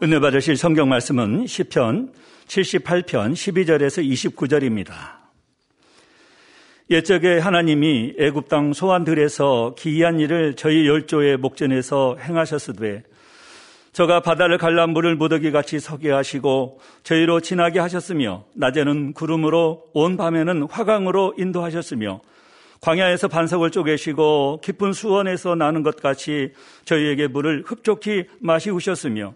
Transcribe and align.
은혜 0.00 0.20
받으실 0.20 0.56
성경 0.56 0.88
말씀은 0.88 1.48
시편 1.48 2.12
78편 2.46 3.32
12절에서 3.32 4.08
29절입니다. 4.32 4.92
옛적에 6.88 7.40
하나님이 7.40 8.14
애굽 8.16 8.48
땅 8.48 8.72
소환들에서 8.72 9.74
기이한 9.76 10.20
일을 10.20 10.54
저희 10.54 10.86
열조의 10.86 11.38
목전에서 11.38 12.16
행하셨으되 12.20 13.02
저가 13.92 14.20
바다를 14.20 14.56
갈라 14.56 14.86
물을 14.86 15.16
무더기 15.16 15.50
같이 15.50 15.80
서게 15.80 16.12
하시고 16.12 16.78
저희로 17.02 17.40
지나게 17.40 17.80
하셨으며 17.80 18.44
낮에는 18.54 19.14
구름으로 19.14 19.82
온 19.94 20.16
밤에는 20.16 20.68
화강으로 20.70 21.34
인도하셨으며 21.38 22.20
광야에서 22.82 23.26
반석을 23.26 23.72
쪼개시고 23.72 24.60
깊은 24.62 24.92
수원에서 24.92 25.56
나는 25.56 25.82
것 25.82 25.96
같이 25.96 26.52
저희에게 26.84 27.26
물을 27.26 27.64
흡족히 27.66 28.26
마시우셨으며 28.38 29.34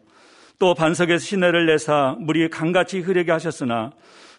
또 0.62 0.74
반석에서 0.74 1.18
시내를 1.18 1.66
내사 1.66 2.14
물이 2.20 2.48
강같이 2.48 3.00
흐르게 3.00 3.32
하셨으나 3.32 3.90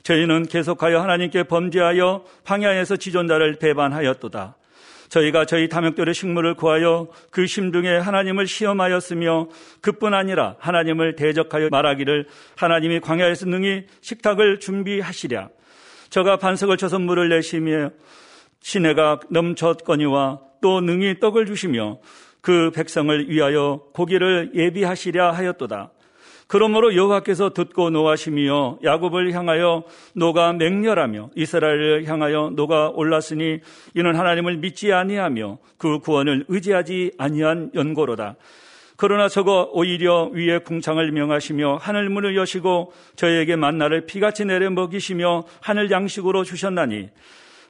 저희는 0.03 0.43
계속하여 0.43 1.01
하나님께 1.01 1.43
범죄하여 1.43 2.23
황야에서 2.45 2.95
지존자를 2.95 3.59
배반하였도다. 3.59 4.55
저희가 5.09 5.43
저희 5.43 5.67
탐욕들의 5.67 6.13
식물을 6.13 6.53
구하여 6.53 7.09
그 7.29 7.45
심중에 7.45 7.97
하나님을 7.97 8.47
시험하였으며 8.47 9.49
그뿐 9.81 10.13
아니라 10.13 10.55
하나님을 10.59 11.17
대적하여 11.17 11.67
말하기를 11.69 12.27
하나님이 12.55 13.01
광야에서 13.01 13.47
능히 13.47 13.87
식탁을 13.99 14.61
준비하시랴. 14.61 15.49
저가 16.09 16.37
반석을 16.37 16.77
쳐서 16.77 16.99
물을 16.99 17.27
내시며 17.27 17.89
시내가 18.61 19.19
넘쳤거니와 19.29 20.39
또 20.61 20.79
능히 20.79 21.19
떡을 21.19 21.47
주시며 21.47 21.97
그 22.39 22.71
백성을 22.73 23.29
위하여 23.29 23.81
고기를 23.91 24.51
예비하시랴 24.55 25.33
하였도다. 25.33 25.91
그러므로 26.47 26.95
여호와께서 26.95 27.51
듣고 27.51 27.89
노하시며 27.89 28.79
야곱을 28.83 29.31
향하여 29.33 29.83
노가 30.13 30.53
맹렬하며 30.53 31.31
이스라엘을 31.35 32.05
향하여 32.05 32.51
노가 32.55 32.89
올랐으니 32.89 33.59
이는 33.95 34.15
하나님을 34.15 34.57
믿지 34.57 34.91
아니하며 34.93 35.57
그 35.77 35.99
구원을 35.99 36.45
의지하지 36.47 37.13
아니한 37.17 37.71
연고로다. 37.73 38.35
그러나 38.95 39.27
저거 39.27 39.69
오히려 39.73 40.29
위에 40.33 40.59
궁창을 40.59 41.11
명하시며 41.11 41.77
하늘 41.81 42.09
문을 42.09 42.35
여시고 42.35 42.93
저에게 43.15 43.55
만나를 43.55 44.05
피같이 44.05 44.45
내려 44.45 44.69
먹이시며 44.69 45.43
하늘 45.61 45.89
양식으로 45.89 46.43
주셨나니 46.43 47.09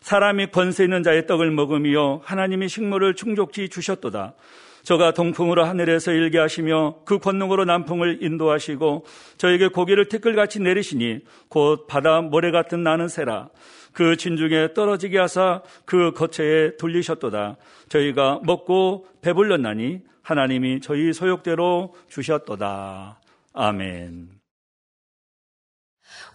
사람이 0.01 0.47
권세 0.47 0.83
있는 0.83 1.01
자의 1.01 1.25
떡을 1.25 1.49
먹으며 1.51 2.21
하나님이 2.25 2.67
식물을 2.67 3.15
충족히 3.15 3.69
주셨도다. 3.69 4.33
저가 4.83 5.13
동풍으로 5.13 5.63
하늘에서 5.63 6.11
일게 6.11 6.37
하시며 6.37 6.95
그 7.05 7.17
권능으로 7.17 7.65
남풍을 7.65 8.19
인도하시고 8.21 9.05
저에게 9.37 9.69
고기를 9.69 10.09
티끌같이 10.09 10.59
내리시니 10.59 11.21
곧 11.47 11.87
바다 11.87 12.21
모래 12.21 12.51
같은 12.51 12.83
나는 12.83 13.07
새라. 13.07 13.49
그 13.93 14.17
진중에 14.17 14.73
떨어지게 14.73 15.17
하사 15.17 15.61
그 15.85 16.11
거처에 16.11 16.75
돌리셨도다. 16.77 17.57
저희가 17.89 18.41
먹고 18.43 19.07
배불렀나니 19.21 20.01
하나님이 20.21 20.81
저희 20.81 21.13
소욕대로 21.13 21.93
주셨도다. 22.09 23.21
아멘. 23.53 24.42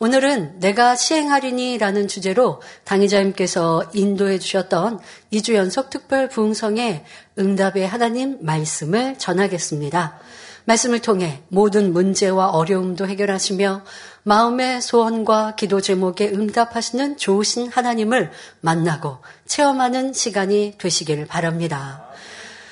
오늘은 0.00 0.60
내가 0.60 0.94
시행하리니라는 0.94 2.06
주제로 2.06 2.62
당의자님께서 2.84 3.90
인도해 3.94 4.38
주셨던 4.38 5.00
2주 5.32 5.54
연속 5.54 5.90
특별 5.90 6.28
부흥성의 6.28 7.04
응답의 7.36 7.88
하나님 7.88 8.38
말씀을 8.40 9.18
전하겠습니다. 9.18 10.20
말씀을 10.66 11.00
통해 11.00 11.42
모든 11.48 11.92
문제와 11.92 12.50
어려움도 12.50 13.08
해결하시며 13.08 13.82
마음의 14.22 14.82
소원과 14.82 15.56
기도 15.56 15.80
제목에 15.80 16.28
응답하시는 16.28 17.16
좋으신 17.16 17.68
하나님을 17.68 18.30
만나고 18.60 19.18
체험하는 19.46 20.12
시간이 20.12 20.74
되시길 20.78 21.26
바랍니다. 21.26 22.06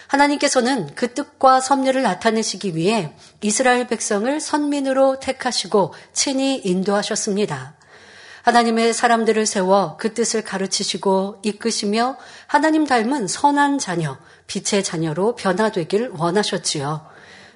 하나님께서는 0.06 0.94
그 0.94 1.14
뜻과 1.14 1.60
섭리를 1.60 2.00
나타내시기 2.02 2.76
위해 2.76 3.12
이스라엘 3.40 3.86
백성을 3.86 4.40
선민으로 4.40 5.20
택하시고 5.20 5.94
친히 6.12 6.60
인도하셨습니다. 6.64 7.74
하나님의 8.42 8.94
사람들을 8.94 9.44
세워 9.44 9.96
그 9.96 10.14
뜻을 10.14 10.44
가르치시고 10.44 11.40
이끄시며 11.42 12.16
하나님 12.46 12.86
닮은 12.86 13.26
선한 13.26 13.78
자녀, 13.78 14.18
빛의 14.46 14.84
자녀로 14.84 15.34
변화되길 15.34 16.12
원하셨지요. 16.16 17.06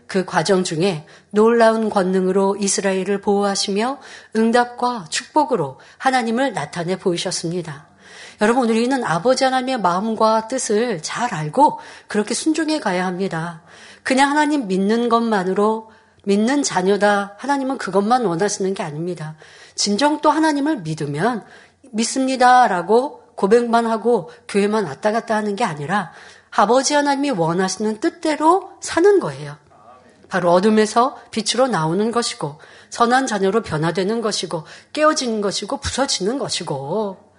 그 0.09 0.25
과정 0.25 0.65
중에 0.65 1.07
놀라운 1.31 1.89
권능으로 1.89 2.57
이스라엘을 2.59 3.21
보호하시며 3.21 4.01
응답과 4.35 5.07
축복으로 5.09 5.79
하나님을 5.99 6.53
나타내 6.53 6.99
보이셨습니다. 6.99 7.90
여러분, 8.41 8.71
우리는 8.71 9.05
아버지 9.05 9.45
하나님의 9.45 9.81
마음과 9.81 10.49
뜻을 10.49 11.03
잘 11.03 11.35
알고 11.35 11.79
그렇게 12.09 12.33
순종해 12.35 12.81
가야 12.81 13.05
합니다. 13.05 13.63
그냥 14.03 14.31
하나님 14.31 14.67
믿는 14.67 15.11
것만으로 15.11 15.91
믿는 16.25 16.63
자녀다. 16.63 17.35
하나님은 17.39 17.77
그것만 17.77 18.25
원하시는 18.25 18.73
게 18.73 18.83
아닙니다. 18.83 19.37
진정 19.75 20.21
또 20.21 20.31
하나님을 20.31 20.79
믿으면 20.79 21.45
믿습니다라고 21.93 23.21
고백만 23.35 23.87
하고 23.87 24.31
교회만 24.49 24.85
왔다 24.85 25.13
갔다 25.13 25.37
하는 25.37 25.57
게 25.57 25.65
아니라 25.65 26.13
아버지 26.51 26.95
하나님이 26.95 27.31
원하시는 27.31 28.01
뜻대로 28.01 28.73
사는 28.81 29.21
거예요. 29.21 29.57
바로 30.29 30.53
어둠에서 30.53 31.19
빛으로 31.31 31.67
나오는 31.67 32.11
것이고 32.11 32.59
선한 32.91 33.27
자녀로 33.27 33.63
변화되는 33.63 34.21
것이고 34.21 34.65
깨어지는 34.93 35.41
것이고 35.41 35.79
부서지는 35.79 36.39
것이고 36.39 37.30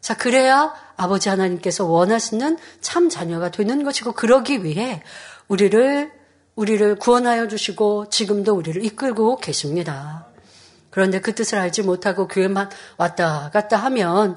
자, 0.00 0.16
그래야 0.16 0.72
아버지 0.96 1.28
하나님께서 1.28 1.84
원하시는 1.84 2.58
참 2.80 3.08
자녀가 3.08 3.50
되는 3.50 3.84
것이고 3.84 4.12
그러기 4.12 4.64
위해 4.64 5.02
우리를 5.48 6.12
우리를 6.56 6.96
구원하여 6.96 7.48
주시고 7.48 8.10
지금도 8.10 8.54
우리를 8.54 8.84
이끌고 8.84 9.36
계십니다. 9.36 10.26
그런데 10.90 11.20
그 11.20 11.34
뜻을 11.34 11.58
알지 11.58 11.82
못하고 11.82 12.28
교회만 12.28 12.68
왔다 12.96 13.50
갔다 13.50 13.76
하면 13.76 14.36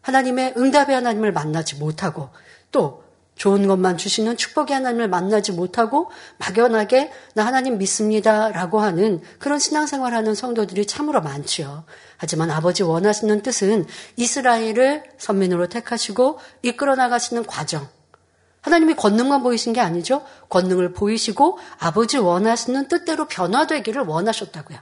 하나님의 0.00 0.54
응답의 0.56 0.94
하나님을 0.94 1.32
만나지 1.32 1.76
못하고 1.76 2.30
또 2.70 3.02
좋은 3.38 3.66
것만 3.66 3.96
주시는 3.96 4.36
축복의 4.36 4.74
하나님을 4.74 5.08
만나지 5.08 5.52
못하고 5.52 6.10
막연하게 6.38 7.10
나 7.34 7.46
하나님 7.46 7.78
믿습니다 7.78 8.50
라고 8.50 8.80
하는 8.80 9.22
그런 9.38 9.58
신앙생활 9.58 10.12
하는 10.12 10.34
성도들이 10.34 10.86
참으로 10.86 11.22
많지요. 11.22 11.84
하지만 12.16 12.50
아버지 12.50 12.82
원하시는 12.82 13.42
뜻은 13.42 13.86
이스라엘을 14.16 15.04
선민으로 15.18 15.68
택하시고 15.68 16.40
이끌어 16.62 16.96
나가시는 16.96 17.46
과정. 17.46 17.88
하나님이 18.60 18.94
권능만 18.94 19.42
보이신 19.44 19.72
게 19.72 19.80
아니죠. 19.80 20.24
권능을 20.48 20.92
보이시고 20.92 21.58
아버지 21.78 22.18
원하시는 22.18 22.88
뜻대로 22.88 23.26
변화되기를 23.28 24.02
원하셨다고요. 24.02 24.78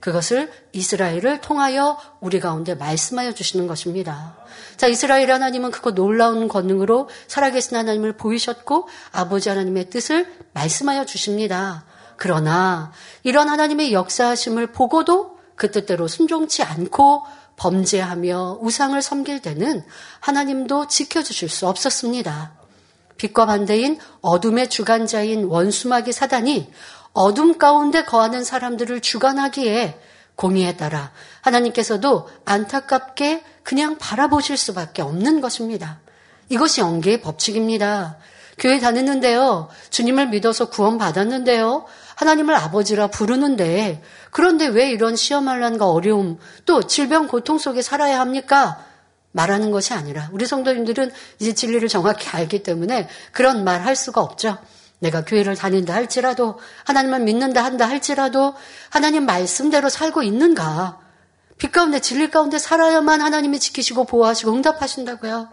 그것을 0.00 0.50
이스라엘을 0.72 1.40
통하여 1.40 1.98
우리 2.20 2.40
가운데 2.40 2.74
말씀하여 2.74 3.32
주시는 3.32 3.66
것입니다. 3.66 4.36
자, 4.76 4.86
이스라엘 4.86 5.30
하나님은 5.30 5.70
그거 5.70 5.92
놀라운 5.92 6.48
권능으로 6.48 7.08
살아계신 7.28 7.76
하나님을 7.76 8.14
보이셨고 8.14 8.88
아버지 9.12 9.50
하나님의 9.50 9.90
뜻을 9.90 10.26
말씀하여 10.54 11.04
주십니다. 11.04 11.84
그러나 12.16 12.92
이런 13.22 13.48
하나님의 13.48 13.92
역사하심을 13.92 14.72
보고도 14.72 15.38
그 15.54 15.70
뜻대로 15.70 16.08
순종치 16.08 16.62
않고 16.62 17.24
범죄하며 17.56 18.58
우상을 18.62 19.00
섬길 19.00 19.42
때는 19.42 19.84
하나님도 20.20 20.88
지켜주실 20.88 21.50
수 21.50 21.68
없었습니다. 21.68 22.52
빛과 23.18 23.44
반대인 23.44 23.98
어둠의 24.22 24.70
주관자인 24.70 25.44
원수마귀 25.44 26.12
사단이 26.12 26.70
어둠 27.12 27.58
가운데 27.58 28.04
거하는 28.04 28.44
사람들을 28.44 29.00
주관하기에 29.00 30.00
공의에 30.36 30.76
따라 30.76 31.12
하나님께서도 31.42 32.28
안타깝게 32.44 33.44
그냥 33.62 33.98
바라보실 33.98 34.56
수밖에 34.56 35.02
없는 35.02 35.40
것입니다. 35.40 36.00
이것이 36.48 36.80
영계의 36.80 37.20
법칙입니다. 37.20 38.16
교회 38.58 38.78
다녔는데요. 38.78 39.68
주님을 39.90 40.28
믿어서 40.28 40.68
구원받았는데요. 40.70 41.86
하나님을 42.16 42.54
아버지라 42.54 43.06
부르는데 43.08 44.02
그런데 44.30 44.66
왜 44.66 44.90
이런 44.90 45.16
시험할란과 45.16 45.88
어려움 45.90 46.38
또 46.66 46.82
질병 46.82 47.26
고통 47.26 47.58
속에 47.58 47.82
살아야 47.82 48.20
합니까? 48.20 48.84
말하는 49.32 49.70
것이 49.70 49.94
아니라 49.94 50.28
우리 50.32 50.44
성도님들은 50.46 51.12
이제 51.38 51.54
진리를 51.54 51.86
정확히 51.88 52.28
알기 52.30 52.62
때문에 52.62 53.08
그런 53.32 53.64
말 53.64 53.80
할 53.82 53.96
수가 53.96 54.20
없죠. 54.20 54.58
내가 55.00 55.24
교회를 55.24 55.56
다닌다 55.56 55.94
할지라도 55.94 56.58
하나님을 56.84 57.20
믿는다 57.20 57.64
한다 57.64 57.88
할지라도 57.88 58.54
하나님 58.90 59.26
말씀대로 59.26 59.88
살고 59.88 60.22
있는가? 60.22 61.00
빛 61.58 61.72
가운데 61.72 62.00
진리 62.00 62.30
가운데 62.30 62.58
살아야만 62.58 63.20
하나님이 63.20 63.58
지키시고 63.58 64.04
보호하시고 64.04 64.52
응답하신다고요. 64.52 65.48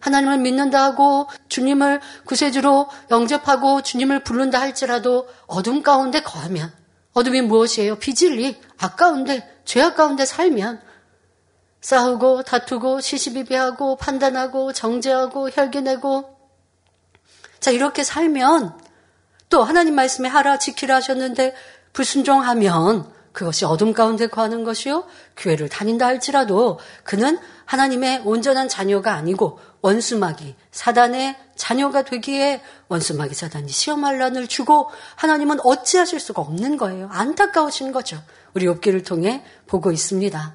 하나님을 0.00 0.38
믿는다 0.38 0.82
하고 0.82 1.28
주님을 1.48 2.00
구세주로 2.24 2.88
영접하고 3.10 3.82
주님을 3.82 4.24
부른다 4.24 4.60
할지라도 4.60 5.28
어둠 5.46 5.82
가운데 5.82 6.22
거하면 6.22 6.72
어둠이 7.12 7.42
무엇이에요? 7.42 7.98
비질리 7.98 8.60
아까운데 8.78 9.48
죄악 9.64 9.96
가운데 9.96 10.24
살면 10.24 10.82
싸우고 11.80 12.42
다투고 12.42 13.00
시시비비하고 13.00 13.96
판단하고 13.96 14.72
정죄하고 14.72 15.50
혈기내고 15.50 16.36
자 17.60 17.70
이렇게 17.70 18.02
살면 18.02 18.81
또 19.52 19.62
하나님 19.62 19.94
말씀에 19.94 20.30
하라 20.30 20.58
지키라 20.58 20.94
하셨는데 20.96 21.54
불순종하면 21.92 23.06
그것이 23.32 23.66
어둠 23.66 23.92
가운데 23.92 24.26
거하는 24.26 24.64
것이요 24.64 25.04
교회를 25.36 25.68
다닌다 25.68 26.06
할지라도 26.06 26.78
그는 27.04 27.38
하나님의 27.66 28.22
온전한 28.24 28.70
자녀가 28.70 29.12
아니고 29.12 29.60
원수마귀 29.82 30.54
사단의 30.70 31.36
자녀가 31.54 32.00
되기에 32.00 32.62
원수마귀 32.88 33.34
사단이 33.34 33.68
시험할 33.68 34.18
난을 34.18 34.46
주고 34.46 34.88
하나님은 35.16 35.58
어찌하실 35.62 36.18
수가 36.18 36.40
없는 36.40 36.78
거예요. 36.78 37.10
안타까우신 37.12 37.92
거죠. 37.92 38.22
우리 38.54 38.64
욥기를 38.64 39.04
통해 39.04 39.44
보고 39.66 39.92
있습니다. 39.92 40.54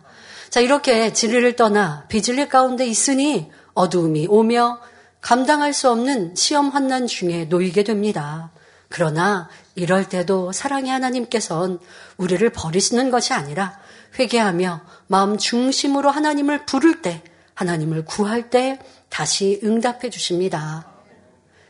자 0.49 0.59
이렇게 0.59 1.13
진리를 1.13 1.55
떠나 1.55 2.05
비진리 2.07 2.49
가운데 2.49 2.88
있으니 2.88 3.51
어두움이 3.75 4.25
오며 4.27 4.79
감당할 5.21 5.73
수 5.73 5.91
없는 5.91 6.33
시험 6.33 6.69
환난 6.69 7.05
중에 7.05 7.45
놓이게 7.45 7.83
됩니다. 7.83 8.49
그러나 8.89 9.50
이럴 9.75 10.07
때도 10.07 10.51
사랑의 10.51 10.92
하나님께서는 10.92 11.80
우리를 12.18 12.50
버리시는 12.50 13.12
것이 13.12 13.34
아니라 13.34 13.80
회개하며 14.18 14.81
마음 15.07 15.38
중심으로 15.38 16.10
하나님을 16.10 16.66
부를 16.66 17.01
때, 17.01 17.24
하나님을 17.54 18.06
구할 18.06 18.50
때 18.50 18.80
다시 19.10 19.60
응답해 19.63 20.10
주십니다. 20.10 20.88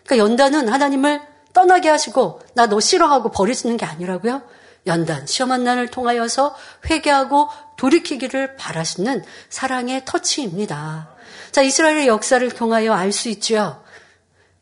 그러니까 0.06 0.26
연단은 0.26 0.70
하나님을 0.70 1.22
떠나게 1.54 1.90
하시고 1.90 2.42
나 2.54 2.68
너 2.68 2.80
싫어하고 2.80 3.32
버리시는 3.32 3.78
게 3.78 3.86
아니라고요. 3.86 4.44
연단, 4.86 5.26
시험한 5.26 5.64
난을 5.64 5.88
통하여서 5.88 6.56
회개하고 6.90 7.50
돌이키기를 7.78 8.56
바라시는 8.56 9.24
사랑의 9.50 10.04
터치입니다. 10.06 11.10
자, 11.52 11.62
이스라엘의 11.62 12.08
역사를 12.08 12.50
통하여 12.52 12.94
알 12.94 13.12
수 13.12 13.28
있죠. 13.30 13.84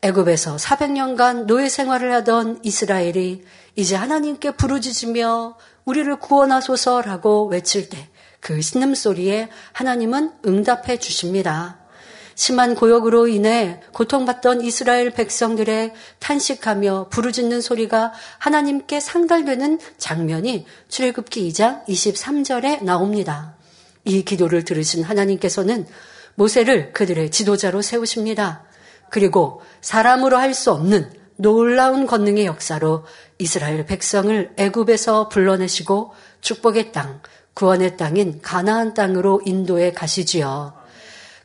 애굽에서 0.05 0.57
400년간 0.57 1.45
노예 1.45 1.67
생활을 1.67 2.13
하던 2.13 2.59
이스라엘이 2.63 3.43
이제 3.75 3.95
하나님께 3.95 4.51
부르짖으며 4.51 5.57
우리를 5.85 6.15
구원하소서라고 6.19 7.47
외칠 7.47 7.89
때 7.89 8.09
그 8.45 8.61
신음소리에 8.61 9.49
하나님은 9.71 10.33
응답해 10.45 10.99
주십니다. 10.99 11.79
심한 12.35 12.75
고역으로 12.75 13.27
인해 13.27 13.81
고통받던 13.91 14.61
이스라엘 14.61 15.09
백성들의 15.09 15.93
탄식하며 16.19 17.07
부르짖는 17.09 17.61
소리가 17.61 18.13
하나님께 18.37 18.99
상달되는 18.99 19.79
장면이 19.97 20.67
출애굽기 20.89 21.49
2장 21.49 21.87
23절에 21.87 22.83
나옵니다. 22.83 23.55
이 24.03 24.23
기도를 24.23 24.63
들으신 24.63 25.03
하나님께서는 25.03 25.87
모세를 26.35 26.93
그들의 26.93 27.31
지도자로 27.31 27.81
세우십니다. 27.81 28.64
그리고 29.15 29.61
사람으로 29.79 30.35
할 30.37 30.53
수 30.53 30.71
없는 30.71 31.09
놀라운 31.37 32.05
권능의 32.05 32.45
역사로 32.45 33.05
이스라엘 33.37 33.85
백성을 33.85 34.51
애굽에서 34.57 35.29
불러내시고 35.29 36.13
축복의 36.41 36.91
땅, 36.91 37.21
구원의 37.53 37.95
땅인 37.95 38.41
가나안 38.41 38.93
땅으로 38.93 39.41
인도해 39.45 39.93
가시지요. 39.93 40.73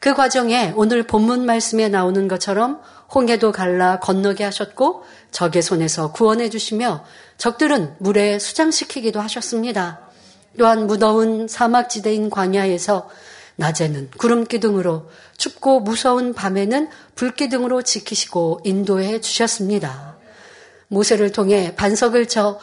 그 0.00 0.14
과정에 0.14 0.72
오늘 0.75 1.05
본문 1.05 1.46
말씀에 1.46 1.88
나오는 1.88 2.26
것처럼 2.26 2.81
홍해도 3.14 3.52
갈라 3.52 4.00
건너게 4.00 4.43
하셨고 4.43 5.05
적의 5.31 5.62
손에서 5.62 6.11
구원해 6.11 6.50
주시며 6.50 7.05
적들은 7.38 7.94
물에 7.99 8.40
수장시키기도 8.40 9.20
하셨습니다. 9.20 10.00
또한 10.58 10.88
무더운 10.88 11.46
사막지대인 11.46 12.31
광야에서 12.31 13.08
낮에는 13.61 14.11
구름 14.17 14.47
기둥으로 14.47 15.11
춥고 15.37 15.81
무서운 15.81 16.33
밤에는 16.33 16.89
불 17.15 17.35
기둥으로 17.35 17.83
지키시고 17.83 18.62
인도해 18.65 19.21
주셨습니다. 19.21 20.17
모세를 20.89 21.31
통해 21.31 21.75
반석을 21.77 22.27
쳐 22.27 22.59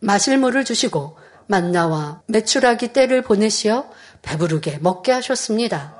마실 0.00 0.38
물을 0.38 0.64
주시고 0.64 1.18
만나와 1.46 2.22
메추라기 2.26 2.94
때를 2.94 3.22
보내시어 3.22 3.90
배부르게 4.22 4.78
먹게 4.80 5.12
하셨습니다. 5.12 5.94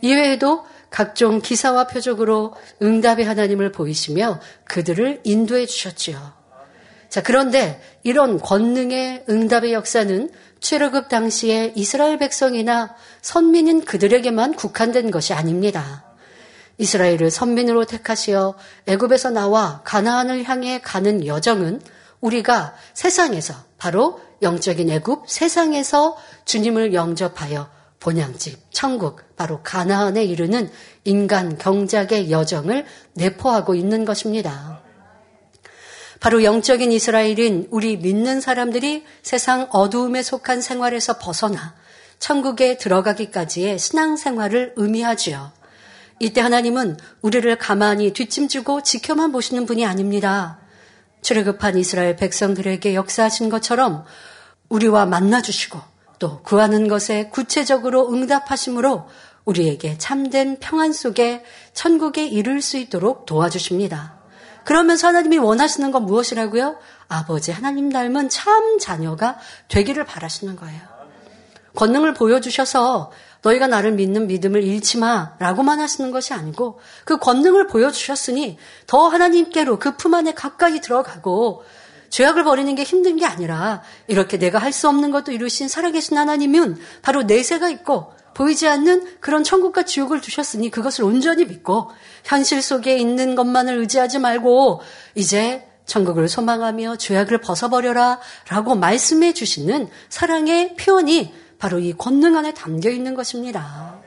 이외에도 0.00 0.64
각종 0.88 1.42
기사와 1.42 1.86
표적으로 1.86 2.54
응답의 2.80 3.26
하나님을 3.26 3.72
보이시며 3.72 4.40
그들을 4.64 5.20
인도해 5.24 5.66
주셨지요. 5.66 6.32
자, 7.10 7.22
그런데 7.22 7.80
이런 8.02 8.40
권능의 8.40 9.24
응답의 9.28 9.74
역사는 9.74 10.30
출애굽 10.66 11.08
당시에 11.08 11.74
이스라엘 11.76 12.18
백성이나 12.18 12.96
선민인 13.22 13.84
그들에게만 13.84 14.54
국한된 14.54 15.12
것이 15.12 15.32
아닙니다. 15.32 16.04
이스라엘을 16.78 17.30
선민으로 17.30 17.84
택하시어 17.84 18.56
애굽에서 18.86 19.30
나와 19.30 19.82
가나안을 19.84 20.42
향해 20.42 20.80
가는 20.82 21.24
여정은 21.24 21.80
우리가 22.20 22.74
세상에서 22.94 23.54
바로 23.78 24.20
영적인 24.42 24.90
애굽 24.90 25.30
세상에서 25.30 26.16
주님을 26.46 26.94
영접하여 26.94 27.70
본향집 28.00 28.58
천국 28.72 29.20
바로 29.36 29.60
가나안에 29.62 30.24
이르는 30.24 30.68
인간 31.04 31.58
경작의 31.58 32.32
여정을 32.32 32.86
내포하고 33.14 33.76
있는 33.76 34.04
것입니다. 34.04 34.75
바로 36.26 36.42
영적인 36.42 36.90
이스라엘인 36.90 37.68
우리 37.70 37.96
믿는 37.96 38.40
사람들이 38.40 39.04
세상 39.22 39.68
어두움에 39.70 40.24
속한 40.24 40.60
생활에서 40.60 41.18
벗어나 41.18 41.76
천국에 42.18 42.78
들어가기까지의 42.78 43.78
신앙생활을 43.78 44.72
의미하지요. 44.74 45.52
이때 46.18 46.40
하나님은 46.40 46.96
우리를 47.22 47.56
가만히 47.58 48.12
뒷짐지고 48.12 48.82
지켜만 48.82 49.30
보시는 49.30 49.66
분이 49.66 49.86
아닙니다. 49.86 50.58
출애굽한 51.22 51.78
이스라엘 51.78 52.16
백성들에게 52.16 52.96
역사하신 52.96 53.48
것처럼 53.48 54.04
우리와 54.68 55.06
만나 55.06 55.40
주시고 55.40 55.78
또 56.18 56.42
구하는 56.42 56.88
것에 56.88 57.28
구체적으로 57.28 58.12
응답하심으로 58.12 59.06
우리에게 59.44 59.96
참된 59.98 60.58
평안 60.58 60.92
속에 60.92 61.44
천국에 61.72 62.26
이를 62.26 62.62
수 62.62 62.78
있도록 62.78 63.26
도와주십니다. 63.26 64.25
그러면서 64.66 65.06
하나님이 65.06 65.38
원하시는 65.38 65.90
건 65.92 66.04
무엇이라고요? 66.04 66.76
아버지 67.08 67.52
하나님 67.52 67.90
닮은 67.90 68.28
참 68.28 68.78
자녀가 68.78 69.38
되기를 69.68 70.04
바라시는 70.04 70.56
거예요. 70.56 70.80
권능을 71.76 72.14
보여주셔서 72.14 73.12
너희가 73.42 73.68
나를 73.68 73.92
믿는 73.92 74.26
믿음을 74.26 74.64
잃지 74.64 74.98
마 74.98 75.34
라고만 75.38 75.78
하시는 75.78 76.10
것이 76.10 76.34
아니고 76.34 76.80
그 77.04 77.18
권능을 77.18 77.68
보여주셨으니 77.68 78.58
더 78.88 79.08
하나님께로 79.08 79.78
그 79.78 79.96
품 79.96 80.14
안에 80.14 80.34
가까이 80.34 80.80
들어가고 80.80 81.64
죄악을 82.10 82.42
버리는 82.44 82.74
게 82.74 82.82
힘든 82.82 83.16
게 83.16 83.24
아니라 83.26 83.82
이렇게 84.08 84.36
내가 84.38 84.58
할 84.58 84.72
수 84.72 84.88
없는 84.88 85.10
것도 85.12 85.30
이루신 85.32 85.68
살아계신 85.68 86.18
하나님은 86.18 86.76
바로 87.02 87.22
내세가 87.22 87.68
있고 87.68 88.12
보이지 88.36 88.68
않는 88.68 89.18
그런 89.20 89.42
천국과 89.42 89.84
지옥을 89.84 90.20
주셨으니 90.20 90.70
그것을 90.70 91.04
온전히 91.04 91.46
믿고 91.46 91.90
현실 92.22 92.60
속에 92.60 92.98
있는 92.98 93.34
것만을 93.34 93.78
의지하지 93.78 94.18
말고 94.18 94.82
이제 95.14 95.66
천국을 95.86 96.28
소망하며 96.28 96.96
죄악을 96.96 97.40
벗어버려라 97.40 98.20
라고 98.50 98.74
말씀해 98.74 99.32
주시는 99.32 99.88
사랑의 100.10 100.76
표현이 100.76 101.32
바로 101.58 101.78
이 101.78 101.94
권능 101.94 102.36
안에 102.36 102.52
담겨 102.52 102.90
있는 102.90 103.14
것입니다. 103.14 104.02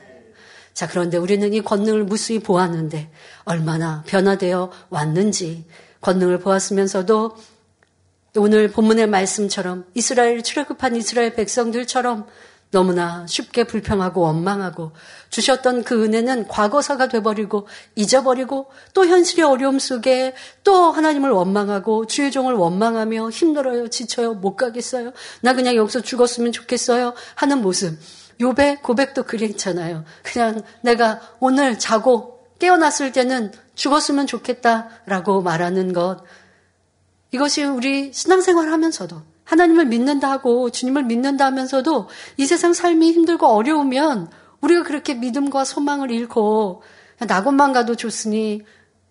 자, 0.74 0.86
그런데 0.86 1.16
우리는 1.16 1.52
이 1.52 1.60
권능을 1.60 2.04
무수히 2.04 2.38
보았는데 2.38 3.10
얼마나 3.42 4.04
변화되어 4.06 4.70
왔는지 4.90 5.64
권능을 6.02 6.38
보았으면서도 6.38 7.36
오늘 8.36 8.70
본문의 8.70 9.08
말씀처럼 9.08 9.86
이스라엘 9.94 10.44
출애굽한 10.44 10.94
이스라엘 10.94 11.34
백성들처럼 11.34 12.28
너무나 12.70 13.26
쉽게 13.26 13.64
불평하고 13.64 14.20
원망하고 14.20 14.92
주셨던 15.30 15.82
그 15.82 16.04
은혜는 16.04 16.46
과거사가 16.46 17.08
돼버리고 17.08 17.66
잊어버리고 17.96 18.70
또 18.94 19.06
현실의 19.06 19.44
어려움 19.44 19.78
속에 19.78 20.34
또 20.62 20.92
하나님을 20.92 21.30
원망하고 21.30 22.06
주의 22.06 22.30
종을 22.30 22.54
원망하며 22.54 23.30
힘들어요, 23.30 23.88
지쳐요, 23.88 24.34
못 24.34 24.54
가겠어요. 24.56 25.12
나 25.40 25.54
그냥 25.54 25.74
여기서 25.74 26.00
죽었으면 26.00 26.52
좋겠어요. 26.52 27.14
하는 27.34 27.60
모습. 27.60 27.98
요배 28.40 28.78
고백도 28.82 29.24
그랬잖아요. 29.24 30.04
그냥 30.22 30.62
내가 30.80 31.20
오늘 31.40 31.78
자고 31.78 32.46
깨어났을 32.58 33.12
때는 33.12 33.52
죽었으면 33.74 34.26
좋겠다라고 34.26 35.42
말하는 35.42 35.92
것. 35.92 36.22
이것이 37.32 37.64
우리 37.64 38.12
신앙생활 38.12 38.70
하면서도 38.70 39.29
하나님을 39.50 39.86
믿는다 39.86 40.30
하고 40.30 40.70
주님을 40.70 41.02
믿는다 41.04 41.44
하면서도 41.46 42.08
이 42.36 42.46
세상 42.46 42.72
삶이 42.72 43.10
힘들고 43.10 43.48
어려우면 43.48 44.30
우리가 44.60 44.84
그렇게 44.84 45.14
믿음과 45.14 45.64
소망을 45.64 46.12
잃고 46.12 46.82
낙원만 47.26 47.72
가도 47.72 47.96
좋으니 47.96 48.62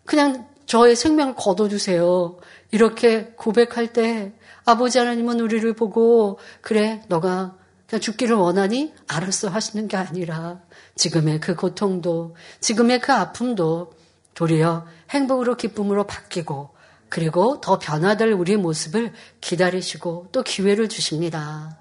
그냥 0.06 0.48
저의 0.66 0.96
생명을 0.96 1.36
거둬주세요. 1.36 2.38
이렇게 2.72 3.34
고백할 3.36 3.92
때 3.92 4.32
아버지 4.64 4.98
하나님은 4.98 5.42
우리를 5.42 5.74
보고 5.74 6.40
그래 6.62 7.04
너가 7.10 7.56
죽기를 8.00 8.38
원하니 8.38 8.94
알았어 9.08 9.50
하시는 9.50 9.90
게 9.90 9.98
아니라 9.98 10.62
지금의 10.96 11.42
그 11.42 11.56
고통도 11.56 12.36
지금의 12.62 13.02
그 13.02 13.12
아픔도 13.12 13.92
도리어 14.36 14.86
행복으로 15.10 15.58
기쁨으로 15.58 16.06
바뀌고 16.06 16.79
그리고 17.10 17.60
더 17.62 17.80
변화될 17.80 18.32
우리의 18.32 18.58
모습을 18.58 19.14
기다리시고 19.42 20.28
또 20.32 20.44
기회를 20.44 20.90
주십니다. 20.90 21.78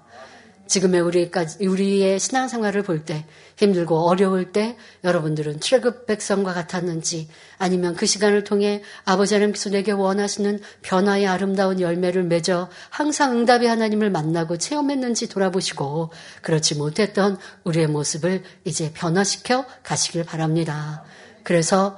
지금의 0.69 1.01
우리까지, 1.01 1.65
우리의 1.65 2.19
신앙생활을 2.19 2.83
볼 2.83 3.03
때 3.03 3.25
힘들고 3.57 4.07
어려울 4.07 4.51
때 4.51 4.77
여러분들은 5.03 5.59
출애굽 5.59 6.05
백성과 6.05 6.53
같았는지 6.53 7.27
아니면 7.57 7.95
그 7.95 8.05
시간을 8.05 8.43
통해 8.43 8.83
아버지 9.03 9.33
하나님께서 9.33 9.69
내게 9.71 9.91
원하시는 9.91 10.59
변화의 10.81 11.27
아름다운 11.27 11.81
열매를 11.81 12.23
맺어 12.23 12.69
항상 12.89 13.31
응답의 13.31 13.67
하나님을 13.67 14.11
만나고 14.11 14.57
체험했는지 14.57 15.27
돌아보시고 15.27 16.11
그렇지 16.41 16.75
못했던 16.75 17.37
우리의 17.63 17.87
모습을 17.87 18.43
이제 18.63 18.91
변화시켜 18.93 19.65
가시길 19.83 20.23
바랍니다. 20.23 21.03
그래서 21.43 21.97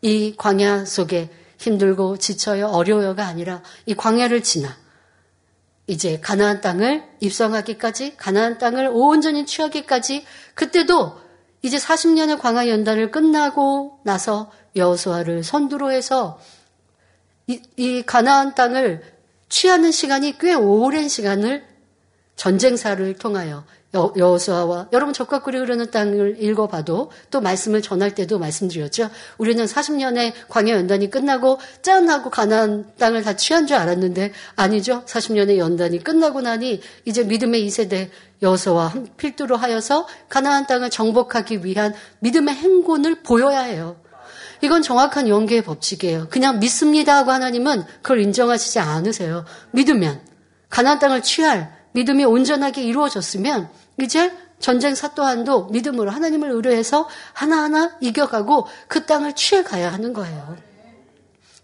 이 0.00 0.34
광야 0.36 0.86
속에 0.86 1.28
힘들고 1.58 2.18
지쳐요, 2.18 2.66
어려워요가 2.66 3.26
아니라 3.26 3.62
이 3.86 3.94
광야를 3.94 4.42
지나 4.42 4.76
이제 5.86 6.18
가나안 6.20 6.60
땅을 6.60 7.04
입성하기까지 7.20 8.16
가나안 8.16 8.58
땅을 8.58 8.90
온전히 8.92 9.46
취하기까지 9.46 10.24
그때도 10.54 11.18
이제 11.62 11.78
40년의 11.78 12.38
광야 12.38 12.68
연단을 12.68 13.10
끝나고 13.10 14.00
나서 14.04 14.50
여호수아를 14.74 15.44
선두로 15.44 15.92
해서 15.92 16.40
이, 17.46 17.60
이 17.76 18.02
가나안 18.02 18.54
땅을 18.54 19.02
취하는 19.48 19.92
시간이 19.92 20.38
꽤 20.38 20.54
오랜 20.54 21.08
시간을 21.08 21.64
전쟁사를 22.34 23.14
통하여 23.14 23.64
여호수아와 24.16 24.88
여러분 24.92 25.12
적과 25.12 25.40
꿀이 25.40 25.58
흐르는 25.58 25.90
땅을 25.90 26.42
읽어봐도 26.42 27.10
또 27.30 27.40
말씀을 27.40 27.82
전할 27.82 28.14
때도 28.14 28.38
말씀드렸죠. 28.38 29.10
우리는 29.38 29.64
40년의 29.64 30.32
광야 30.48 30.74
연단이 30.74 31.10
끝나고 31.10 31.58
짠 31.82 32.08
하고 32.08 32.30
가나안 32.30 32.92
땅을 32.98 33.22
다 33.22 33.36
취한 33.36 33.66
줄 33.66 33.76
알았는데 33.76 34.32
아니죠. 34.56 35.04
40년의 35.06 35.58
연단이 35.58 36.02
끝나고 36.02 36.40
나니 36.40 36.80
이제 37.04 37.24
믿음의 37.24 37.66
2세대 37.66 38.10
여호수아와 38.42 38.92
필두로 39.16 39.56
하여서 39.56 40.06
가나안 40.28 40.66
땅을 40.66 40.90
정복하기 40.90 41.64
위한 41.64 41.94
믿음의 42.20 42.54
행군을 42.54 43.22
보여야 43.22 43.60
해요. 43.60 43.96
이건 44.62 44.82
정확한 44.82 45.28
연계의 45.28 45.62
법칙이에요. 45.62 46.28
그냥 46.30 46.60
믿습니다 46.60 47.16
하고 47.16 47.30
하나님은 47.30 47.84
그걸 48.02 48.20
인정하시지 48.20 48.78
않으세요. 48.78 49.44
믿으면 49.72 50.20
가나안 50.70 50.98
땅을 50.98 51.22
취할 51.22 51.75
믿음이 51.96 52.24
온전하게 52.26 52.82
이루어졌으면 52.82 53.70
이제 54.02 54.30
전쟁 54.58 54.94
사 54.94 55.14
또한도 55.14 55.68
믿음으로 55.68 56.10
하나님을 56.10 56.50
의뢰해서 56.50 57.08
하나하나 57.32 57.96
이겨가고 58.00 58.66
그 58.86 59.06
땅을 59.06 59.34
취해 59.34 59.62
가야 59.62 59.90
하는 59.90 60.12
거예요. 60.12 60.56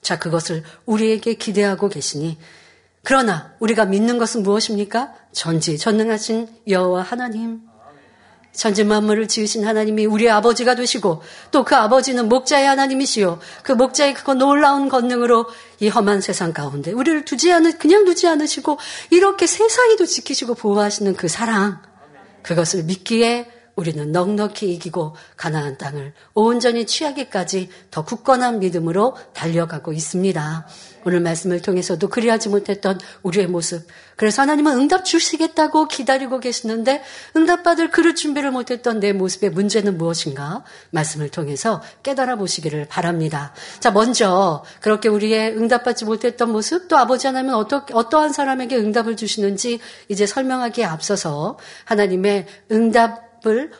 자, 0.00 0.18
그것을 0.18 0.64
우리에게 0.86 1.34
기대하고 1.34 1.90
계시니 1.90 2.38
그러나 3.04 3.52
우리가 3.60 3.84
믿는 3.84 4.16
것은 4.16 4.42
무엇입니까? 4.42 5.12
전지 5.32 5.76
전능하신 5.76 6.48
여호와 6.66 7.02
하나님. 7.02 7.71
전지 8.52 8.84
만물을 8.84 9.28
지으신 9.28 9.64
하나님이 9.64 10.06
우리 10.06 10.28
아버지가 10.28 10.74
되시고 10.74 11.22
또 11.50 11.64
그 11.64 11.76
아버지는 11.76 12.28
목자의 12.28 12.66
하나님이시요. 12.66 13.38
그 13.62 13.72
목자의 13.72 14.14
그 14.14 14.30
놀라운 14.32 14.88
권능으로 14.88 15.46
이 15.80 15.88
험한 15.88 16.20
세상 16.20 16.52
가운데 16.52 16.92
우리를 16.92 17.24
두지 17.24 17.52
않으 17.52 17.78
그냥 17.78 18.04
두지 18.04 18.26
않으시고 18.28 18.78
이렇게 19.10 19.46
세상이도 19.46 20.04
지키시고 20.06 20.54
보호하시는 20.54 21.14
그 21.16 21.28
사랑 21.28 21.80
그것을 22.42 22.82
믿기에 22.82 23.51
우리는 23.74 24.12
넉넉히 24.12 24.72
이기고 24.74 25.16
가나안 25.36 25.78
땅을 25.78 26.12
온전히 26.34 26.86
취하기까지 26.86 27.70
더 27.90 28.04
굳건한 28.04 28.58
믿음으로 28.58 29.16
달려가고 29.32 29.92
있습니다. 29.92 30.66
오늘 31.04 31.20
말씀을 31.20 31.62
통해서도 31.62 32.08
그리하지 32.08 32.48
못했던 32.50 32.98
우리의 33.22 33.46
모습. 33.46 33.86
그래서 34.16 34.42
하나님은 34.42 34.76
응답 34.76 35.04
주시겠다고 35.04 35.88
기다리고 35.88 36.38
계시는데 36.38 37.02
응답받을 37.34 37.90
그릇 37.90 38.14
준비를 38.14 38.50
못했던 38.50 39.00
내 39.00 39.12
모습의 39.12 39.50
문제는 39.50 39.98
무엇인가? 39.98 40.62
말씀을 40.90 41.30
통해서 41.30 41.82
깨달아 42.02 42.36
보시기를 42.36 42.86
바랍니다. 42.88 43.52
자, 43.80 43.90
먼저 43.90 44.64
그렇게 44.80 45.08
우리의 45.08 45.56
응답받지 45.56 46.04
못했던 46.04 46.52
모습 46.52 46.88
또 46.88 46.96
아버지 46.98 47.26
하나님은 47.26 47.54
어떠, 47.54 47.86
어떠한 47.90 48.32
사람에게 48.32 48.76
응답을 48.76 49.16
주시는지 49.16 49.80
이제 50.08 50.26
설명하기에 50.26 50.84
앞서서 50.84 51.58
하나님의 51.86 52.46
응답 52.70 53.31
을 53.46 53.70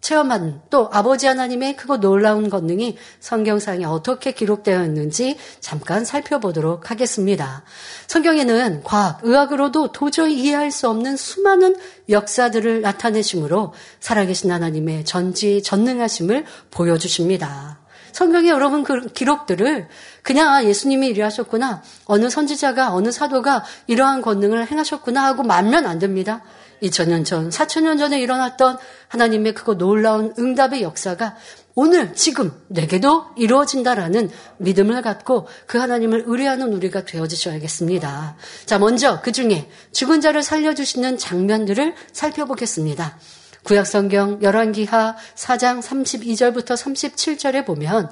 체험한 0.00 0.62
또 0.70 0.88
아버지 0.92 1.26
하나님의 1.26 1.76
크고 1.76 1.98
놀라운 1.98 2.48
권능이 2.48 2.96
성경상에 3.18 3.84
어떻게 3.84 4.32
기록되어 4.32 4.84
있는지 4.84 5.36
잠깐 5.60 6.04
살펴보도록 6.04 6.90
하겠습니다. 6.90 7.64
성경에는 8.06 8.82
과학, 8.84 9.20
의학으로도 9.22 9.92
도저히 9.92 10.40
이해할 10.40 10.70
수 10.70 10.88
없는 10.88 11.16
수많은 11.16 11.76
역사들을 12.08 12.80
나타내심으로 12.80 13.74
살아계신 13.98 14.52
하나님의 14.52 15.04
전지 15.04 15.62
전능하심을 15.62 16.44
보여주십니다. 16.70 17.80
성경에 18.12 18.48
여러분 18.48 18.84
그 18.84 19.08
기록들을 19.08 19.88
그냥 20.22 20.48
아, 20.48 20.64
예수님이 20.64 21.08
이래 21.08 21.22
하셨구나. 21.22 21.82
어느 22.06 22.30
선지자가 22.30 22.94
어느 22.94 23.10
사도가 23.10 23.64
이러한 23.86 24.22
권능을 24.22 24.70
행하셨구나 24.70 25.24
하고 25.24 25.42
말면 25.42 25.86
안 25.86 25.98
됩니다. 25.98 26.42
2000년 26.82 27.24
전, 27.24 27.50
4000년 27.50 27.98
전에 27.98 28.20
일어났던 28.20 28.78
하나님의 29.08 29.54
그거 29.54 29.74
놀라운 29.74 30.32
응답의 30.38 30.82
역사가 30.82 31.36
오늘, 31.74 32.12
지금 32.14 32.50
내게도 32.66 33.26
이루어진다라는 33.36 34.30
믿음을 34.56 35.00
갖고 35.00 35.46
그 35.66 35.78
하나님을 35.78 36.24
의뢰하는 36.26 36.72
우리가 36.72 37.04
되어주셔야겠습니다. 37.04 38.36
자, 38.66 38.78
먼저 38.80 39.20
그 39.20 39.30
중에 39.30 39.70
죽은 39.92 40.20
자를 40.20 40.42
살려주시는 40.42 41.18
장면들을 41.18 41.94
살펴보겠습니다. 42.12 43.18
구약성경 43.62 44.42
열왕기하 44.42 45.14
4장 45.36 45.80
32절부터 45.80 46.74
37절에 46.74 47.64
보면 47.64 48.10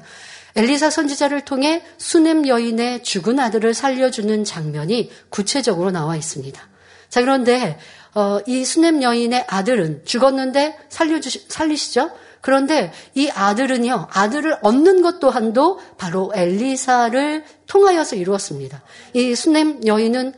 엘리사 0.54 0.90
선지자를 0.90 1.44
통해 1.44 1.82
수넴 1.98 2.46
여인의 2.46 3.02
죽은 3.02 3.40
아들을 3.40 3.74
살려주는 3.74 4.44
장면이 4.44 5.10
구체적으로 5.28 5.90
나와 5.90 6.14
있습니다. 6.14 6.60
자, 7.08 7.20
그런데 7.20 7.78
어, 8.16 8.40
이 8.46 8.64
수넴 8.64 9.02
여인의 9.02 9.44
아들은 9.46 10.06
죽었는데 10.06 10.78
살려주시, 10.88 11.48
살리시죠? 11.48 12.10
그런데 12.40 12.90
이 13.14 13.28
아들은요, 13.28 14.08
아들을 14.10 14.56
얻는 14.62 15.02
것 15.02 15.20
또한도 15.20 15.78
바로 15.98 16.32
엘리사를 16.34 17.44
통하여서 17.66 18.16
이루었습니다. 18.16 18.82
이 19.12 19.34
수넴 19.34 19.86
여인은 19.86 20.32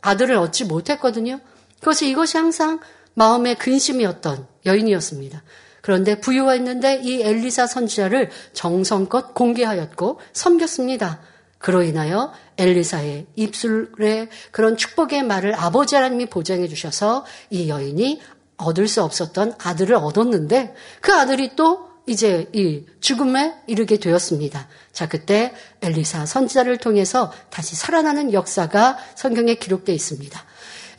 아들을 0.00 0.36
얻지 0.36 0.64
못했거든요. 0.64 1.40
그것이 1.80 2.08
이것이 2.08 2.38
항상 2.38 2.80
마음의 3.12 3.56
근심이었던 3.56 4.46
여인이었습니다. 4.64 5.42
그런데 5.82 6.20
부유했는데 6.20 7.00
이 7.02 7.20
엘리사 7.20 7.66
선지자를 7.66 8.30
정성껏 8.54 9.34
공개하였고 9.34 10.18
섬겼습니다. 10.32 11.20
그로 11.58 11.82
인하여 11.82 12.32
엘리사의 12.58 13.26
입술에 13.36 14.28
그런 14.50 14.76
축복의 14.76 15.22
말을 15.22 15.54
아버지 15.54 15.94
하나님이 15.94 16.26
보장해 16.26 16.68
주셔서 16.68 17.24
이 17.50 17.68
여인이 17.68 18.20
얻을 18.56 18.88
수 18.88 19.02
없었던 19.02 19.54
아들을 19.58 19.94
얻었는데 19.94 20.74
그 21.00 21.14
아들이 21.14 21.54
또 21.56 21.88
이제 22.06 22.48
이 22.52 22.84
죽음에 23.00 23.54
이르게 23.66 23.98
되었습니다. 23.98 24.66
자, 24.92 25.08
그때 25.08 25.52
엘리사 25.82 26.26
선지자를 26.26 26.78
통해서 26.78 27.30
다시 27.50 27.76
살아나는 27.76 28.32
역사가 28.32 28.98
성경에 29.14 29.54
기록되어 29.54 29.94
있습니다. 29.94 30.42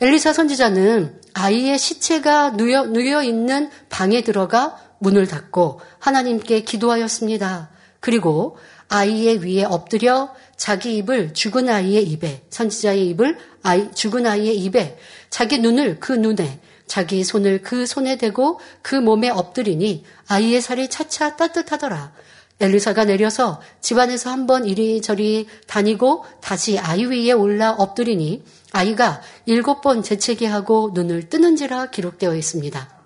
엘리사 0.00 0.32
선지자는 0.32 1.20
아이의 1.34 1.78
시체가 1.78 2.50
누여, 2.50 2.86
누여 2.86 3.22
있는 3.22 3.70
방에 3.88 4.22
들어가 4.22 4.76
문을 5.00 5.26
닫고 5.26 5.80
하나님께 5.98 6.62
기도하였습니다. 6.62 7.70
그리고 7.98 8.56
아이의 8.90 9.44
위에 9.44 9.64
엎드려 9.64 10.34
자기 10.56 10.96
입을 10.96 11.32
죽은 11.32 11.68
아이의 11.68 12.04
입에, 12.04 12.42
선지자의 12.50 13.08
입을 13.08 13.38
아이, 13.62 13.90
죽은 13.92 14.26
아이의 14.26 14.58
입에, 14.58 14.98
자기 15.30 15.58
눈을 15.58 16.00
그 16.00 16.12
눈에, 16.12 16.60
자기 16.86 17.22
손을 17.22 17.62
그 17.62 17.86
손에 17.86 18.18
대고 18.18 18.58
그 18.82 18.96
몸에 18.96 19.30
엎드리니 19.30 20.04
아이의 20.26 20.60
살이 20.60 20.90
차차 20.90 21.36
따뜻하더라. 21.36 22.12
엘리사가 22.58 23.04
내려서 23.04 23.62
집안에서 23.80 24.30
한번 24.30 24.66
이리저리 24.66 25.46
다니고 25.68 26.24
다시 26.40 26.78
아이 26.78 27.04
위에 27.04 27.32
올라 27.32 27.70
엎드리니 27.70 28.42
아이가 28.72 29.22
일곱 29.46 29.80
번 29.80 30.02
재채기 30.02 30.44
하고 30.46 30.90
눈을 30.92 31.28
뜨는지라 31.28 31.90
기록되어 31.90 32.34
있습니다. 32.34 32.99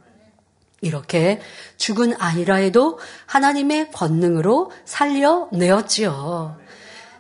이렇게 0.85 1.41
죽은 1.77 2.15
아이라 2.19 2.57
해도 2.57 2.99
하나님의 3.27 3.91
권능으로 3.91 4.71
살려내었지요. 4.85 6.59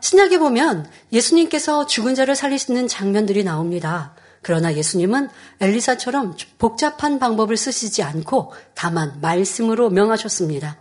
신약에 0.00 0.38
보면 0.38 0.88
예수님께서 1.12 1.86
죽은 1.86 2.14
자를 2.14 2.36
살리시는 2.36 2.88
장면들이 2.88 3.42
나옵니다. 3.42 4.14
그러나 4.42 4.74
예수님은 4.74 5.30
엘리사처럼 5.60 6.36
복잡한 6.58 7.18
방법을 7.18 7.56
쓰시지 7.56 8.02
않고 8.02 8.52
다만 8.74 9.18
말씀으로 9.22 9.88
명하셨습니다. 9.88 10.76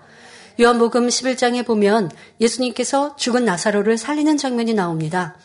요한복음 0.59 1.07
11장에 1.07 1.65
보면 1.65 2.11
예수님께서 2.41 3.15
죽은 3.15 3.45
나사로를 3.45 3.97
살리는 3.97 4.37
장면이 4.37 4.73
나옵니다. 4.73 5.35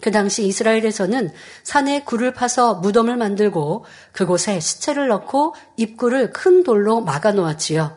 그 0.00 0.10
당시 0.10 0.46
이스라엘에서는 0.46 1.30
산에 1.62 2.02
굴을 2.04 2.34
파서 2.34 2.74
무덤을 2.74 3.16
만들고 3.16 3.84
그곳에 4.12 4.60
시체를 4.60 5.08
넣고 5.08 5.54
입구를 5.76 6.32
큰 6.32 6.62
돌로 6.62 7.00
막아 7.00 7.32
놓았지요. 7.32 7.96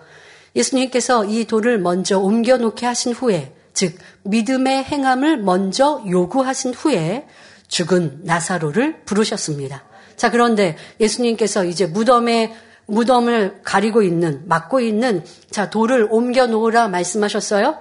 예수님께서 0.56 1.26
이 1.26 1.46
돌을 1.46 1.80
먼저 1.80 2.20
옮겨 2.20 2.58
놓게 2.58 2.86
하신 2.86 3.14
후에, 3.14 3.54
즉, 3.74 3.98
믿음의 4.24 4.86
행함을 4.86 5.38
먼저 5.38 6.04
요구하신 6.08 6.74
후에 6.74 7.28
죽은 7.68 8.22
나사로를 8.24 9.02
부르셨습니다. 9.06 9.84
자, 10.16 10.32
그런데 10.32 10.76
예수님께서 11.00 11.66
이제 11.66 11.86
무덤에 11.86 12.56
무덤을 12.88 13.62
가리고 13.64 14.02
있는, 14.02 14.42
막고 14.48 14.80
있는, 14.80 15.24
자, 15.52 15.70
돌을 15.70 16.08
옮겨 16.10 16.48
놓으라 16.48 16.88
말씀하셨어요? 16.88 17.78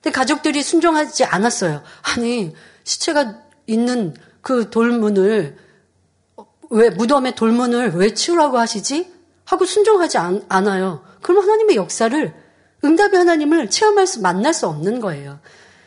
근데 0.00 0.14
가족들이 0.14 0.62
순종하지 0.62 1.24
않았어요. 1.24 1.82
아니, 2.02 2.54
시체가 2.88 3.34
있는 3.66 4.14
그 4.40 4.70
돌문을, 4.70 5.58
왜, 6.70 6.90
무덤의 6.90 7.34
돌문을 7.34 7.90
왜 7.94 8.14
치우라고 8.14 8.58
하시지? 8.58 9.12
하고 9.44 9.66
순종하지 9.66 10.16
않, 10.16 10.42
않아요. 10.48 11.04
그럼 11.20 11.42
하나님의 11.42 11.76
역사를, 11.76 12.34
응답의 12.82 13.18
하나님을 13.18 13.68
체험할 13.68 14.06
수, 14.06 14.22
만날 14.22 14.54
수 14.54 14.66
없는 14.66 15.00
거예요. 15.00 15.38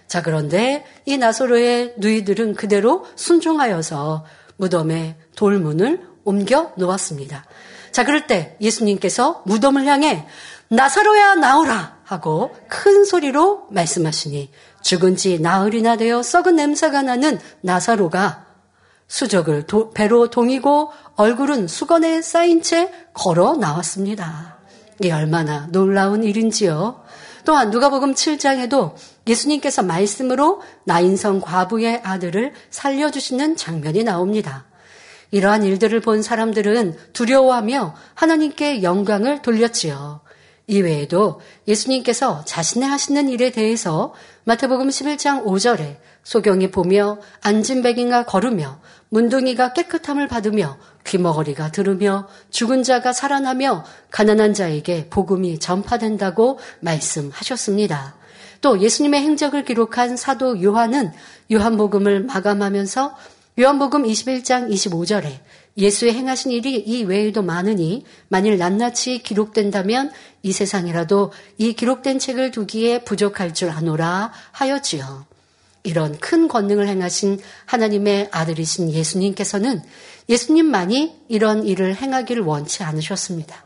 자, 0.07 0.21
그런데 0.21 0.85
이 1.05 1.17
나소로의 1.17 1.95
누이들은 1.97 2.53
그대로 2.53 3.07
순종하여서 3.15 4.25
무덤의 4.57 5.15
돌문을 5.35 6.07
옮겨 6.23 6.71
놓았습니다. 6.77 7.45
자, 7.91 8.05
그럴 8.05 8.27
때 8.27 8.57
예수님께서 8.61 9.41
무덤을 9.47 9.85
향해 9.85 10.27
나사로야 10.67 11.35
나오라 11.35 12.00
하고 12.11 12.53
큰 12.67 13.05
소리로 13.05 13.67
말씀하시니 13.69 14.51
죽은 14.81 15.15
지 15.15 15.39
나흘이나 15.39 15.95
되어 15.95 16.21
썩은 16.21 16.55
냄새가 16.55 17.01
나는 17.01 17.39
나사로가 17.61 18.45
수적을 19.07 19.67
도, 19.67 19.91
배로 19.91 20.29
동이고 20.29 20.91
얼굴은 21.15 21.67
수건에 21.67 22.21
쌓인 22.21 22.61
채 22.61 22.91
걸어 23.13 23.55
나왔습니다. 23.55 24.57
이 25.03 25.11
얼마나 25.11 25.67
놀라운 25.71 26.23
일인지요. 26.23 27.03
또한 27.43 27.71
누가복음 27.71 28.13
7장에도 28.13 28.93
예수님께서 29.27 29.83
말씀으로 29.83 30.61
나인성 30.85 31.41
과부의 31.41 32.01
아들을 32.03 32.53
살려주시는 32.69 33.55
장면이 33.55 34.03
나옵니다. 34.03 34.65
이러한 35.31 35.63
일들을 35.63 35.99
본 36.01 36.21
사람들은 36.21 36.97
두려워하며 37.13 37.95
하나님께 38.13 38.83
영광을 38.83 39.41
돌렸지요. 39.41 40.21
이외에도 40.71 41.41
예수님께서 41.67 42.45
자신의 42.45 42.87
하시는 42.87 43.27
일에 43.27 43.51
대해서 43.51 44.13
마태복음 44.45 44.87
11장 44.87 45.43
5절에 45.43 45.97
소경이 46.23 46.71
보며 46.71 47.19
앉은 47.41 47.81
백인가 47.81 48.23
걸으며 48.25 48.79
문둥이가 49.09 49.73
깨끗함을 49.73 50.29
받으며 50.29 50.77
귀머거리가 51.05 51.71
들으며 51.71 52.29
죽은 52.51 52.83
자가 52.83 53.11
살아나며 53.11 53.83
가난한 54.11 54.53
자에게 54.53 55.09
복음이 55.09 55.59
전파된다고 55.59 56.59
말씀하셨습니다. 56.79 58.15
또 58.61 58.79
예수님의 58.79 59.21
행적을 59.21 59.65
기록한 59.65 60.15
사도 60.15 60.63
요한은 60.63 61.11
요한복음을 61.51 62.23
마감하면서 62.23 63.17
요한복음 63.59 64.03
21장 64.03 64.71
25절에 64.71 65.39
예수의 65.77 66.13
행하신 66.13 66.51
일이 66.51 66.75
이 66.75 67.03
외에도 67.03 67.41
많으니 67.41 68.03
만일 68.27 68.57
낱낱이 68.57 69.19
기록된다면 69.23 70.11
이 70.43 70.51
세상이라도 70.51 71.31
이 71.57 71.73
기록된 71.73 72.19
책을 72.19 72.51
두기에 72.51 73.03
부족할 73.03 73.53
줄 73.53 73.69
아노라 73.69 74.31
하였지요. 74.51 75.25
이런 75.83 76.17
큰 76.19 76.47
권능을 76.47 76.87
행하신 76.87 77.39
하나님의 77.65 78.29
아들이신 78.31 78.91
예수님께서는 78.91 79.81
예수님만이 80.29 81.23
이런 81.27 81.65
일을 81.65 81.95
행하기를 81.95 82.43
원치 82.43 82.83
않으셨습니다. 82.83 83.65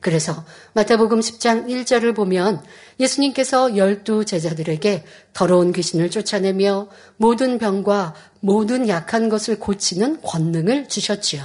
그래서 0.00 0.44
마태복음 0.74 1.18
10장 1.18 1.66
1절을 1.66 2.14
보면 2.14 2.62
예수님께서 3.00 3.76
열두 3.76 4.24
제자들에게 4.24 5.04
더러운 5.32 5.72
귀신을 5.72 6.10
쫓아내며 6.10 6.88
모든 7.16 7.58
병과 7.58 8.14
모든 8.46 8.88
약한 8.88 9.28
것을 9.28 9.58
고치는 9.58 10.22
권능을 10.22 10.88
주셨지요. 10.88 11.42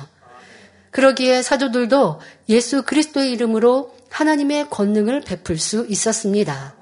그러기에 0.92 1.42
사도들도 1.42 2.20
예수 2.50 2.84
그리스도의 2.84 3.32
이름으로 3.32 3.96
하나님의 4.12 4.70
권능을 4.70 5.22
베풀 5.22 5.58
수 5.58 5.88
있었습니다. 5.90 6.76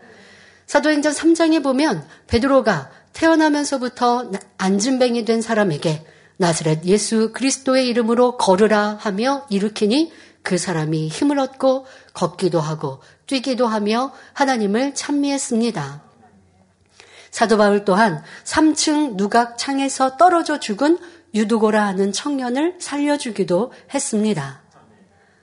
사도행전 0.67 1.13
3장에 1.13 1.63
보면 1.63 2.05
베드로가 2.27 2.91
태어나면서부터 3.13 4.31
안진뱅이 4.57 5.23
된 5.23 5.41
사람에게 5.41 6.05
나사렛 6.35 6.83
예수 6.83 7.31
그리스도의 7.31 7.87
이름으로 7.87 8.35
걸으라 8.35 8.97
하며 8.99 9.45
일으키니 9.49 10.11
그 10.43 10.57
사람이 10.57 11.07
힘을 11.07 11.39
얻고 11.39 11.85
걷기도 12.13 12.59
하고 12.59 12.99
뛰기도 13.25 13.67
하며 13.67 14.11
하나님을 14.33 14.95
찬미했습니다. 14.95 16.08
사도 17.31 17.57
바울 17.57 17.85
또한 17.85 18.23
3층 18.43 19.15
누각 19.15 19.57
창에서 19.57 20.17
떨어져 20.17 20.59
죽은 20.59 20.97
유두고라 21.33 21.85
하는 21.85 22.11
청년을 22.11 22.75
살려주기도 22.79 23.71
했습니다. 23.93 24.61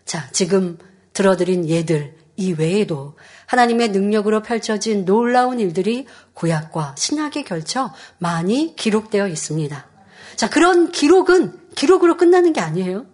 자, 0.04 0.28
지금 0.32 0.78
들어드린 1.12 1.68
예들 1.68 2.16
이외에도 2.36 3.16
하나님의 3.46 3.90
능력으로 3.90 4.42
펼쳐진 4.42 5.04
놀라운 5.04 5.58
일들이 5.58 6.06
구약과 6.34 6.96
신약에 6.98 7.44
걸쳐 7.44 7.92
많이 8.18 8.74
기록되어 8.76 9.28
있습니다. 9.28 9.86
자, 10.36 10.50
그런 10.50 10.90
기록은 10.90 11.70
기록으로 11.74 12.16
끝나는 12.16 12.52
게 12.52 12.60
아니에요. 12.60 13.06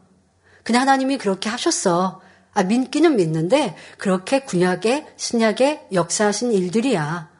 그냥 0.65 0.83
하나님이 0.83 1.19
그렇게 1.19 1.49
하셨어. 1.49 2.21
아, 2.55 2.63
믿기는 2.65 3.17
믿는데 3.17 3.77
그렇게 3.99 4.41
구약의 4.41 5.07
신약의 5.17 5.89
역사하신 5.93 6.53
일들이야. 6.53 7.32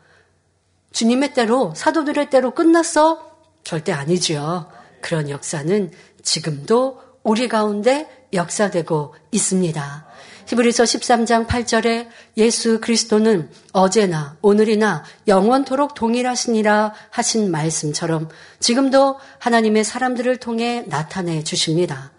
주님의 0.93 1.35
때로 1.35 1.73
사도들의 1.75 2.31
때로 2.31 2.53
끝났어? 2.53 3.33
절대 3.65 3.93
아니지요. 3.93 4.69
그런 5.01 5.31
역사는 5.31 5.91
지금도 6.23 7.01
우리 7.23 7.49
가운데 7.49 8.09
역사되고 8.33 9.15
있습니다. 9.31 10.07
히브리서 10.47 10.85
13장 10.85 11.47
8절에 11.47 12.09
예수 12.37 12.81
그리스도는 12.81 13.49
어제나 13.73 14.37
오늘이나 14.43 15.05
영원토록 15.29 15.95
동일하시니라 15.95 16.93
하신 17.11 17.51
말씀처럼 17.51 18.29
지금도 18.61 19.19
하나님의 19.39 19.85
사람들을 19.85 20.37
통해 20.39 20.85
나타내 20.89 21.43
주십니다. 21.43 22.13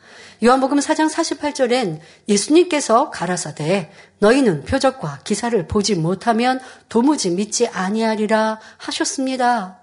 요한복음 0.44 0.80
4장 0.80 1.10
48절엔 1.10 2.00
예수님께서 2.28 3.10
가라사대 3.12 3.92
너희는 4.20 4.66
표적과 4.66 5.20
기사를 5.24 5.68
보지 5.68 5.96
못하면 5.96 6.60
도무지 6.90 7.30
믿지 7.30 7.66
아니하리라 7.70 8.60
하셨습니다. 8.76 9.80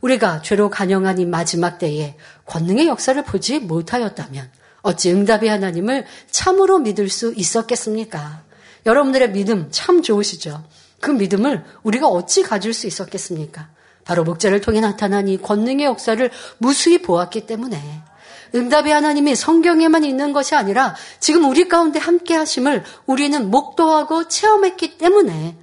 우리가 0.00 0.42
죄로 0.42 0.70
간영한 0.70 1.18
이 1.18 1.26
마지막 1.26 1.78
때에 1.78 2.16
권능의 2.44 2.86
역사를 2.86 3.20
보지 3.24 3.58
못하였다면 3.58 4.48
어찌 4.82 5.10
응답의 5.10 5.48
하나님을 5.48 6.04
참으로 6.30 6.78
믿을 6.78 7.08
수 7.08 7.34
있었겠습니까? 7.34 8.44
여러분들의 8.84 9.32
믿음 9.32 9.66
참 9.72 10.02
좋으시죠? 10.02 10.62
그 11.00 11.10
믿음을 11.10 11.64
우리가 11.82 12.06
어찌 12.06 12.44
가질 12.44 12.74
수 12.74 12.86
있었겠습니까? 12.86 13.70
바로 14.04 14.22
목자를 14.22 14.60
통해 14.60 14.78
나타난 14.78 15.26
이 15.26 15.36
권능의 15.36 15.84
역사를 15.84 16.30
무수히 16.58 17.02
보았기 17.02 17.46
때문에 17.46 18.04
응답의 18.54 18.92
하나님이 18.92 19.34
성경에만 19.34 20.04
있는 20.04 20.32
것이 20.32 20.54
아니라 20.54 20.94
지금 21.20 21.48
우리 21.48 21.68
가운데 21.68 21.98
함께 21.98 22.34
하심을 22.34 22.84
우리는 23.06 23.50
목도하고 23.50 24.28
체험했기 24.28 24.98
때문에 24.98 25.56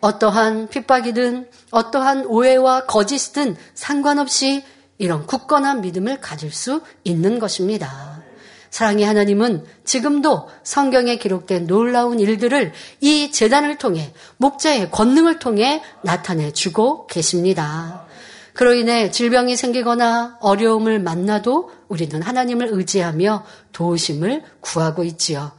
어떠한 0.00 0.68
핍박이든 0.68 1.48
어떠한 1.70 2.26
오해와 2.26 2.86
거짓이든 2.86 3.56
상관없이 3.74 4.64
이런 4.98 5.26
굳건한 5.26 5.80
믿음을 5.80 6.20
가질 6.20 6.52
수 6.52 6.82
있는 7.04 7.38
것입니다. 7.38 8.22
사랑의 8.70 9.04
하나님은 9.04 9.64
지금도 9.84 10.48
성경에 10.62 11.16
기록된 11.16 11.66
놀라운 11.66 12.20
일들을 12.20 12.72
이 13.00 13.32
재단을 13.32 13.78
통해 13.78 14.12
목자의 14.36 14.90
권능을 14.90 15.38
통해 15.38 15.82
나타내 16.02 16.52
주고 16.52 17.06
계십니다. 17.08 18.06
그로 18.52 18.74
인해 18.74 19.10
질병이 19.10 19.56
생기거나 19.56 20.38
어려움을 20.40 21.00
만나도 21.00 21.70
우리는 21.90 22.22
하나님을 22.22 22.68
의지하며 22.70 23.44
도우심을 23.72 24.44
구하고 24.60 25.02
있지요. 25.04 25.52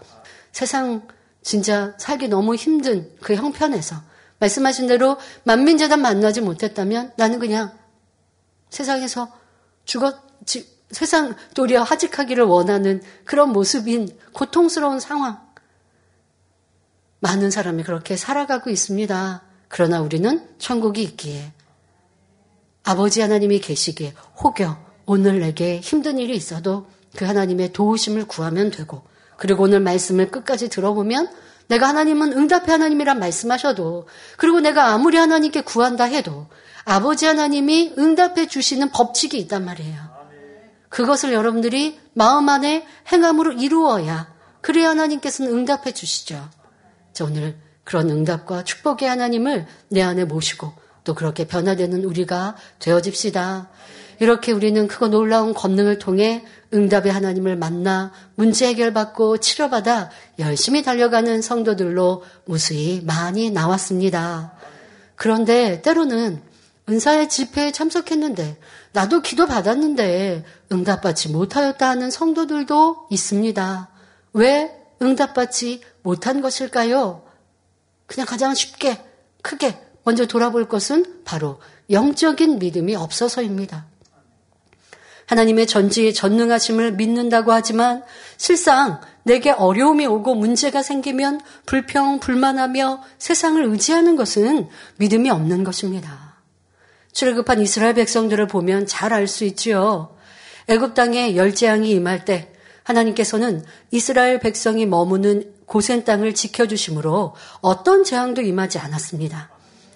세상 0.53 1.07
진짜 1.43 1.93
살기 1.97 2.29
너무 2.29 2.55
힘든 2.55 3.13
그 3.21 3.35
형편에서 3.35 3.97
말씀하신 4.39 4.87
대로 4.87 5.17
만민재단 5.43 6.01
만나지 6.01 6.39
못했다면 6.39 7.13
나는 7.17 7.37
그냥 7.37 7.77
세상에서 8.69 9.31
죽었, 9.83 10.15
세상 10.89 11.35
도리어 11.53 11.83
하직하기를 11.83 12.45
원하는 12.45 13.03
그런 13.25 13.51
모습인 13.51 14.07
고통스러운 14.31 15.01
상황. 15.01 15.45
많은 17.19 17.51
사람이 17.51 17.83
그렇게 17.83 18.15
살아가고 18.15 18.69
있습니다. 18.69 19.43
그러나 19.67 20.01
우리는 20.01 20.47
천국이 20.59 21.03
있기에 21.03 21.51
아버지 22.83 23.19
하나님이 23.19 23.59
계시기에 23.59 24.13
혹여 24.41 24.90
오늘 25.11 25.41
내게 25.41 25.81
힘든 25.81 26.17
일이 26.17 26.37
있어도 26.37 26.87
그 27.17 27.25
하나님의 27.25 27.73
도우심을 27.73 28.29
구하면 28.29 28.71
되고 28.71 29.01
그리고 29.35 29.63
오늘 29.63 29.81
말씀을 29.81 30.31
끝까지 30.31 30.69
들어보면 30.69 31.27
내가 31.67 31.89
하나님은 31.89 32.31
응답의 32.31 32.69
하나님이란 32.69 33.19
말씀하셔도 33.19 34.07
그리고 34.37 34.61
내가 34.61 34.93
아무리 34.93 35.17
하나님께 35.17 35.63
구한다 35.63 36.05
해도 36.05 36.47
아버지 36.85 37.25
하나님이 37.25 37.95
응답해 37.97 38.47
주시는 38.47 38.91
법칙이 38.91 39.37
있단 39.39 39.65
말이에요. 39.65 39.99
그것을 40.87 41.33
여러분들이 41.33 41.99
마음 42.13 42.47
안에 42.47 42.87
행함으로 43.11 43.51
이루어야 43.51 44.33
그래야 44.61 44.91
하나님께서는 44.91 45.51
응답해 45.51 45.93
주시죠. 45.93 46.49
자, 47.11 47.25
오늘 47.25 47.57
그런 47.83 48.09
응답과 48.09 48.63
축복의 48.63 49.09
하나님을 49.09 49.67
내 49.89 50.01
안에 50.03 50.23
모시고 50.23 50.71
또 51.03 51.15
그렇게 51.15 51.45
변화되는 51.47 52.05
우리가 52.05 52.55
되어집시다. 52.79 53.69
이렇게 54.21 54.51
우리는 54.51 54.87
크고 54.87 55.07
놀라운 55.07 55.51
권능을 55.55 55.97
통해 55.97 56.45
응답의 56.75 57.11
하나님을 57.11 57.55
만나 57.55 58.11
문제 58.35 58.67
해결받고 58.67 59.39
치료받아 59.39 60.11
열심히 60.37 60.83
달려가는 60.83 61.41
성도들로 61.41 62.23
무수히 62.45 63.01
많이 63.03 63.49
나왔습니다. 63.49 64.53
그런데 65.15 65.81
때로는 65.81 66.39
은사의 66.87 67.29
집회에 67.29 67.71
참석했는데 67.71 68.59
나도 68.91 69.23
기도 69.23 69.47
받았는데 69.47 70.45
응답받지 70.71 71.29
못하였다 71.29 71.89
하는 71.89 72.11
성도들도 72.11 73.07
있습니다. 73.09 73.89
왜 74.33 74.71
응답받지 75.01 75.81
못한 76.03 76.41
것일까요? 76.41 77.23
그냥 78.05 78.27
가장 78.27 78.53
쉽게, 78.53 79.03
크게 79.41 79.81
먼저 80.03 80.27
돌아볼 80.27 80.67
것은 80.67 81.23
바로 81.25 81.59
영적인 81.89 82.59
믿음이 82.59 82.95
없어서입니다. 82.95 83.89
하나님의 85.31 85.65
전지에 85.65 86.11
전능하심을 86.11 86.91
믿는다고 86.93 87.53
하지만 87.53 88.03
실상 88.35 88.99
내게 89.23 89.51
어려움이 89.51 90.05
오고 90.05 90.35
문제가 90.35 90.83
생기면 90.83 91.39
불평, 91.65 92.19
불만하며 92.19 93.01
세상을 93.17 93.63
의지하는 93.63 94.17
것은 94.17 94.67
믿음이 94.97 95.29
없는 95.29 95.63
것입니다. 95.63 96.35
출애굽한 97.13 97.61
이스라엘 97.61 97.93
백성들을 97.93 98.47
보면 98.47 98.87
잘 98.87 99.13
알 99.13 99.27
수 99.27 99.45
있지요. 99.45 100.17
애굽 100.67 100.95
땅에 100.95 101.37
열재앙이 101.37 101.89
임할 101.91 102.25
때 102.25 102.51
하나님께서는 102.83 103.63
이스라엘 103.91 104.39
백성이 104.39 104.85
머무는 104.85 105.53
고센 105.65 106.03
땅을 106.03 106.33
지켜주심으로 106.33 107.35
어떤 107.61 108.03
재앙도 108.03 108.41
임하지 108.41 108.79
않았습니다. 108.79 109.50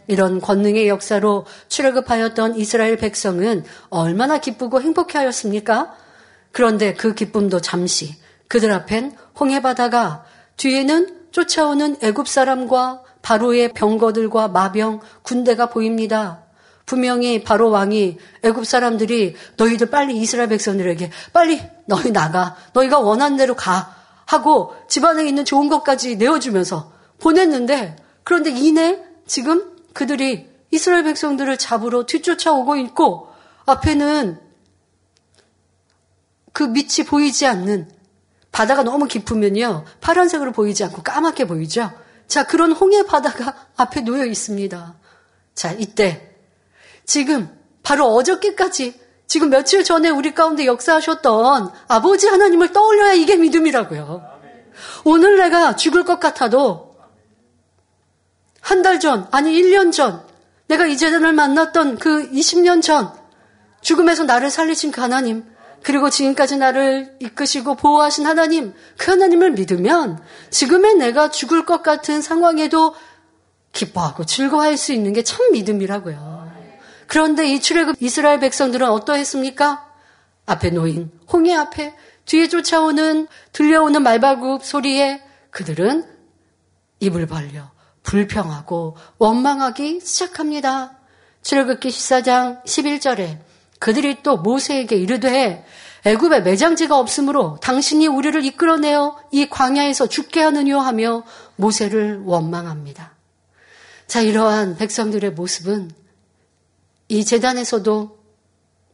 이런 0.08 0.40
권능의 0.40 0.88
역사로 0.88 1.46
출애굽하였던 1.68 2.56
이스라엘 2.56 2.98
백성은 2.98 3.64
얼마나 3.90 4.40
기쁘고 4.40 4.82
행복해 4.82 5.18
하였습니까? 5.18 5.94
그런데 6.52 6.94
그 6.94 7.14
기쁨도 7.14 7.62
잠시 7.62 8.16
그들 8.48 8.72
앞엔 8.72 9.16
홍해 9.40 9.62
바다가 9.62 10.24
뒤에는 10.58 11.26
쫓아오는 11.32 11.98
애굽 12.02 12.28
사람과 12.28 13.02
바로의 13.22 13.74
병거들과 13.74 14.50
마병 14.50 15.02
군대가 15.24 15.66
보입니다. 15.68 16.44
분명히 16.86 17.44
바로 17.44 17.72
왕이 17.72 18.18
애굽 18.44 18.66
사람들이 18.66 19.36
너희들 19.58 19.90
빨리 19.90 20.18
이스라엘 20.18 20.50
백성들에게 20.50 21.12
빨리 21.34 21.62
너희 21.88 22.12
나가 22.12 22.56
너희가 22.74 23.00
원하는 23.00 23.38
대로 23.38 23.56
가 23.56 23.96
하고 24.26 24.76
집안에 24.88 25.28
있는 25.28 25.46
좋은 25.46 25.68
것까지 25.68 26.16
내어주면서 26.16 26.94
보냈는데 27.20 27.96
그런데 28.24 28.52
이내 28.52 29.00
지금 29.28 29.75
그들이 29.96 30.50
이스라엘 30.72 31.06
백성들을 31.06 31.58
잡으러 31.58 32.06
뒤쫓아오고 32.06 32.76
있고 32.76 33.34
앞에는 33.66 34.40
그 36.52 36.64
밑이 36.64 37.08
보이지 37.08 37.48
않는 37.48 37.90
바다가 38.52 38.84
너무 38.84 39.08
깊으면요 39.08 39.86
파란색으로 40.02 40.52
보이지 40.52 40.84
않고 40.84 41.02
까맣게 41.02 41.48
보이죠. 41.48 41.92
자 42.28 42.46
그런 42.46 42.74
홍해 42.74 43.04
바다가 43.04 43.56
앞에 43.78 44.02
놓여 44.02 44.26
있습니다. 44.26 44.96
자 45.54 45.72
이때 45.72 46.36
지금 47.06 47.50
바로 47.82 48.08
어저께까지 48.08 49.00
지금 49.28 49.50
며칠 49.50 49.86
전에 49.86 50.10
우리 50.10 50.34
가운데 50.34 50.66
역사하셨던 50.66 51.72
아버지 51.88 52.28
하나님을 52.28 52.74
떠올려야 52.74 53.14
이게 53.14 53.38
믿음이라고요. 53.38 54.26
오늘 55.06 55.38
내가 55.38 55.78
죽을 55.78 56.04
것 56.04 56.20
같아도 56.20 56.95
한 58.66 58.82
달 58.82 59.00
전, 59.00 59.28
아니 59.32 59.52
1년 59.62 59.92
전, 59.92 60.26
내가 60.68 60.88
이 60.88 60.98
재단을 60.98 61.34
만났던 61.34 62.00
그 62.00 62.32
20년 62.32 62.82
전, 62.82 63.14
죽음에서 63.82 64.24
나를 64.24 64.50
살리신 64.50 64.90
그 64.92 65.02
하나님, 65.02 65.46
그리고 65.84 66.10
지금까지 66.10 66.58
나를 66.58 67.16
이끄시고 67.20 67.76
보호하신 67.76 68.26
하나님, 68.26 68.74
그 68.98 69.12
하나님을 69.12 69.52
믿으면 69.52 70.20
지금의 70.50 70.96
내가 70.96 71.30
죽을 71.30 71.64
것 71.68 71.84
같은 71.84 72.24
상황에도 72.24 72.96
기뻐하고 73.72 74.26
즐거워할 74.26 74.78
수 74.78 74.94
있는 74.94 75.14
게 75.14 75.22
참 75.22 75.52
믿음이라고요. 75.52 76.52
그런데 77.06 77.46
이 77.46 77.62
출애굽 77.62 77.98
이스라엘 78.00 78.40
백성들은 78.40 78.90
어떠했습니까? 78.90 79.86
앞에 80.48 80.72
놓인 80.72 81.12
홍해 81.32 81.54
앞에 81.54 81.94
뒤에 82.26 82.48
쫓아오는 82.48 83.28
들려오는 83.52 84.02
말발굽 84.02 84.64
소리에 84.64 85.22
그들은 85.52 86.04
입을 87.00 87.28
벌려 87.28 87.75
불평하고 88.06 88.96
원망하기 89.18 90.00
시작합니다. 90.02 90.98
출애굽기 91.42 91.90
14장 91.90 92.64
11절에 92.64 93.40
그들이 93.80 94.24
또 94.24 94.38
모세에게 94.38 94.96
이르되 94.96 95.66
애굽에 96.06 96.42
매장지가 96.42 96.98
없으므로 96.98 97.58
당신이 97.62 98.08
우리를 98.08 98.46
이끌어내어 98.46 99.18
이 99.32 99.50
광야에서 99.50 100.08
죽게 100.08 100.42
하느뇨 100.42 100.80
하며 100.80 101.24
모세를 101.56 102.22
원망합니다. 102.24 103.14
자, 104.08 104.22
이러한 104.22 104.78
백성들의 104.78 105.32
모습은 105.32 105.92
이 107.08 107.26
재단에서도 107.26 108.20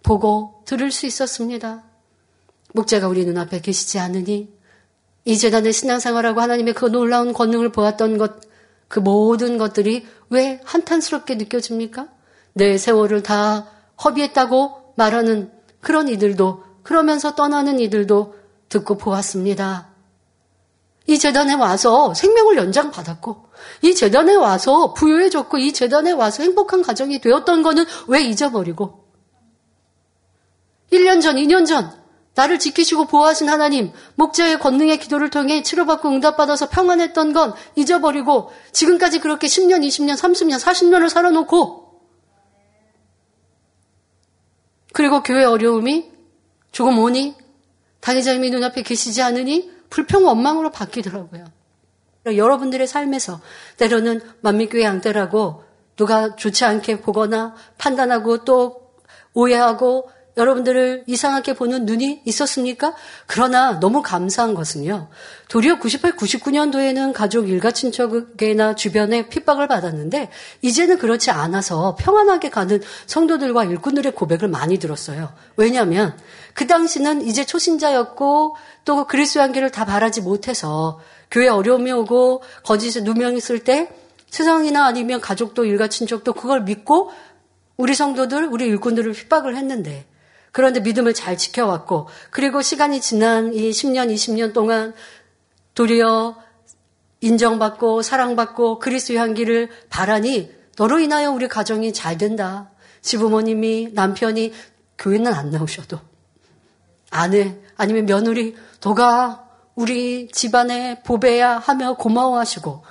보고 0.04 0.64
들을 0.66 0.90
수 0.90 1.06
있었습니다. 1.06 1.84
목자가 2.74 3.10
우리 3.10 3.26
눈앞에 3.26 3.60
계시지 3.60 4.00
않으니 4.00 4.50
이 5.26 5.38
재단의 5.38 5.74
신앙생활하고 5.74 6.40
하나님의 6.42 6.74
그 6.74 6.86
놀라운 6.86 7.34
권능을 7.34 7.74
보았던 7.74 8.18
것, 8.18 8.51
그 8.92 9.00
모든 9.00 9.58
것들이 9.58 10.06
왜 10.30 10.60
한탄스럽게 10.66 11.36
느껴집니까? 11.36 12.10
내 12.52 12.78
세월을 12.78 13.24
다 13.24 13.66
허비했다고 14.04 14.96
말하는 14.98 15.50
그런 15.80 16.10
이들도, 16.10 16.66
그러면서 16.84 17.34
떠나는 17.34 17.80
이들도 17.80 18.36
듣고 18.68 18.98
보았습니다. 18.98 19.88
이 21.08 21.18
재단에 21.18 21.54
와서 21.54 22.14
생명을 22.14 22.58
연장받았고, 22.58 23.46
이 23.84 23.96
재단에 23.96 24.36
와서 24.36 24.94
부유해졌고, 24.94 25.58
이 25.60 25.72
재단에 25.72 26.12
와서 26.12 26.44
행복한 26.44 26.82
가정이 26.82 27.22
되었던 27.22 27.64
거는 27.64 27.86
왜 28.08 28.22
잊어버리고, 28.24 29.06
1년 30.92 31.22
전, 31.22 31.38
2년 31.38 31.66
전, 31.66 31.90
나를 32.34 32.60
지키시고 32.60 33.06
보호하신 33.06 33.50
하나님, 33.50 33.92
목자의 34.16 34.60
권능의 34.60 35.00
기도를 35.00 35.30
통해 35.30 35.64
치료받고 35.64 36.10
응답받아서 36.10 36.70
평안했던 36.70 37.34
건 37.34 37.54
잊어버리고, 37.76 38.52
지금까지 38.72 39.20
그렇게 39.20 39.48
10년, 39.48 39.86
20년, 39.86 40.16
30년, 40.16 40.60
40년을 40.60 41.10
살아놓고, 41.10 42.02
그리고 44.94 45.24
교회 45.24 45.44
어려움이 45.44 46.12
조금 46.72 47.00
오니, 47.00 47.36
당회장님이 48.00 48.50
눈앞에 48.52 48.84
계시지 48.84 49.22
않으니, 49.22 49.70
불평 49.90 50.26
원망으로 50.26 50.72
바뀌더라고요. 50.72 51.46
여러분들의 52.26 52.88
삶에서 52.88 53.42
때로는 53.78 54.22
만민교회 54.42 54.84
양떼라고 54.84 55.64
누가 55.96 56.36
좋지 56.36 56.66
않게 56.66 57.02
보거나 57.02 57.56
판단하고 57.78 58.46
또 58.46 58.94
오해하고 59.34 60.10
여러분들을 60.38 61.04
이상하게 61.08 61.54
보는 61.54 61.86
눈이 61.86 62.22
있었습니까? 62.26 62.94
그러나 63.28 63.80
너무 63.80 64.02
감사한 64.02 64.54
것은요. 64.54 65.10
도리어 65.50 65.80
98, 65.80 66.16
99년도에는 66.16 67.14
가족 67.14 67.50
일가 67.50 67.72
친척에나 67.72 68.76
주변에 68.76 69.28
핍박을 69.28 69.68
받았는데 69.68 70.30
이제는 70.62 70.98
그렇지 70.98 71.32
않아서 71.32 71.96
평안하게 72.00 72.50
가는 72.50 72.82
성도들과 73.08 73.66
일꾼들의 73.66 74.14
고백을 74.14 74.48
많이 74.48 74.80
들었어요. 74.80 75.34
왜냐하면 75.58 76.18
그 76.54 76.68
당시는 76.68 77.24
이제 77.24 77.46
초신자였고 77.46 78.56
또 78.86 79.08
그리스도 79.08 79.42
한계를 79.42 79.72
다 79.72 79.86
바라지 79.86 80.22
못해서 80.22 81.00
교회 81.30 81.48
어려움이 81.48 81.92
오고 81.92 82.44
거짓에 82.64 83.02
누명 83.02 83.36
있을 83.36 83.64
때 83.64 83.90
세상이나 84.30 84.86
아니면 84.86 85.20
가족도 85.20 85.66
일가 85.66 85.88
친척도 85.88 86.34
그걸 86.34 86.62
믿고 86.64 87.12
우리 87.78 87.94
성도들, 87.94 88.46
우리 88.46 88.66
일꾼들을 88.66 89.12
핍박을 89.12 89.56
했는데 89.56 90.06
그런데 90.52 90.80
믿음을 90.80 91.14
잘 91.14 91.38
지켜왔고 91.38 92.08
그리고 92.30 92.62
시간이 92.62 93.02
지난 93.02 93.54
이 93.54 93.72
10년, 93.72 94.14
20년 94.14 94.54
동안 94.54 94.94
도리어 95.76 96.38
인정받고 97.22 98.02
사랑받고 98.02 98.80
그리스의 98.80 99.18
향기를 99.18 99.70
바라니 99.90 100.52
너로 100.78 101.00
인하여 101.00 101.32
우리 101.32 101.48
가정이 101.48 101.94
잘 101.94 102.18
된다. 102.18 102.72
시부모님이 103.02 103.92
남편이 103.94 104.54
교회는 104.98 105.34
안 105.34 105.50
나오셔도 105.50 106.00
아내 107.10 107.58
아니면 107.76 108.06
며느리 108.06 108.56
너가 108.84 109.48
우리 109.76 110.28
집안의 110.28 111.04
보배야 111.04 111.58
하며 111.58 111.96
고마워하시고 111.96 112.84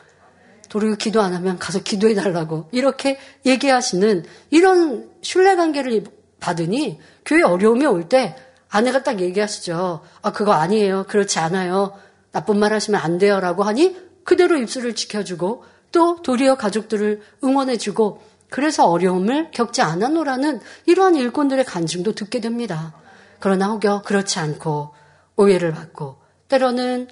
도리어 0.69 0.95
기도 0.95 1.21
안 1.21 1.35
하면 1.35 1.59
가서 1.59 1.81
기도해 1.83 2.15
달라고 2.15 2.69
이렇게 2.73 3.19
얘기하시는 3.45 4.25
이런 4.51 5.11
신뢰 5.21 5.57
관계를 5.57 6.05
받으니 6.39 6.99
교회 7.31 7.43
어려움이 7.45 7.87
올 7.87 8.09
때 8.09 8.35
아내가 8.69 9.05
딱 9.05 9.21
얘기하시죠. 9.21 10.01
아 10.21 10.33
그거 10.33 10.53
아니에요. 10.53 11.05
그렇지 11.09 11.39
않아요. 11.39 11.97
나쁜 12.33 12.59
말 12.59 12.73
하시면 12.73 13.01
안 13.01 13.19
돼요 13.19 13.39
라고 13.39 13.63
하니 13.63 13.97
그대로 14.25 14.57
입술을 14.57 14.97
지켜주고 14.97 15.65
또 15.93 16.23
도리어 16.23 16.57
가족들을 16.57 17.21
응원해주고 17.45 18.21
그래서 18.49 18.89
어려움을 18.89 19.53
겪지 19.53 19.81
않았노라는 19.81 20.61
이러한 20.87 21.15
일꾼들의 21.15 21.65
간증도 21.65 22.17
듣게 22.17 22.41
됩니다. 22.41 22.95
그러나 23.39 23.69
혹여 23.69 24.03
그렇지 24.03 24.41
않고 24.41 24.93
오해를 25.37 25.73
받고 25.73 26.17
때로는 26.49 27.09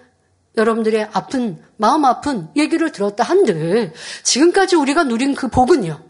여러분들의 0.56 1.10
아픈 1.12 1.62
마음 1.76 2.04
아픈 2.04 2.48
얘기를 2.56 2.90
들었다 2.90 3.22
한들 3.22 3.92
지금까지 4.24 4.74
우리가 4.74 5.04
누린 5.04 5.36
그 5.36 5.46
복은요. 5.46 6.00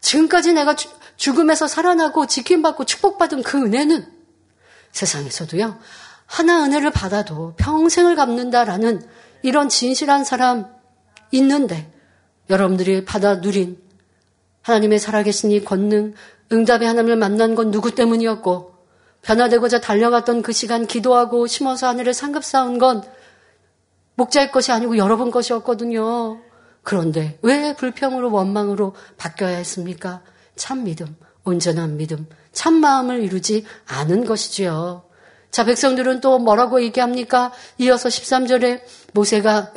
지금까지 0.00 0.52
내가 0.52 0.76
주, 0.76 0.88
죽음에서 1.16 1.66
살아나고 1.66 2.26
지킴받고 2.26 2.84
축복받은 2.84 3.42
그 3.42 3.58
은혜는 3.58 4.06
세상에서도요. 4.92 5.78
하나 6.26 6.64
은혜를 6.64 6.90
받아도 6.90 7.54
평생을 7.56 8.16
갚는다라는 8.16 9.06
이런 9.42 9.68
진실한 9.68 10.24
사람 10.24 10.66
있는데 11.30 11.92
여러분들이 12.50 13.04
받아 13.04 13.36
누린 13.36 13.80
하나님의 14.62 14.98
살아계신 14.98 15.52
이 15.52 15.64
권능, 15.64 16.14
응답의 16.52 16.88
하나님을 16.88 17.16
만난 17.16 17.54
건 17.54 17.70
누구 17.70 17.94
때문이었고 17.94 18.74
변화되고자 19.22 19.80
달려갔던 19.80 20.42
그 20.42 20.52
시간 20.52 20.86
기도하고 20.86 21.46
심어서 21.46 21.88
하늘을 21.88 22.14
상급 22.14 22.44
쌓은 22.44 22.78
건 22.78 23.02
목자의 24.14 24.50
것이 24.50 24.72
아니고 24.72 24.96
여러분 24.96 25.30
것이었거든요. 25.30 26.40
그런데 26.82 27.38
왜 27.42 27.74
불평으로 27.74 28.30
원망으로 28.30 28.94
바뀌어야 29.16 29.56
했습니까? 29.56 30.22
참 30.56 30.84
믿음, 30.84 31.16
온전한 31.44 31.96
믿음, 31.96 32.26
참 32.52 32.74
마음을 32.74 33.22
이루지 33.22 33.64
않은 33.86 34.24
것이지요. 34.24 35.04
자, 35.50 35.64
백성들은 35.64 36.20
또 36.20 36.38
뭐라고 36.38 36.82
얘기합니까? 36.82 37.52
이어서 37.78 38.08
13절에 38.08 38.82
모세가 39.12 39.72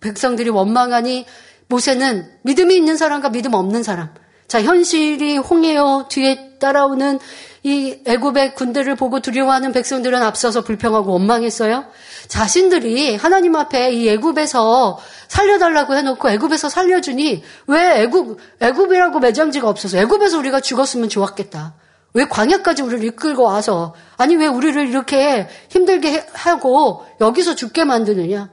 백성들이 0.00 0.50
원망하니 0.50 1.26
모세는 1.68 2.38
믿음이 2.42 2.74
있는 2.74 2.96
사람과 2.96 3.30
믿음 3.30 3.54
없는 3.54 3.82
사람. 3.82 4.14
자, 4.50 4.60
현실이 4.60 5.36
홍해요 5.36 6.06
뒤에 6.08 6.56
따라오는 6.58 7.20
이 7.62 8.00
애굽의 8.04 8.56
군대를 8.56 8.96
보고 8.96 9.20
두려워하는 9.20 9.70
백성들은 9.70 10.20
앞서서 10.20 10.62
불평하고 10.62 11.12
원망했어요. 11.12 11.84
자신들이 12.26 13.14
하나님 13.14 13.54
앞에 13.54 13.92
이 13.92 14.08
애굽에서 14.08 14.98
살려달라고 15.28 15.94
해놓고 15.94 16.30
애굽에서 16.30 16.68
살려주니 16.68 17.44
왜 17.68 18.02
애굽 18.02 18.38
애굽이라고 18.58 19.20
매장지가 19.20 19.68
없어서 19.68 19.98
애굽에서 19.98 20.38
우리가 20.38 20.58
죽었으면 20.58 21.08
좋았겠다. 21.08 21.74
왜 22.14 22.24
광야까지 22.24 22.82
우리를 22.82 23.04
이끌고 23.04 23.44
와서 23.44 23.94
아니 24.16 24.34
왜 24.34 24.48
우리를 24.48 24.84
이렇게 24.88 25.46
힘들게 25.68 26.26
하고 26.32 27.06
여기서 27.20 27.54
죽게 27.54 27.84
만드느냐? 27.84 28.50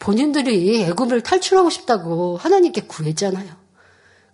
본인들이 0.00 0.84
애굽을 0.84 1.20
탈출하고 1.20 1.68
싶다고 1.68 2.38
하나님께 2.38 2.86
구했잖아요. 2.86 3.61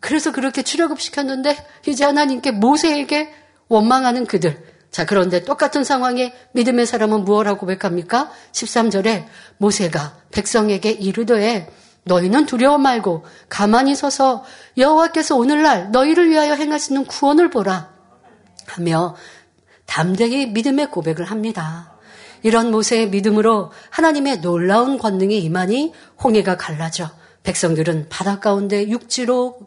그래서 0.01 0.33
그렇게 0.33 0.63
출애굽 0.63 1.01
시켰는데 1.01 1.57
이제 1.87 2.05
하나님께 2.05 2.53
모세에게 2.53 3.33
원망하는 3.69 4.27
그들. 4.27 4.63
자, 4.91 5.05
그런데 5.05 5.45
똑같은 5.45 5.85
상황에 5.85 6.33
믿음의 6.53 6.87
사람은 6.87 7.25
무엇라고 7.25 7.59
고백합니까? 7.59 8.31
13절에 8.53 9.27
모세가 9.59 10.17
백성에게 10.31 10.91
이르되 10.91 11.69
너희는 12.05 12.47
두려워 12.47 12.79
말고 12.79 13.25
가만히 13.49 13.95
서서 13.95 14.45
여호와께서 14.77 15.37
오늘날 15.37 15.91
너희를 15.91 16.31
위하여 16.31 16.55
행하시는 16.55 17.05
구원을 17.05 17.51
보라 17.51 17.91
하며 18.67 19.15
담대히 19.85 20.47
믿음의 20.47 20.91
고백을 20.91 21.25
합니다. 21.27 21.93
이런 22.43 22.71
모세의 22.71 23.11
믿음으로 23.11 23.73
하나님의 23.91 24.41
놀라운 24.41 24.97
권능이 24.97 25.39
임하니 25.39 25.93
홍해가 26.23 26.57
갈라져 26.57 27.11
백성들은 27.43 28.09
바다 28.09 28.41
가운데 28.41 28.89
육지로 28.89 29.59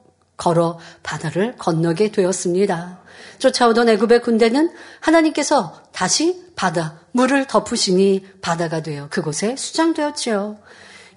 걸어 0.41 0.79
바다를 1.03 1.55
건너게 1.55 2.11
되었습니다. 2.11 2.99
쫓아오던 3.37 3.89
애굽의 3.89 4.23
군대는 4.23 4.71
하나님께서 4.99 5.83
다시 5.91 6.41
바다 6.55 6.99
물을 7.11 7.45
덮으시니 7.45 8.25
바다가 8.41 8.81
되어 8.81 9.07
그곳에 9.09 9.55
수장되었지요. 9.55 10.57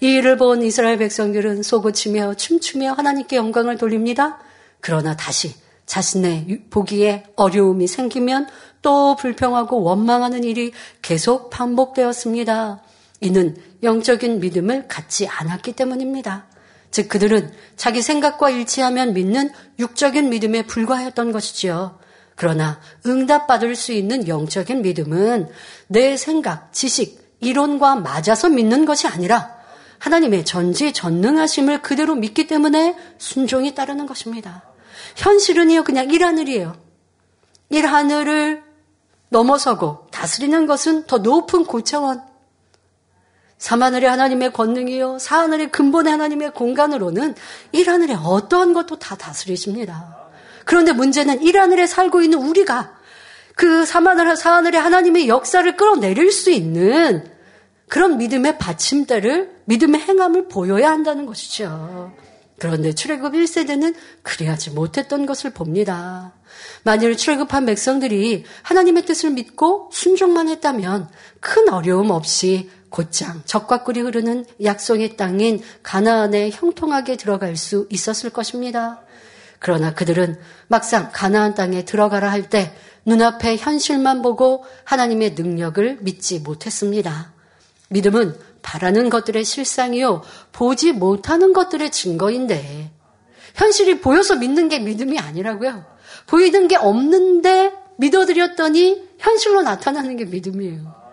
이 0.02 0.08
일을 0.08 0.36
본 0.36 0.62
이스라엘 0.62 0.98
백성들은 0.98 1.62
소고치며 1.62 2.34
춤추며 2.34 2.92
하나님께 2.92 3.36
영광을 3.36 3.78
돌립니다. 3.78 4.40
그러나 4.80 5.16
다시 5.16 5.54
자신의 5.86 6.64
보기에 6.68 7.24
어려움이 7.36 7.86
생기면 7.86 8.46
또 8.82 9.16
불평하고 9.16 9.82
원망하는 9.82 10.44
일이 10.44 10.72
계속 11.00 11.48
반복되었습니다. 11.48 12.82
이는 13.22 13.56
영적인 13.82 14.40
믿음을 14.40 14.86
갖지 14.86 15.26
않았기 15.26 15.72
때문입니다. 15.72 16.46
즉 16.94 17.08
그들은 17.08 17.52
자기 17.74 18.02
생각과 18.02 18.50
일치하면 18.50 19.14
믿는 19.14 19.50
육적인 19.80 20.28
믿음에 20.28 20.62
불과했던 20.62 21.32
것이지요. 21.32 21.98
그러나 22.36 22.80
응답받을 23.04 23.74
수 23.74 23.90
있는 23.90 24.28
영적인 24.28 24.82
믿음은 24.82 25.48
내 25.88 26.16
생각, 26.16 26.72
지식, 26.72 27.20
이론과 27.40 27.96
맞아서 27.96 28.48
믿는 28.48 28.84
것이 28.84 29.08
아니라 29.08 29.56
하나님의 29.98 30.44
전지 30.44 30.92
전능하심을 30.92 31.82
그대로 31.82 32.14
믿기 32.14 32.46
때문에 32.46 32.96
순종이 33.18 33.74
따르는 33.74 34.06
것입니다. 34.06 34.62
현실은요, 35.16 35.82
그냥 35.82 36.12
일하늘이에요. 36.12 36.76
일하늘을 37.70 38.62
넘어서고 39.30 40.06
다스리는 40.12 40.66
것은 40.66 41.06
더 41.08 41.18
높은 41.18 41.64
고차원, 41.64 42.22
사하늘의 43.64 44.10
하나님의 44.10 44.52
권능이요. 44.52 45.18
사하늘의 45.18 45.70
근본의 45.70 46.12
하나님의 46.12 46.52
공간으로는 46.52 47.34
일하늘의 47.72 48.18
어떠한 48.22 48.74
것도 48.74 48.98
다 48.98 49.16
다스리십니다. 49.16 50.18
그런데 50.66 50.92
문제는 50.92 51.40
일하늘에 51.40 51.86
살고 51.86 52.20
있는 52.20 52.40
우리가 52.40 52.94
그 53.56 53.86
사하늘, 53.86 54.36
사하늘의 54.36 54.78
하나님의 54.78 55.28
역사를 55.28 55.76
끌어내릴 55.78 56.30
수 56.30 56.50
있는 56.50 57.24
그런 57.88 58.18
믿음의 58.18 58.58
받침대를, 58.58 59.60
믿음의 59.64 59.98
행함을 59.98 60.48
보여야 60.48 60.90
한다는 60.90 61.24
것이죠. 61.24 62.12
그런데 62.58 62.92
출애굽 62.92 63.32
1세대는 63.32 63.94
그리하지 64.22 64.72
못했던 64.72 65.24
것을 65.24 65.54
봅니다. 65.54 66.34
만일 66.82 67.16
출애굽한 67.16 67.64
백성들이 67.64 68.44
하나님의 68.62 69.06
뜻을 69.06 69.30
믿고 69.30 69.88
순종만 69.90 70.48
했다면 70.48 71.08
큰 71.40 71.70
어려움 71.70 72.10
없이 72.10 72.68
곧장 72.94 73.42
적과 73.44 73.82
꿀이 73.82 73.98
흐르는 74.02 74.46
약속의 74.62 75.16
땅인 75.16 75.60
가나안에 75.82 76.50
형통하게 76.50 77.16
들어갈 77.16 77.56
수 77.56 77.88
있었을 77.90 78.30
것입니다. 78.30 79.00
그러나 79.58 79.94
그들은 79.94 80.38
막상 80.68 81.10
가나안 81.12 81.54
땅에 81.54 81.84
들어가라 81.84 82.30
할 82.30 82.48
때 82.50 82.72
눈앞의 83.04 83.58
현실만 83.58 84.22
보고 84.22 84.64
하나님의 84.84 85.32
능력을 85.32 85.98
믿지 86.02 86.38
못했습니다. 86.38 87.32
믿음은 87.88 88.36
바라는 88.62 89.10
것들의 89.10 89.44
실상이요, 89.44 90.22
보지 90.52 90.92
못하는 90.92 91.52
것들의 91.52 91.90
증거인데, 91.90 92.92
현실이 93.56 94.02
보여서 94.02 94.36
믿는 94.36 94.68
게 94.68 94.78
믿음이 94.78 95.18
아니라고요. 95.18 95.84
보이는 96.28 96.68
게 96.68 96.76
없는데 96.76 97.72
믿어드렸더니 97.98 99.02
현실로 99.18 99.62
나타나는 99.62 100.16
게 100.16 100.26
믿음이에요. 100.26 101.03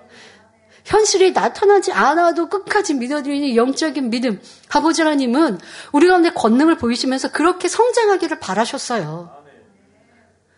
현실이 0.92 1.32
나타나지 1.32 1.94
않아도 1.94 2.50
끝까지 2.50 2.96
믿어드리는 2.96 3.56
영적인 3.56 4.10
믿음. 4.10 4.42
아버지 4.70 5.02
하나님은 5.02 5.58
우리 5.94 6.08
가운데 6.08 6.32
권능을 6.32 6.78
보이시면서 6.78 7.32
그렇게 7.32 7.70
성장하기를 7.70 8.40
바라셨어요. 8.40 9.32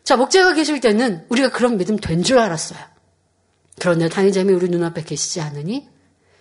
자, 0.04 0.18
목재가 0.18 0.54
계실 0.54 0.82
때는 0.82 1.26
우리가 1.30 1.52
그런 1.52 1.78
믿음 1.78 1.98
된 1.98 2.24
줄 2.24 2.40
알았어요. 2.40 2.80
그런데 3.80 4.10
당의자이 4.10 4.44
우리 4.46 4.70
눈앞에 4.70 5.04
계시지 5.04 5.40
않으니 5.40 5.88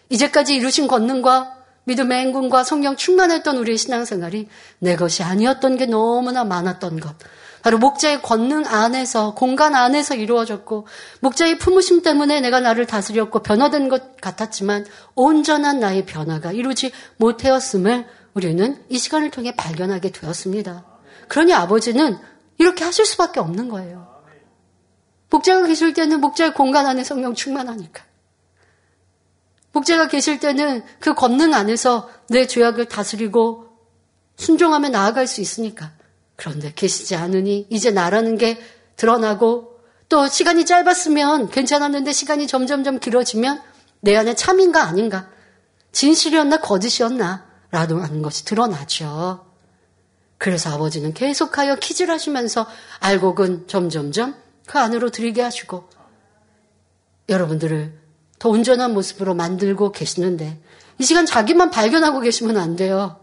이제까지 0.09 0.55
이루신 0.55 0.89
권능과 0.89 1.59
믿음의 1.85 2.19
행군과 2.19 2.65
성령 2.65 2.97
충만했던 2.97 3.59
우리의 3.59 3.77
신앙생활이 3.77 4.49
내 4.79 4.97
것이 4.97 5.23
아니었던 5.23 5.77
게 5.77 5.87
너무나 5.87 6.45
많았던 6.45 6.99
것. 7.01 7.15
바로 7.63 7.79
목자의 7.79 8.23
권능 8.23 8.67
안에서 8.67 9.35
공간 9.35 9.75
안에서 9.75 10.15
이루어졌고 10.15 10.87
목자의 11.21 11.59
품으심 11.59 12.03
때문에 12.03 12.41
내가 12.41 12.61
나를 12.61 12.87
다스렸고 12.87 13.41
변화된 13.41 13.89
것 13.89 14.21
같았지만 14.21 14.85
온전한 15.15 15.79
나의 15.79 16.05
변화가 16.05 16.53
이루지 16.53 16.93
못하였음을 17.19 18.07
우리는 18.35 18.85
이 18.89 18.99
시간을 18.99 19.31
통해 19.31 19.55
발견하게 19.57 20.11
되었습니다. 20.11 20.85
그러니 21.29 21.55
아버지는 21.55 22.19
이렇게 22.59 22.85
하실 22.85 23.07
수밖에 23.07 23.39
없는 23.39 23.69
거예요. 23.69 24.13
목자가 25.31 25.67
계실 25.67 25.95
때는 25.95 26.21
목자의 26.21 26.55
공간 26.55 26.87
안에 26.87 27.05
성령 27.05 27.35
충만하니까. 27.35 28.05
목자가 29.73 30.09
계실 30.09 30.41
때는 30.41 30.83
그 30.99 31.15
권능 31.15 31.55
안에서 31.55 32.11
내 32.29 32.47
죄악을 32.47 32.87
다스리고 32.87 33.69
순종하며 34.37 34.91
나아갈 34.91 35.27
수 35.27 35.41
있으니까. 35.41 35.93
그런데 36.37 36.73
계시지 36.75 37.15
않으니 37.15 37.67
이제 37.71 37.91
나라는 37.91 38.37
게 38.37 38.61
드러나고 38.97 39.81
또 40.09 40.29
시간이 40.29 40.67
짧았으면 40.67 41.51
괜찮았는데 41.51 42.13
시간이 42.13 42.47
점점점 42.47 42.99
길어지면 42.99 43.63
내 44.01 44.17
안에 44.17 44.35
참인가 44.35 44.83
아닌가 44.85 45.31
진실이었나 45.93 46.61
거짓이었나 46.61 47.47
라도 47.71 48.01
하는 48.01 48.21
것이 48.21 48.45
드러나죠. 48.45 49.47
그래서 50.37 50.71
아버지는 50.75 51.15
계속하여 51.15 51.77
퀴즈를 51.77 52.13
하시면서 52.13 52.67
알곡은 53.01 53.69
점점점 53.69 54.35
그 54.67 54.79
안으로 54.79 55.11
들이게 55.11 55.41
하시고 55.41 55.89
여러분들을 57.29 57.99
더 58.39 58.49
온전한 58.49 58.93
모습으로 58.93 59.35
만들고 59.35 59.93
계시는데 59.93 60.61
이 60.99 61.05
시간 61.05 61.27
자기만 61.27 61.71
발견하고 61.71 62.21
계시면 62.21 62.57
안 62.57 62.77
돼요. 62.77 63.22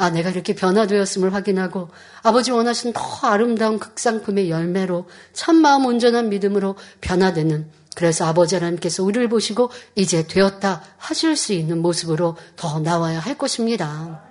아, 0.00 0.08
내가 0.08 0.30
이렇게 0.30 0.54
변화되었음을 0.54 1.34
확인하고 1.34 1.90
아버지 2.22 2.50
원하시는 2.52 2.94
더 2.94 3.28
아름다운 3.28 3.78
극상품의 3.78 4.48
열매로 4.48 5.06
참마음 5.34 5.84
온전한 5.84 6.30
믿음으로 6.30 6.76
변화되는 7.02 7.70
그래서 7.94 8.24
아버지 8.24 8.54
하나님께서 8.54 9.04
우리를 9.04 9.28
보시고 9.28 9.70
이제 9.96 10.26
되었다 10.26 10.82
하실 10.96 11.36
수 11.36 11.52
있는 11.52 11.82
모습으로 11.82 12.38
더 12.56 12.80
나와야 12.80 13.20
할 13.20 13.36
것입니다. 13.36 14.22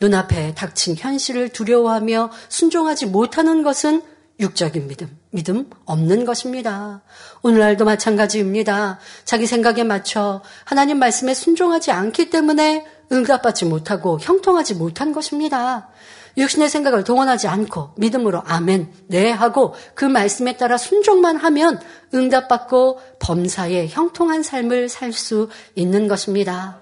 눈앞에 0.00 0.56
닥친 0.56 0.96
현실을 0.96 1.50
두려워하며 1.50 2.32
순종하지 2.48 3.06
못하는 3.06 3.62
것은 3.62 4.02
육적인 4.40 4.88
믿음, 4.88 5.16
믿음 5.30 5.70
없는 5.84 6.24
것입니다. 6.24 7.02
오늘날도 7.42 7.84
마찬가지입니다. 7.84 8.98
자기 9.24 9.46
생각에 9.46 9.84
맞춰 9.84 10.42
하나님 10.64 10.98
말씀에 10.98 11.34
순종하지 11.34 11.92
않기 11.92 12.30
때문에 12.30 12.84
응답받지 13.12 13.64
못하고 13.64 14.18
형통하지 14.20 14.74
못한 14.74 15.12
것입니다. 15.12 15.88
육신의 16.36 16.68
생각을 16.68 17.04
동원하지 17.04 17.48
않고 17.48 17.92
믿음으로 17.96 18.42
아멘, 18.44 18.92
네 19.06 19.30
하고 19.30 19.74
그 19.94 20.04
말씀에 20.04 20.56
따라 20.56 20.76
순종만 20.76 21.36
하면 21.36 21.80
응답받고 22.12 23.00
범사에 23.20 23.88
형통한 23.88 24.42
삶을 24.42 24.88
살 24.88 25.12
수 25.12 25.48
있는 25.74 26.08
것입니다. 26.08 26.80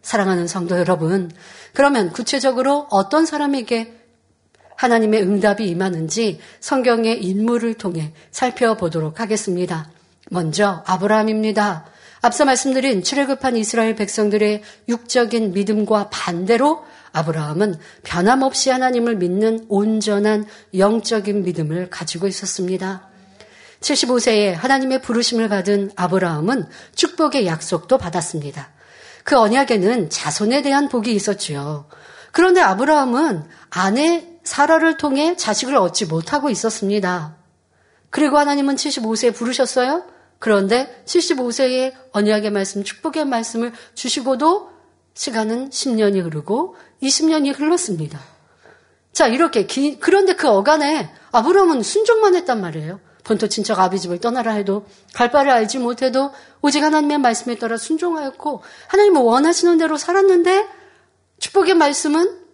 사랑하는 0.00 0.46
성도 0.46 0.78
여러분, 0.78 1.30
그러면 1.72 2.12
구체적으로 2.12 2.86
어떤 2.90 3.26
사람에게 3.26 3.94
하나님의 4.76 5.22
응답이 5.22 5.68
임하는지 5.68 6.40
성경의 6.60 7.22
인물을 7.22 7.74
통해 7.74 8.12
살펴보도록 8.30 9.20
하겠습니다. 9.20 9.90
먼저 10.30 10.82
아브라함입니다. 10.86 11.86
앞서 12.24 12.46
말씀드린 12.46 13.02
출애굽한 13.02 13.54
이스라엘 13.58 13.94
백성들의 13.96 14.62
육적인 14.88 15.52
믿음과 15.52 16.08
반대로 16.08 16.82
아브라함은 17.12 17.78
변함없이 18.02 18.70
하나님을 18.70 19.16
믿는 19.16 19.66
온전한 19.68 20.46
영적인 20.74 21.44
믿음을 21.44 21.90
가지고 21.90 22.26
있었습니다. 22.26 23.10
75세에 23.80 24.54
하나님의 24.54 25.02
부르심을 25.02 25.50
받은 25.50 25.90
아브라함은 25.96 26.66
축복의 26.94 27.46
약속도 27.46 27.98
받았습니다. 27.98 28.70
그 29.22 29.36
언약에는 29.36 30.08
자손에 30.08 30.62
대한 30.62 30.88
복이 30.88 31.14
있었지요. 31.14 31.90
그런데 32.32 32.62
아브라함은 32.62 33.44
아내 33.68 34.26
사라를 34.44 34.96
통해 34.96 35.36
자식을 35.36 35.76
얻지 35.76 36.06
못하고 36.06 36.48
있었습니다. 36.48 37.36
그리고 38.08 38.38
하나님은 38.38 38.76
75세에 38.76 39.34
부르셨어요. 39.34 40.13
그런데 40.44 41.02
75세에 41.06 41.94
언약의 42.12 42.50
말씀, 42.50 42.84
축복의 42.84 43.24
말씀을 43.24 43.72
주시고도 43.94 44.68
시간은 45.14 45.70
10년이 45.70 46.22
흐르고 46.22 46.76
20년이 47.02 47.58
흘렀습니다. 47.58 48.20
자, 49.10 49.26
이렇게 49.26 49.64
기, 49.64 49.98
그런데 49.98 50.34
그 50.34 50.46
어간에 50.46 51.10
아브라함은 51.32 51.82
순종만 51.82 52.34
했단 52.34 52.60
말이에요. 52.60 53.00
본토 53.24 53.48
친척 53.48 53.78
아비 53.78 53.98
집을 53.98 54.18
떠나라 54.20 54.52
해도 54.52 54.84
갈 55.14 55.30
바를 55.30 55.50
알지 55.50 55.78
못해도 55.78 56.30
오직 56.60 56.82
하나님의 56.82 57.16
말씀에 57.20 57.54
따라 57.54 57.78
순종하였고 57.78 58.62
하나님은 58.88 59.22
원하시는 59.22 59.78
대로 59.78 59.96
살았는데 59.96 60.68
축복의 61.38 61.72
말씀은 61.72 62.44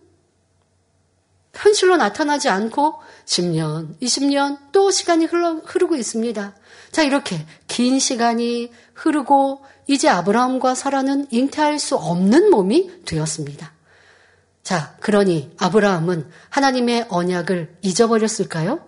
현실로 1.55 1.97
나타나지 1.97 2.49
않고 2.49 3.01
10년, 3.25 3.99
20년 4.01 4.59
또 4.71 4.93
시간이 4.93 5.25
흘러, 5.25 5.55
흐르고 5.65 5.97
있습니다. 5.97 6.55
자, 6.93 7.03
이렇게 7.03 7.47
긴 7.67 7.99
시간이 7.99 8.71
흐르고 8.95 9.65
이제 9.87 10.09
아브라함과 10.09 10.75
사라는 10.75 11.29
잉태할 11.31 11.79
수 11.79 11.97
없는 11.97 12.51
몸이 12.51 13.05
되었습니다. 13.05 13.73
자, 14.63 14.97
그러니 15.01 15.53
아브라함은 15.59 16.29
하나님의 16.49 17.07
언약을 17.09 17.79
잊어버렸을까요? 17.83 18.87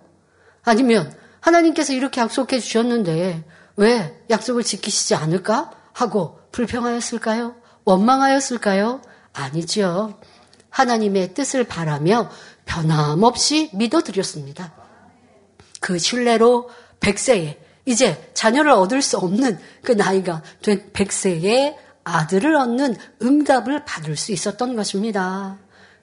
아니면 0.63 1.13
하나님께서 1.39 1.93
이렇게 1.93 2.21
약속해 2.21 2.59
주셨는데 2.59 3.43
왜 3.75 4.23
약속을 4.29 4.63
지키시지 4.63 5.15
않을까? 5.15 5.71
하고 5.93 6.39
불평하였을까요? 6.51 7.55
원망하였을까요? 7.85 9.01
아니지요. 9.33 10.19
하나님의 10.69 11.33
뜻을 11.33 11.65
바라며 11.65 12.29
변함없이 12.65 13.71
믿어드렸습니다. 13.73 14.73
그 15.79 15.99
신뢰로 15.99 16.69
100세에 16.99 17.62
이제 17.85 18.31
자녀를 18.33 18.71
얻을 18.71 19.01
수 19.01 19.17
없는 19.17 19.59
그 19.83 19.91
나이가 19.91 20.41
된 20.61 20.91
100세에 20.93 21.75
아들을 22.03 22.55
얻는 22.55 22.95
응답을 23.21 23.85
받을 23.85 24.15
수 24.15 24.31
있었던 24.31 24.75
것입니다. 24.75 25.57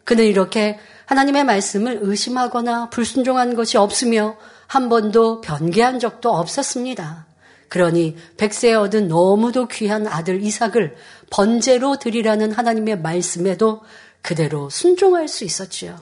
그는 0.04 0.24
이렇게 0.24 0.78
하나님의 1.06 1.44
말씀을 1.44 1.98
의심하거나 2.02 2.90
불순종한 2.90 3.54
것이 3.54 3.76
없으며 3.76 4.36
한 4.66 4.88
번도 4.88 5.40
변개한 5.40 5.98
적도 5.98 6.34
없었습니다. 6.34 7.26
그러니 7.68 8.16
백세에 8.36 8.74
얻은 8.74 9.08
너무도 9.08 9.68
귀한 9.68 10.06
아들 10.06 10.42
이삭을 10.42 10.96
번제로 11.30 11.96
드리라는 11.96 12.52
하나님의 12.52 13.00
말씀에도 13.00 13.82
그대로 14.22 14.68
순종할 14.68 15.28
수 15.28 15.44
있었지요. 15.44 15.96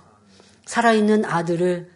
살아있는 0.64 1.25
아들을 1.25 1.91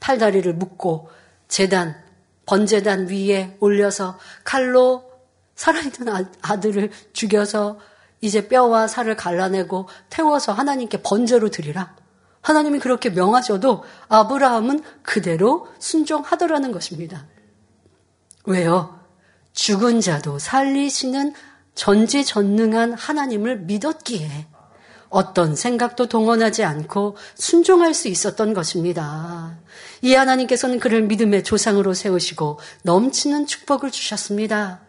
팔다리를 0.00 0.52
묶고 0.54 1.08
재단, 1.48 2.03
번제단 2.46 3.08
위에 3.08 3.56
올려서 3.60 4.18
칼로 4.44 5.10
살아있는 5.54 6.08
아, 6.08 6.24
아들을 6.42 6.90
죽여서 7.12 7.78
이제 8.20 8.48
뼈와 8.48 8.88
살을 8.88 9.16
갈라내고 9.16 9.88
태워서 10.10 10.52
하나님께 10.52 11.02
번제로 11.02 11.50
드리라. 11.50 11.94
하나님이 12.40 12.78
그렇게 12.78 13.10
명하셔도 13.10 13.84
아브라함은 14.08 14.82
그대로 15.02 15.68
순종하더라는 15.78 16.72
것입니다. 16.72 17.26
왜요? 18.44 19.00
죽은 19.52 20.00
자도 20.00 20.38
살리시는 20.38 21.32
전지전능한 21.74 22.92
하나님을 22.92 23.60
믿었기에 23.60 24.46
어떤 25.14 25.54
생각도 25.54 26.08
동원하지 26.08 26.64
않고 26.64 27.16
순종할 27.36 27.94
수 27.94 28.08
있었던 28.08 28.52
것입니다. 28.52 29.56
이 30.02 30.12
하나님께서는 30.12 30.80
그를 30.80 31.02
믿음의 31.02 31.44
조상으로 31.44 31.94
세우시고 31.94 32.58
넘치는 32.82 33.46
축복을 33.46 33.92
주셨습니다. 33.92 34.80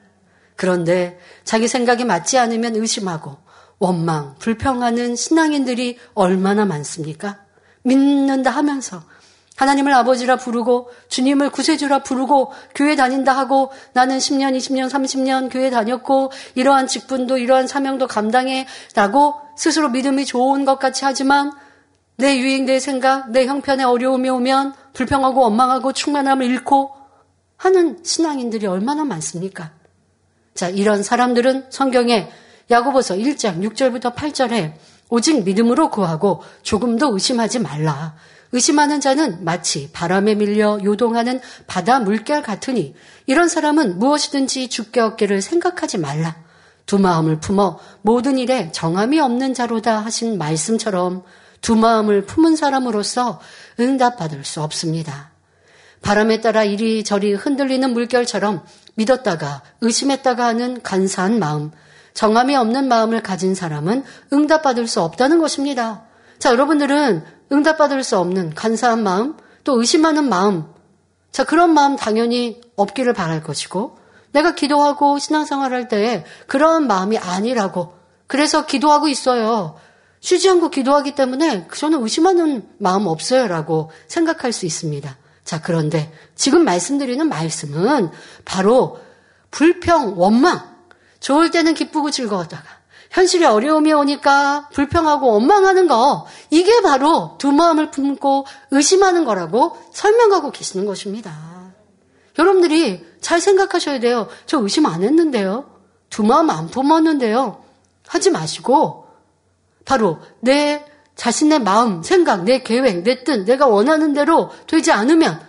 그런데 0.56 1.20
자기 1.44 1.68
생각에 1.68 2.06
맞지 2.06 2.40
않으면 2.40 2.76
의심하고 2.76 3.38
원망, 3.78 4.36
불평하는 4.40 5.16
신앙인들이 5.16 6.00
얼마나 6.16 6.66
많습니까? 6.66 7.38
믿는다 7.84 8.50
하면서 8.50 9.04
하나님을 9.56 9.94
아버지라 9.94 10.36
부르고 10.36 10.90
주님을 11.08 11.50
구세주라 11.50 12.04
부르고 12.04 12.52
교회 12.74 12.96
다닌다 12.96 13.36
하고 13.38 13.72
나는 13.94 14.18
10년, 14.18 14.56
20년, 14.58 14.90
30년 14.90 15.52
교회 15.52 15.70
다녔고 15.70 16.32
이러한 16.56 16.88
직분도 16.88 17.38
이러한 17.38 17.68
사명도 17.68 18.08
감당해 18.08 18.68
라고 18.96 19.36
스스로 19.56 19.90
믿음이 19.90 20.26
좋은 20.26 20.66
것 20.66 20.78
같이 20.78 21.06
하지만 21.06 21.52
내 22.18 22.38
유익, 22.38 22.64
내 22.64 22.80
생각, 22.80 23.32
내 23.32 23.46
형편에 23.46 23.84
어려움이 23.84 24.30
오면 24.30 24.74
불평하고 24.94 25.42
원망하고 25.42 25.94
충만함을 25.94 26.46
잃고 26.46 26.96
하는 27.58 28.04
신앙인들이 28.04 28.68
얼마나 28.68 29.04
많습니까? 29.04 29.72
자, 30.54 30.70
이런 30.70 31.04
사람들은 31.04 31.68
성경에 31.70 32.30
야고보서 32.72 33.16
1장 33.16 33.62
6절부터 33.62 34.16
8절에 34.16 34.74
오직 35.10 35.44
믿음으로 35.44 35.90
구하고 35.90 36.44
조금도 36.64 37.14
의심하지 37.14 37.60
말라. 37.60 38.16
의심하는 38.52 39.02
자는 39.02 39.44
마치 39.44 39.90
바람에 39.92 40.36
밀려 40.36 40.80
요동하는 40.84 41.42
바다 41.68 42.00
물결 42.00 42.42
같으니 42.42 42.96
이런 43.26 43.48
사람은 43.48 44.00
무엇이든지 44.00 44.70
죽게 44.70 45.02
얻기를 45.02 45.42
생각하지 45.42 45.98
말라. 45.98 46.36
두 46.86 47.00
마음을 47.00 47.40
품어 47.40 47.80
모든 48.02 48.38
일에 48.38 48.72
정함이 48.72 49.20
없는 49.20 49.54
자로다 49.54 50.00
하신 50.00 50.38
말씀처럼 50.38 51.24
두 51.62 51.76
마음을 51.76 52.26
품은 52.26 52.56
사람으로서 52.56 53.42
응답받을 53.80 54.46
수 54.46 54.62
없습니다. 54.62 55.32
바람에 56.04 56.42
따라 56.42 56.64
이리저리 56.64 57.34
흔들리는 57.34 57.92
물결처럼 57.92 58.64
믿었다가 58.94 59.64
의심했다가 59.82 60.46
하는 60.46 60.82
간사한 60.84 61.40
마음, 61.40 61.72
정함이 62.14 62.56
없는 62.56 62.88
마음을 62.88 63.24
가진 63.24 63.56
사람은 63.56 64.04
응답받을 64.32 64.88
수 64.88 65.02
없다는 65.02 65.40
것입니다. 65.40 66.04
자, 66.38 66.52
여러분들은 66.52 67.24
응답받을 67.52 68.04
수 68.04 68.18
없는 68.18 68.54
간사한 68.56 69.04
마음, 69.04 69.36
또 69.64 69.80
의심하는 69.80 70.28
마음, 70.28 70.66
자, 71.32 71.44
그런 71.44 71.74
마음 71.74 71.96
당연히 71.96 72.62
없기를 72.76 73.14
바랄 73.14 73.44
것이고, 73.44 73.98
내가 74.32 74.56
기도하고 74.56 75.18
신앙생활 75.20 75.74
할 75.74 75.88
때에 75.88 76.26
그런 76.48 76.88
마음이 76.88 77.18
아니라고, 77.18 77.94
그래서 78.28 78.66
기도하고 78.66 79.08
있어요. 79.08 79.78
쉬지 80.20 80.50
않고 80.50 80.70
기도하기 80.70 81.14
때문에 81.14 81.68
저는 81.68 82.02
의심하는 82.02 82.68
마음 82.80 83.06
없어요 83.06 83.48
라고 83.48 83.92
생각할 84.08 84.52
수 84.52 84.66
있습니다. 84.66 85.18
자, 85.44 85.62
그런데 85.62 86.12
지금 86.34 86.66
말씀드리는 86.66 87.28
말씀은 87.30 88.10
바로 88.44 89.00
불평, 89.52 90.20
원망. 90.20 90.76
좋을 91.20 91.50
때는 91.50 91.74
기쁘고 91.74 92.12
즐거웠다가 92.12 92.64
현실에 93.16 93.46
어려움이 93.46 93.94
오니까 93.94 94.68
불평하고 94.74 95.32
원망하는 95.32 95.88
거 95.88 96.28
이게 96.50 96.82
바로 96.82 97.36
두 97.38 97.54
마음을 97.54 97.90
품고 97.90 98.46
의심하는 98.72 99.24
거라고 99.24 99.78
설명하고 99.94 100.52
계시는 100.52 100.86
것입니다. 100.86 101.34
여러분들이 102.38 103.06
잘 103.22 103.40
생각하셔야 103.40 104.02
돼요. 104.02 104.28
저 104.46 104.60
의심 104.60 104.86
안 104.86 105.02
했는데요. 105.02 105.66
두 106.10 106.24
마음 106.24 106.50
안 106.50 106.68
품었는데요. 106.68 107.64
하지 108.06 108.32
마시고 108.32 109.08
바로 109.86 110.20
내 110.42 110.86
자신의 111.16 111.60
마음, 111.60 112.04
생각, 112.04 112.44
내 112.44 112.64
계획, 112.64 113.04
내 113.04 113.24
뜻, 113.24 113.46
내가 113.46 113.68
원하는 113.68 114.12
대로 114.12 114.52
되지 114.68 114.92
않으면 114.92 115.40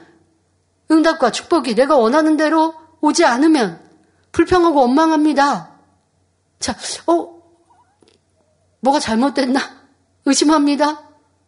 응답과 0.89 1.33
축복이 1.33 1.75
내가 1.75 1.97
원하는 1.97 2.37
대로 2.37 2.75
오지 3.01 3.25
않으면 3.25 3.81
불평하고 4.31 4.83
원망합니다. 4.83 5.71
자, 6.61 6.77
어, 7.09 7.36
뭐가 8.87 9.01
잘못됐나? 9.01 9.61
의심합니다. 10.25 11.03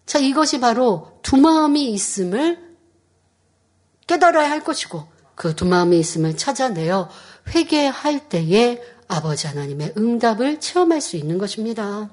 자, 0.07 0.19
이것이 0.19 0.61
바로 0.61 1.13
두 1.23 1.37
마음이 1.37 1.93
있음을 1.93 2.59
깨달아야 4.07 4.51
할 4.51 4.65
것이고, 4.65 5.07
그 5.35 5.55
두 5.55 5.65
마음이 5.65 5.99
있음을 6.01 6.37
찾아내어 6.37 7.09
회개할 7.55 8.29
때에 8.29 8.83
아버지 9.07 9.47
하나님의 9.47 9.95
응답을 9.97 10.59
체험할 10.59 11.01
수 11.01 11.17
있는 11.17 11.39
것입니다. 11.39 12.11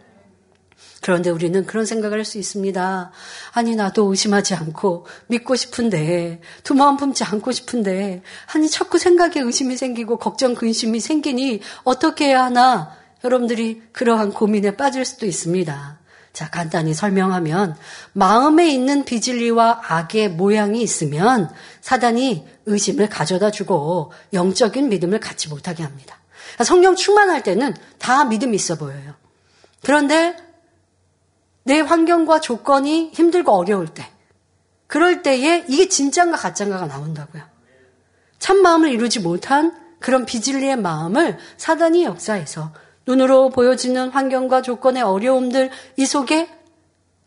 그런데 1.01 1.29
우리는 1.29 1.65
그런 1.65 1.85
생각을 1.85 2.19
할 2.19 2.25
수 2.25 2.37
있습니다. 2.37 3.11
아니, 3.53 3.75
나도 3.75 4.11
의심하지 4.11 4.53
않고 4.53 5.07
믿고 5.27 5.55
싶은데, 5.55 6.41
두 6.63 6.75
마음 6.75 6.97
품지 6.97 7.23
않고 7.23 7.51
싶은데, 7.51 8.21
아니, 8.53 8.69
자꾸 8.69 8.99
생각에 8.99 9.39
의심이 9.39 9.75
생기고 9.75 10.17
걱정, 10.17 10.53
근심이 10.53 10.99
생기니 10.99 11.61
어떻게 11.83 12.27
해야 12.27 12.43
하나? 12.45 13.04
여러분들이 13.25 13.81
그러한 13.91 14.31
고민에 14.31 14.77
빠질 14.77 15.03
수도 15.03 15.25
있습니다. 15.25 15.99
자, 16.31 16.49
간단히 16.49 16.93
설명하면, 16.93 17.75
마음에 18.13 18.69
있는 18.69 19.03
비질리와 19.03 19.81
악의 19.83 20.31
모양이 20.31 20.81
있으면 20.81 21.49
사단이 21.81 22.45
의심을 22.65 23.09
가져다 23.09 23.51
주고 23.51 24.11
영적인 24.33 24.89
믿음을 24.89 25.19
갖지 25.19 25.49
못하게 25.49 25.83
합니다. 25.83 26.17
성령 26.63 26.95
충만할 26.95 27.41
때는 27.41 27.73
다 27.97 28.25
믿음이 28.25 28.55
있어 28.55 28.75
보여요. 28.75 29.15
그런데 29.83 30.35
내 31.63 31.79
환경과 31.79 32.41
조건이 32.41 33.09
힘들고 33.13 33.51
어려울 33.51 33.87
때, 33.87 34.07
그럴 34.87 35.23
때에 35.23 35.65
이게 35.67 35.89
진짠가 35.89 36.37
가짠가가 36.37 36.85
나온다고요. 36.85 37.43
참 38.37 38.61
마음을 38.61 38.91
이루지 38.91 39.21
못한 39.21 39.75
그런 39.99 40.25
비질리의 40.25 40.75
마음을 40.75 41.39
사단이 41.57 42.03
역사해서 42.03 42.71
눈으로 43.07 43.49
보여지는 43.49 44.09
환경과 44.09 44.61
조건의 44.61 45.03
어려움들 45.03 45.69
이 45.97 46.05
속에 46.05 46.49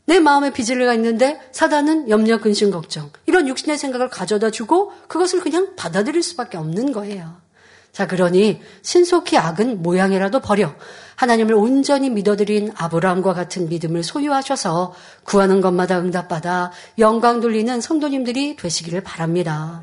내 0.06 0.20
마음에 0.20 0.52
비질리가 0.52 0.94
있는데 0.94 1.38
사단은 1.52 2.08
염려, 2.08 2.38
근심, 2.38 2.70
걱정 2.70 3.10
이런 3.26 3.46
육신의 3.46 3.76
생각을 3.76 4.08
가져다 4.08 4.50
주고 4.50 4.92
그것을 5.06 5.40
그냥 5.40 5.74
받아들일 5.76 6.22
수밖에 6.22 6.56
없는 6.56 6.92
거예요. 6.92 7.36
자, 7.92 8.06
그러니 8.06 8.60
신속히 8.82 9.36
악은 9.36 9.82
모양이라도 9.82 10.40
버려 10.40 10.74
하나님을 11.16 11.54
온전히 11.54 12.10
믿어드린 12.10 12.72
아브라함과 12.76 13.34
같은 13.34 13.68
믿음을 13.68 14.02
소유하셔서 14.02 14.94
구하는 15.24 15.60
것마다 15.60 15.98
응답받아 15.98 16.70
영광 16.98 17.40
돌리는 17.40 17.80
성도님들이 17.80 18.56
되시기를 18.56 19.02
바랍니다. 19.02 19.82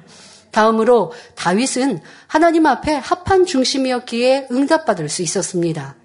다음으로 0.56 1.12
다윗은 1.36 2.00
하나님 2.28 2.66
앞에 2.66 2.94
합한 2.94 3.46
중심이었기에 3.46 4.48
응답받을 4.52 5.10
수 5.10 5.22
있었습니다. 5.22 5.96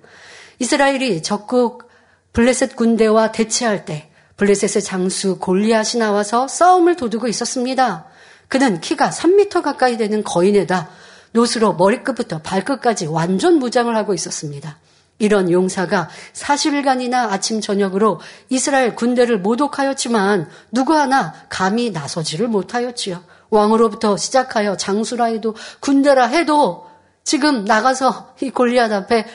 이스라엘이 0.59 1.23
적국 1.23 1.89
블레셋 2.33 2.75
군대와 2.75 3.31
대치할 3.31 3.85
때 3.85 4.11
블레셋의 4.39 4.83
장수 4.83 5.39
골리앗이 5.39 6.01
나와서 6.01 6.49
싸움을 6.49 6.97
도두고 6.97 7.29
있었습니다. 7.29 8.07
그는 8.49 8.81
키가 8.81 9.11
3미터 9.11 9.63
가까이 9.63 9.97
되는 9.97 10.25
거인에다 10.25 10.91
노스로 11.31 11.75
머리끝부터 11.75 12.43
발끝까지 12.43 13.07
완전 13.07 13.61
무장을 13.61 13.95
하고 13.95 14.15
있었습니다. 14.15 14.79
이런 15.21 15.51
용사가 15.53 16.09
40일간이나 16.33 17.31
아침 17.31 17.61
저녁으로 17.61 18.19
이스라엘 18.49 18.97
군대를 18.97 19.39
모독하였지만 19.39 20.49
누구 20.73 20.95
하나 20.95 21.33
감히 21.49 21.91
나서지를 21.91 22.49
못하였지요. 22.49 23.23
왕으로부터 23.51 24.17
시작하여 24.17 24.77
장수라 24.77 25.27
해도 25.27 25.55
군대라 25.81 26.27
해도 26.27 26.87
지금 27.23 27.65
나가서 27.65 28.35
이 28.41 28.51
골리앗 28.51 28.91
앞에 28.91 29.27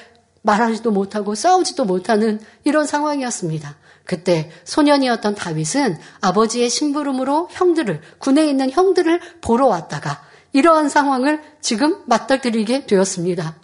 말하지도 0.41 0.91
못하고 0.91 1.35
싸우지도 1.35 1.85
못하는 1.85 2.39
이런 2.63 2.85
상황이었습니다. 2.85 3.75
그때 4.05 4.51
소년이었던 4.63 5.35
다윗은 5.35 5.97
아버지의 6.21 6.69
심부름으로 6.69 7.49
형들을 7.51 8.01
군에 8.19 8.47
있는 8.47 8.71
형들을 8.71 9.19
보러 9.41 9.67
왔다가 9.67 10.23
이러한 10.53 10.89
상황을 10.89 11.41
지금 11.61 12.01
맞닥뜨리게 12.05 12.85
되었습니다. 12.85 13.55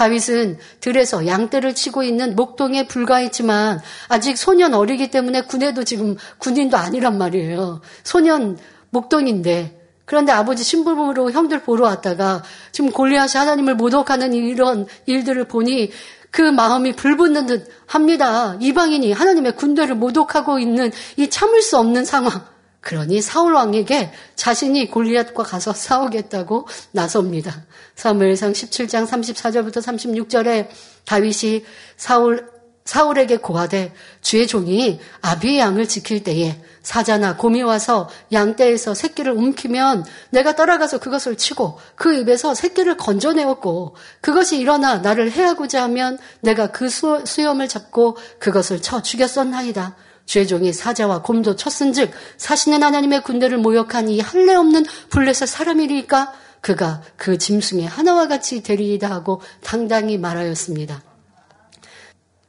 다윗은 0.00 0.56
들에서 0.80 1.26
양떼를 1.26 1.74
치고 1.74 2.02
있는 2.02 2.34
목동에 2.34 2.86
불과했지만 2.86 3.82
아직 4.08 4.38
소년 4.38 4.72
어리기 4.72 5.10
때문에 5.10 5.42
군에도 5.42 5.84
지금 5.84 6.16
군인도 6.38 6.78
아니란 6.78 7.18
말이에요. 7.18 7.82
소년 8.02 8.56
목동인데 8.88 9.78
그런데 10.06 10.32
아버지 10.32 10.64
신부름으로 10.64 11.32
형들 11.32 11.64
보러 11.64 11.84
왔다가 11.84 12.42
지금 12.72 12.90
골리앗이 12.90 13.38
하나님을 13.38 13.74
모독하는 13.74 14.32
이런 14.32 14.86
일들을 15.04 15.44
보니 15.44 15.90
그 16.30 16.40
마음이 16.40 16.96
불붙는 16.96 17.44
듯 17.44 17.68
합니다. 17.84 18.56
이방인이 18.58 19.12
하나님의 19.12 19.54
군대를 19.56 19.96
모독하고 19.96 20.58
있는 20.60 20.90
이 21.18 21.28
참을 21.28 21.60
수 21.60 21.76
없는 21.76 22.06
상황. 22.06 22.42
그러니 22.80 23.20
사울 23.20 23.52
왕에게 23.52 24.12
자신이 24.36 24.90
골리앗과 24.90 25.42
가서 25.42 25.74
싸우겠다고 25.74 26.66
나섭니다. 26.92 27.64
사무엘상 28.00 28.52
17장 28.52 29.06
34절부터 29.06 29.82
36절에 29.82 30.68
다윗이 31.04 31.66
사울 31.98 32.48
사울에게 32.86 33.36
고하되 33.36 33.92
주의 34.22 34.46
종이 34.46 34.98
아비의 35.20 35.58
양을 35.58 35.86
지킬 35.86 36.24
때에 36.24 36.58
사자나 36.82 37.36
곰이 37.36 37.62
와서 37.62 38.08
양떼에서 38.32 38.94
새끼를 38.94 39.32
움키면 39.32 40.06
내가 40.30 40.56
따라가서 40.56 40.98
그것을 40.98 41.36
치고 41.36 41.78
그 41.94 42.14
입에서 42.14 42.54
새끼를 42.54 42.96
건져내었고 42.96 43.96
그것이 44.22 44.58
일어나 44.58 44.96
나를 44.96 45.30
해하고자 45.30 45.82
하면 45.82 46.18
내가 46.40 46.72
그 46.72 46.88
수, 46.88 47.22
수염을 47.26 47.68
잡고 47.68 48.16
그것을 48.38 48.80
쳐 48.80 49.02
죽였었나이다. 49.02 49.94
죄종이 50.24 50.72
사자와 50.72 51.20
곰도 51.20 51.56
쳤은즉 51.56 52.12
사신은 52.38 52.82
하나님의 52.82 53.24
군대를 53.24 53.58
모욕한 53.58 54.08
이 54.08 54.20
할례 54.20 54.54
없는 54.54 54.86
블레셋 55.10 55.48
사람이리까 55.48 56.32
그가 56.60 57.02
그 57.16 57.38
짐승의 57.38 57.86
하나와 57.86 58.28
같이 58.28 58.62
되리이다 58.62 59.10
하고 59.10 59.40
당당히 59.62 60.18
말하였습니다. 60.18 61.02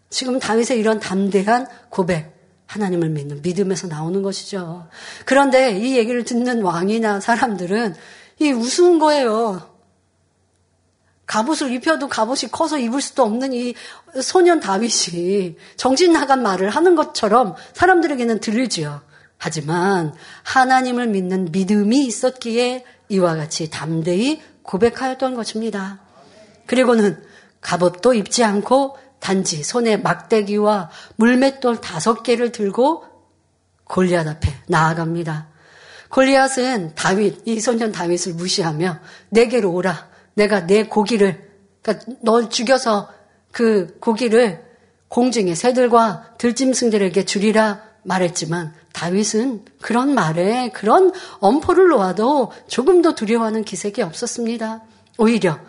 지금 0.10 0.40
다윗의 0.40 0.78
이런 0.78 1.00
담대한 1.00 1.68
고백, 1.90 2.36
하나님을 2.66 3.10
믿는 3.10 3.42
믿음에서 3.42 3.88
나오는 3.88 4.22
것이죠. 4.22 4.88
그런데 5.26 5.78
이 5.78 5.98
얘기를 5.98 6.24
듣는 6.24 6.62
왕이나 6.62 7.20
사람들은 7.20 7.96
이 8.40 8.52
우스운 8.52 9.00
거예요. 9.00 9.70
갑옷을 11.26 11.72
입혀도 11.72 12.10
갑옷이 12.10 12.52
커서 12.52 12.78
입을 12.78 13.02
수도 13.02 13.24
없는 13.24 13.54
이 13.54 13.74
소년 14.22 14.60
다윗이 14.60 15.56
정신 15.78 16.12
나간 16.12 16.44
말을 16.44 16.70
하는 16.70 16.96
것처럼 16.96 17.56
사람들에게는 17.74 18.42
들리지요. 18.42 19.02
하지만 19.38 20.14
하나님을 20.44 21.08
믿는 21.08 21.52
믿음이 21.52 22.06
있었기에 22.06 22.84
이와 23.12 23.36
같이 23.36 23.70
담대히 23.70 24.42
고백하였던 24.64 25.36
것입니다. 25.36 26.00
그리고는 26.66 27.22
갑옷도 27.60 28.14
입지 28.14 28.44
않고 28.44 28.98
단지 29.20 29.64
손에 29.64 29.98
막대기와 29.98 30.90
물맷돌 31.18 31.82
다섯 31.82 32.24
개를 32.24 32.52
들고 32.52 33.04
골리앗 33.84 34.28
앞에 34.28 34.54
나아갑니다. 34.68 35.50
골리앗은 36.10 36.96
다윗, 36.96 37.42
이 37.46 37.60
소년 37.60 37.92
다윗을 37.92 38.34
무시하며 38.34 39.00
내게로 39.30 39.72
오라. 39.72 40.10
내가 40.34 40.66
내 40.66 40.84
고기를, 40.84 41.50
그러니까 41.82 42.06
널 42.22 42.50
죽여서 42.50 43.10
그 43.52 43.98
고기를 44.00 44.66
공중의 45.10 45.56
새들과 45.56 46.36
들짐승들에게 46.38 47.26
주리라 47.26 47.82
말했지만 48.04 48.74
다윗은 48.94 49.66
그런 49.82 50.14
말에 50.14 50.70
그런 50.70 51.12
엄포를 51.40 51.90
놓아도 51.90 52.52
조금도 52.68 53.16
두려워하는 53.16 53.64
기색이 53.64 54.02
없었습니다. 54.02 54.82
오히려 55.18 55.60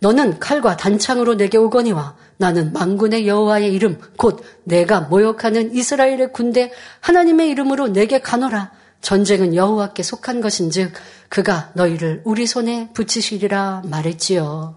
너는 0.00 0.38
칼과 0.38 0.76
단창으로 0.76 1.34
내게 1.34 1.56
오거니와 1.56 2.16
나는 2.36 2.72
망군의 2.72 3.26
여호와의 3.28 3.72
이름 3.72 3.98
곧 4.16 4.42
내가 4.64 5.00
모욕하는 5.00 5.74
이스라엘의 5.74 6.32
군대 6.32 6.72
하나님의 7.00 7.48
이름으로 7.50 7.88
내게 7.88 8.20
가노라 8.20 8.72
전쟁은 9.00 9.54
여호와께 9.54 10.02
속한 10.02 10.40
것인즉 10.40 10.92
그가 11.28 11.70
너희를 11.74 12.22
우리 12.24 12.46
손에 12.46 12.90
붙이시리라 12.94 13.82
말했지요. 13.84 14.76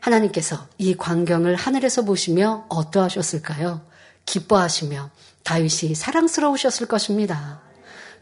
하나님께서 0.00 0.66
이 0.78 0.96
광경을 0.96 1.56
하늘에서 1.56 2.02
보시며 2.02 2.66
어떠하셨을까요? 2.68 3.80
기뻐하시며 4.24 5.10
다윗이 5.46 5.94
사랑스러우셨을 5.94 6.88
것입니다. 6.88 7.60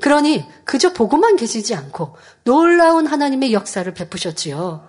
그러니 0.01 0.45
그저 0.65 0.93
보고만 0.93 1.37
계시지 1.37 1.75
않고 1.75 2.17
놀라운 2.45 3.07
하나님의 3.07 3.55
역사를 3.55 3.93
베푸셨지요. 3.93 4.87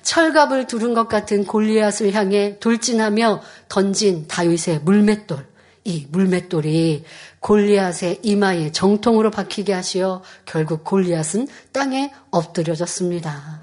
철갑을 0.00 0.66
두른 0.66 0.94
것 0.94 1.08
같은 1.08 1.44
골리앗을 1.44 2.12
향해 2.14 2.58
돌진하며 2.58 3.42
던진 3.68 4.26
다윗의 4.28 4.80
물맷돌. 4.84 5.46
이 5.86 6.06
물맷돌이 6.08 7.04
골리앗의 7.40 8.20
이마에 8.22 8.72
정통으로 8.72 9.30
박히게 9.30 9.74
하시어 9.74 10.22
결국 10.46 10.84
골리앗은 10.84 11.46
땅에 11.72 12.10
엎드려졌습니다. 12.30 13.62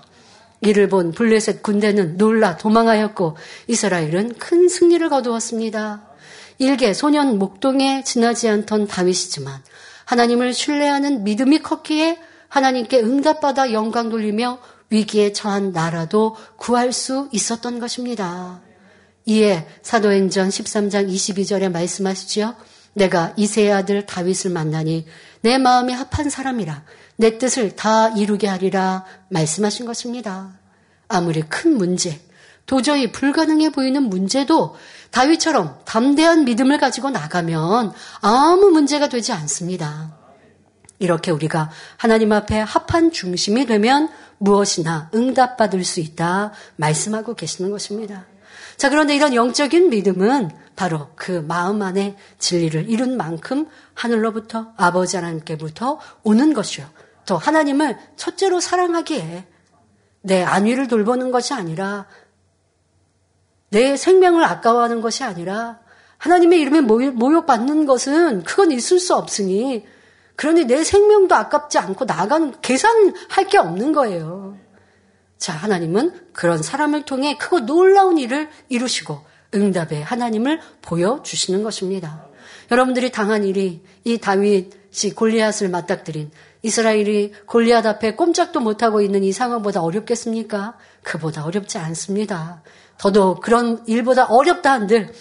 이를 0.61 0.88
본 0.88 1.11
블레셋 1.11 1.63
군대는 1.63 2.17
놀라 2.17 2.57
도망하였고 2.57 3.38
이스라엘은 3.67 4.36
큰 4.38 4.69
승리를 4.69 5.09
거두었습니다. 5.09 6.11
일개 6.62 6.93
소년 6.93 7.39
목동에 7.39 8.03
지나지 8.03 8.47
않던 8.47 8.86
다윗이지만 8.86 9.64
하나님을 10.05 10.53
신뢰하는 10.53 11.24
믿음이 11.24 11.57
컸기에 11.64 12.20
하나님께 12.49 12.99
응답받아 12.99 13.74
영광 13.74 14.09
돌리며 14.09 14.59
위기에 14.91 15.34
처한 15.34 15.72
나라도 15.72 16.36
구할 16.57 16.93
수 16.93 17.30
있었던 17.32 17.80
것입니다. 17.80 18.62
이에 19.26 19.66
사도행전 19.82 20.49
13장 20.49 21.12
22절에 21.12 21.72
말씀하시지요. 21.72 22.55
내가 22.93 23.34
이세의 23.38 23.74
아들 23.74 24.05
다윗을 24.05 24.51
만나니 24.51 25.07
내 25.41 25.57
마음이 25.57 25.93
합한 25.93 26.30
사람이라 26.30 26.84
내 27.16 27.39
뜻을 27.39 27.76
다 27.76 28.09
이루게 28.09 28.45
하리라 28.45 29.05
말씀하신 29.30 29.88
것입니다. 29.88 30.59
아무리 31.07 31.41
큰 31.41 31.76
문제, 31.76 32.22
도저히 32.68 33.12
불가능해 33.12 33.72
보이는 33.72 34.03
문제도 34.03 34.76
다윗처럼 35.12 35.80
담대한 35.86 36.45
믿음을 36.45 36.78
가지고 36.78 37.09
나가면 37.09 37.93
아무 38.22 38.70
문제가 38.70 39.09
되지 39.09 39.34
않습니다. 39.34 40.18
이렇게 40.99 41.32
우리가 41.32 41.70
하나님 41.97 42.32
앞에 42.32 42.59
합한 42.59 43.12
중심이 43.12 43.66
되면 43.66 44.09
무엇이나 44.38 45.09
응답받을 45.14 45.84
수 45.84 45.99
있다 45.99 46.53
말씀하고 46.78 47.34
계시는 47.36 47.72
것입니다. 47.72 48.26
자, 48.78 48.89
그런데 48.89 49.16
이런 49.16 49.36
영적인 49.36 49.89
믿음은 49.89 50.49
바로 50.76 51.09
그 51.16 51.43
마음 51.47 51.82
안에 51.82 52.16
진리를 52.39 52.89
이룬 52.89 53.18
만큼 53.18 53.68
하늘로부터 53.93 54.74
아버지 54.78 55.18
하나님께부터 55.18 55.99
오는 56.24 56.53
것이요. 56.53 56.88
또 57.26 57.38
하나님을 57.38 57.97
첫째로 58.16 58.59
사랑하기에 58.59 59.45
내 60.24 60.43
안위를 60.43 60.88
돌보는 60.88 61.32
것이 61.32 61.53
아니라 61.53 62.05
내 63.72 63.95
생명을 63.95 64.43
아까워하는 64.43 65.01
것이 65.01 65.24
아니라 65.24 65.80
하나님의 66.17 66.59
이름에 66.59 66.82
모욕받는 66.82 67.86
것은 67.86 68.43
그건 68.43 68.72
있을 68.72 68.99
수 68.99 69.15
없으니 69.15 69.86
그러니 70.36 70.65
내 70.65 70.84
생명도 70.84 71.34
아깝지 71.34 71.78
않고 71.80 72.05
나가는 72.05 72.53
계산할 72.61 73.47
게 73.49 73.57
없는 73.57 73.93
거예요. 73.93 74.57
자, 75.38 75.53
하나님은 75.53 76.34
그런 76.34 76.61
사람을 76.61 77.05
통해 77.05 77.38
크고 77.38 77.61
놀라운 77.61 78.17
일을 78.17 78.49
이루시고 78.69 79.19
응답의 79.55 80.03
하나님을 80.03 80.59
보여주시는 80.82 81.63
것입니다. 81.63 82.28
여러분들이 82.69 83.11
당한 83.11 83.43
일이 83.43 83.84
이 84.03 84.17
다윗이 84.17 85.13
골리앗을 85.15 85.69
맞닥뜨린 85.69 86.32
이스라엘이 86.61 87.34
골리앗 87.45 87.86
앞에 87.86 88.15
꼼짝도 88.15 88.59
못하고 88.59 89.01
있는 89.01 89.24
이 89.24 89.32
상황보다 89.32 89.82
어렵겠습니까? 89.82 90.78
그보다 91.03 91.45
어렵지 91.45 91.78
않습니다. 91.78 92.61
더더욱 93.02 93.41
그런 93.41 93.84
일보다 93.88 94.26
어렵다 94.26 94.74
한들 94.74 95.12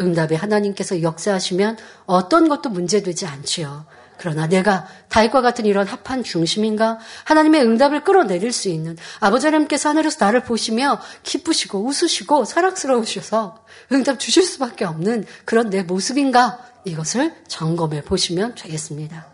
응답의 0.00 0.36
하나님께서 0.36 1.02
역사하시면 1.02 1.76
어떤 2.06 2.48
것도 2.48 2.68
문제되지 2.68 3.26
않지요. 3.26 3.86
그러나 4.16 4.48
내가 4.48 4.88
다윗과 5.08 5.40
같은 5.40 5.64
이런 5.64 5.86
합한 5.86 6.24
중심인가? 6.24 6.98
하나님의 7.24 7.62
응답을 7.62 8.02
끌어내릴 8.02 8.50
수 8.50 8.68
있는 8.68 8.96
아버지 9.20 9.46
하나님께서 9.46 9.88
하늘에서 9.90 10.24
나를 10.24 10.42
보시며 10.42 11.00
기쁘시고 11.22 11.84
웃으시고 11.84 12.44
사랑스러우셔서 12.44 13.64
응답 13.92 14.18
주실 14.18 14.42
수밖에 14.42 14.84
없는 14.84 15.24
그런 15.44 15.70
내 15.70 15.84
모습인가? 15.84 16.58
이것을 16.84 17.32
점검해 17.46 18.02
보시면 18.02 18.56
되겠습니다. 18.56 19.28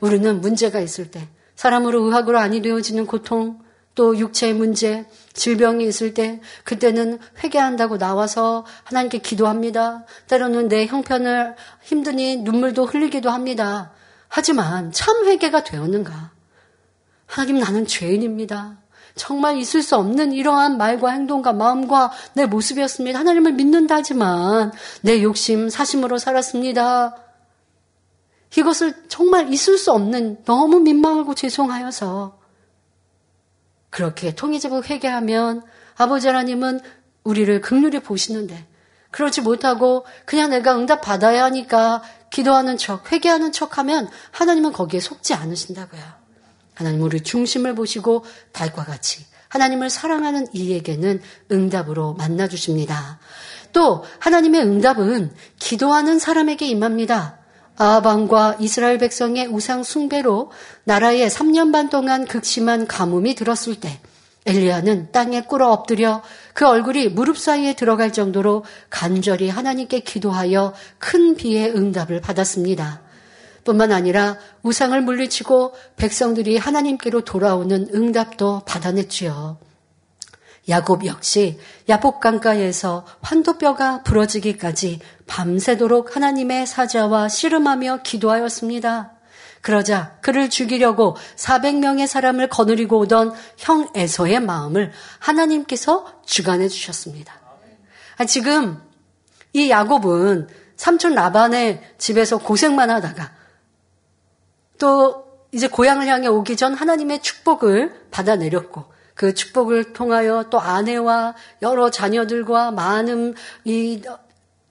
우리는 0.00 0.40
문제가 0.40 0.80
있을 0.80 1.10
때 1.10 1.28
사람으로 1.56 2.02
의학으로 2.06 2.38
아니 2.38 2.62
되어지는 2.62 3.04
고통 3.04 3.58
또 4.00 4.16
육체의 4.16 4.54
문제, 4.54 5.04
질병이 5.34 5.84
있을 5.84 6.14
때 6.14 6.40
그때는 6.64 7.18
회개한다고 7.44 7.98
나와서 7.98 8.64
하나님께 8.84 9.18
기도합니다. 9.18 10.06
때로는 10.26 10.68
내 10.68 10.86
형편을 10.86 11.54
힘드니 11.82 12.38
눈물도 12.38 12.86
흘리기도 12.86 13.28
합니다. 13.28 13.92
하지만 14.28 14.90
참 14.90 15.26
회개가 15.26 15.64
되었는가? 15.64 16.30
하나님 17.26 17.58
나는 17.58 17.86
죄인입니다. 17.86 18.78
정말 19.16 19.58
있을 19.58 19.82
수 19.82 19.96
없는 19.96 20.32
이러한 20.32 20.78
말과 20.78 21.10
행동과 21.10 21.52
마음과 21.52 22.10
내 22.32 22.46
모습이었습니다. 22.46 23.18
하나님을 23.18 23.52
믿는다 23.52 23.96
하지만 23.96 24.72
내 25.02 25.22
욕심, 25.22 25.68
사심으로 25.68 26.16
살았습니다. 26.16 27.18
이것을 28.56 28.94
정말 29.08 29.52
있을 29.52 29.76
수 29.76 29.92
없는 29.92 30.44
너무 30.46 30.80
민망하고 30.80 31.34
죄송하여서 31.34 32.39
그렇게 33.90 34.34
통일제국 34.34 34.88
회개하면 34.88 35.62
아버지 35.96 36.28
하나님은 36.28 36.80
우리를 37.24 37.60
극률히 37.60 38.00
보시는데 38.00 38.66
그렇지 39.10 39.40
못하고 39.40 40.06
그냥 40.24 40.50
내가 40.50 40.76
응답 40.76 41.00
받아야 41.00 41.44
하니까 41.44 42.02
기도하는 42.30 42.76
척, 42.78 43.10
회개하는 43.10 43.52
척 43.52 43.76
하면 43.78 44.08
하나님은 44.30 44.72
거기에 44.72 45.00
속지 45.00 45.34
않으신다고요. 45.34 46.00
하나님 46.74 47.02
우리 47.02 47.20
중심을 47.20 47.74
보시고 47.74 48.24
달과 48.52 48.84
같이 48.84 49.26
하나님을 49.48 49.90
사랑하는 49.90 50.46
이에게는 50.52 51.20
응답으로 51.50 52.14
만나 52.14 52.48
주십니다. 52.48 53.18
또 53.72 54.04
하나님의 54.20 54.62
응답은 54.62 55.34
기도하는 55.58 56.18
사람에게 56.18 56.66
임합니다. 56.66 57.39
아방과 57.82 58.56
이스라엘 58.60 58.98
백성의 58.98 59.46
우상 59.46 59.84
숭배로 59.84 60.50
나라에 60.84 61.28
3년 61.28 61.72
반 61.72 61.88
동안 61.88 62.26
극심한 62.26 62.86
가뭄이 62.86 63.34
들었을 63.34 63.80
때 63.80 64.00
엘리야는 64.44 65.12
땅에 65.12 65.40
꿇어 65.44 65.70
엎드려 65.70 66.22
그 66.52 66.66
얼굴이 66.66 67.08
무릎 67.08 67.38
사이에 67.38 67.74
들어갈 67.74 68.12
정도로 68.12 68.64
간절히 68.90 69.48
하나님께 69.48 70.00
기도하여 70.00 70.74
큰 70.98 71.36
비의 71.36 71.70
응답을 71.74 72.20
받았습니다. 72.20 73.00
뿐만 73.64 73.92
아니라 73.92 74.36
우상을 74.62 75.00
물리치고 75.00 75.72
백성들이 75.96 76.58
하나님께로 76.58 77.22
돌아오는 77.22 77.88
응답도 77.94 78.60
받아냈지요. 78.66 79.69
야곱 80.70 81.04
역시 81.04 81.58
야복 81.88 82.20
강가에서 82.20 83.04
환도뼈가 83.20 84.02
부러지기까지 84.02 85.00
밤새도록 85.26 86.16
하나님의 86.16 86.66
사자와 86.66 87.28
씨름하며 87.28 88.00
기도하였습니다. 88.02 89.12
그러자 89.60 90.16
그를 90.22 90.48
죽이려고 90.48 91.16
400명의 91.36 92.06
사람을 92.06 92.48
거느리고 92.48 92.98
오던 93.00 93.34
형 93.58 93.88
에서의 93.94 94.40
마음을 94.40 94.92
하나님께서 95.18 96.22
주관해 96.24 96.68
주셨습니다. 96.68 97.34
아, 98.16 98.24
지금 98.24 98.80
이 99.52 99.70
야곱은 99.70 100.48
삼촌 100.76 101.14
라반의 101.14 101.82
집에서 101.98 102.38
고생만 102.38 102.90
하다가 102.90 103.32
또 104.78 105.26
이제 105.52 105.68
고향을 105.68 106.06
향해 106.06 106.26
오기 106.28 106.56
전 106.56 106.74
하나님의 106.74 107.20
축복을 107.20 108.06
받아내렸고 108.10 108.84
그 109.20 109.34
축복을 109.34 109.92
통하여 109.92 110.46
또 110.48 110.58
아내와 110.58 111.34
여러 111.60 111.90
자녀들과 111.90 112.70
많은 112.70 113.34
이 113.66 114.00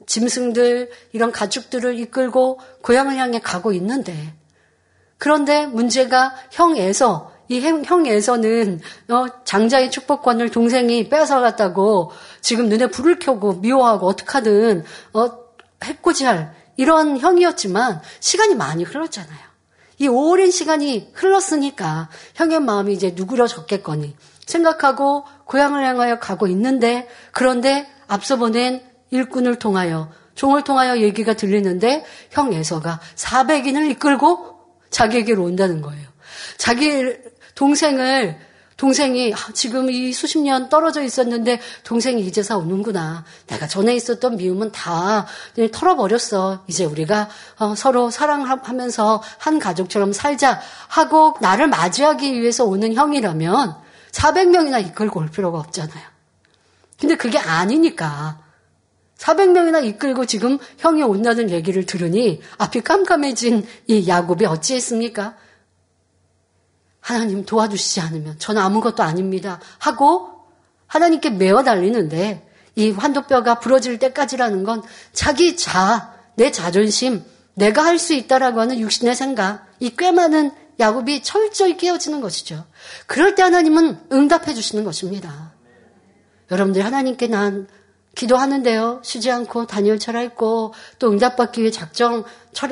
짐승들 0.07 0.89
이런 1.11 1.31
가축들을 1.31 1.99
이끌고 1.99 2.59
고향을 2.81 3.15
향해 3.17 3.39
가고 3.39 3.73
있는데 3.73 4.33
그런데 5.19 5.67
문제가 5.67 6.33
형에서 6.49 7.31
이 7.47 7.61
형, 7.61 8.07
에서는 8.07 8.81
어, 9.09 9.27
장자의 9.43 9.91
축복권을 9.91 10.49
동생이 10.49 11.09
뺏어갔다고 11.09 12.11
지금 12.41 12.69
눈에 12.69 12.87
불을 12.87 13.19
켜고 13.19 13.53
미워하고 13.53 14.07
어떡하든 14.07 14.83
어, 15.13 15.29
해코지할 15.83 16.55
이런 16.75 17.19
형이었지만 17.19 18.01
시간이 18.19 18.55
많이 18.55 18.83
흘렀잖아요. 18.83 19.49
이 19.99 20.07
오랜 20.07 20.49
시간이 20.49 21.11
흘렀으니까 21.13 22.09
형의 22.33 22.59
마음이 22.61 22.93
이제 22.93 23.13
누그러졌겠거니 23.15 24.15
생각하고 24.49 25.25
고향을 25.45 25.85
향하여 25.85 26.19
가고 26.19 26.47
있는데 26.47 27.07
그런데 27.31 27.87
앞서 28.07 28.37
보낸 28.37 28.81
일꾼을 29.11 29.55
통하여 29.55 30.09
종을 30.35 30.63
통하여 30.63 30.99
얘기가 30.99 31.33
들리는데 31.33 32.05
형 32.31 32.53
에서가 32.53 32.99
400인을 33.15 33.89
이끌고 33.91 34.55
자기에게로 34.89 35.43
온다는 35.43 35.81
거예요. 35.81 36.07
자기 36.57 37.15
동생을 37.55 38.37
동생이 38.77 39.33
아, 39.33 39.37
지금 39.53 39.91
이 39.91 40.13
수십 40.13 40.39
년 40.39 40.69
떨어져 40.69 41.03
있었는데 41.03 41.59
동생이 41.83 42.21
이제서 42.21 42.57
오는구나. 42.57 43.25
내가 43.47 43.67
전에 43.67 43.93
있었던 43.93 44.37
미움은 44.37 44.71
다 44.71 45.27
털어버렸어. 45.73 46.63
이제 46.67 46.85
우리가 46.85 47.27
어, 47.59 47.75
서로 47.75 48.09
사랑하면서 48.09 49.21
한 49.37 49.59
가족처럼 49.59 50.13
살자 50.13 50.61
하고 50.87 51.35
나를 51.41 51.67
맞이하기 51.67 52.39
위해서 52.39 52.63
오는 52.63 52.93
형이라면 52.93 53.88
400명이나 54.11 54.85
이끌고 54.87 55.19
올 55.19 55.29
필요가 55.29 55.59
없잖아요. 55.59 56.03
근데 56.99 57.15
그게 57.15 57.37
아니니까 57.37 58.39
400명이나 59.17 59.83
이끌고 59.85 60.25
지금 60.25 60.57
형이 60.77 61.03
온다는 61.03 61.49
얘기를 61.49 61.85
들으니 61.85 62.41
앞이 62.57 62.81
깜깜해진 62.81 63.65
이 63.87 64.07
야곱이 64.07 64.45
어찌했습니까? 64.45 65.35
하나님 67.01 67.45
도와주시지 67.45 68.01
않으면 68.01 68.39
저는 68.39 68.61
아무것도 68.61 69.03
아닙니다. 69.03 69.59
하고 69.79 70.29
하나님께 70.87 71.31
매어 71.31 71.63
달리는데 71.63 72.47
이 72.75 72.91
환도뼈가 72.91 73.59
부러질 73.59 73.99
때까지라는 73.99 74.63
건 74.63 74.83
자기 75.11 75.57
자, 75.57 76.13
내 76.35 76.51
자존심, 76.51 77.23
내가 77.55 77.83
할 77.83 77.99
수 77.99 78.13
있다라고 78.13 78.61
하는 78.61 78.79
육신의 78.79 79.15
생각, 79.15 79.65
이 79.79 79.89
꽤 79.97 80.11
많은 80.11 80.51
야곱이 80.79 81.23
철저히 81.23 81.77
깨어지는 81.77 82.21
것이죠. 82.21 82.65
그럴 83.05 83.35
때 83.35 83.43
하나님은 83.43 84.07
응답해 84.11 84.53
주시는 84.53 84.83
것입니다. 84.83 85.53
여러분들 86.51 86.83
하나님께 86.83 87.27
난 87.27 87.67
기도하는데요. 88.15 89.01
쉬지 89.03 89.31
않고 89.31 89.67
다니엘처럼 89.67 90.23
했고 90.23 90.73
또 90.97 91.11
응답받기 91.11 91.61
위해 91.61 91.71
작정 91.71 92.23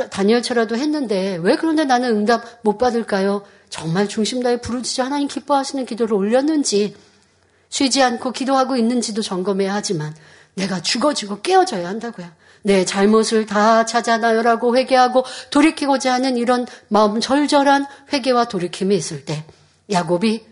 다니엘처라도 0.10 0.76
했는데 0.76 1.38
왜 1.42 1.56
그런데 1.56 1.86
나는 1.86 2.10
응답 2.10 2.44
못 2.64 2.78
받을까요? 2.78 3.44
정말 3.70 4.08
중심 4.08 4.42
다해 4.42 4.62
부르짖어 4.62 5.06
하나님 5.06 5.28
기뻐하시는 5.28 5.86
기도를 5.86 6.16
올렸는지 6.16 6.96
쉬지 7.70 8.02
않고 8.02 8.32
기도하고 8.32 8.78
있는지도 8.78 9.22
점검해야 9.22 9.74
하지만 9.74 10.16
내가 10.56 10.82
죽어지고 10.82 11.42
깨어져야 11.42 11.88
한다고요. 11.88 12.28
내 12.64 12.86
잘못을 12.86 13.46
다 13.46 13.86
찾아 13.86 14.18
나열하고 14.18 14.76
회개하고 14.78 15.24
돌이키고자 15.52 16.14
하는 16.14 16.38
이런 16.38 16.66
마음 16.90 17.20
절절한 17.20 17.86
회개와 18.14 18.46
돌이킴이 18.46 18.96
있을 18.96 19.26
때 19.26 19.46
야곱이 19.92 20.46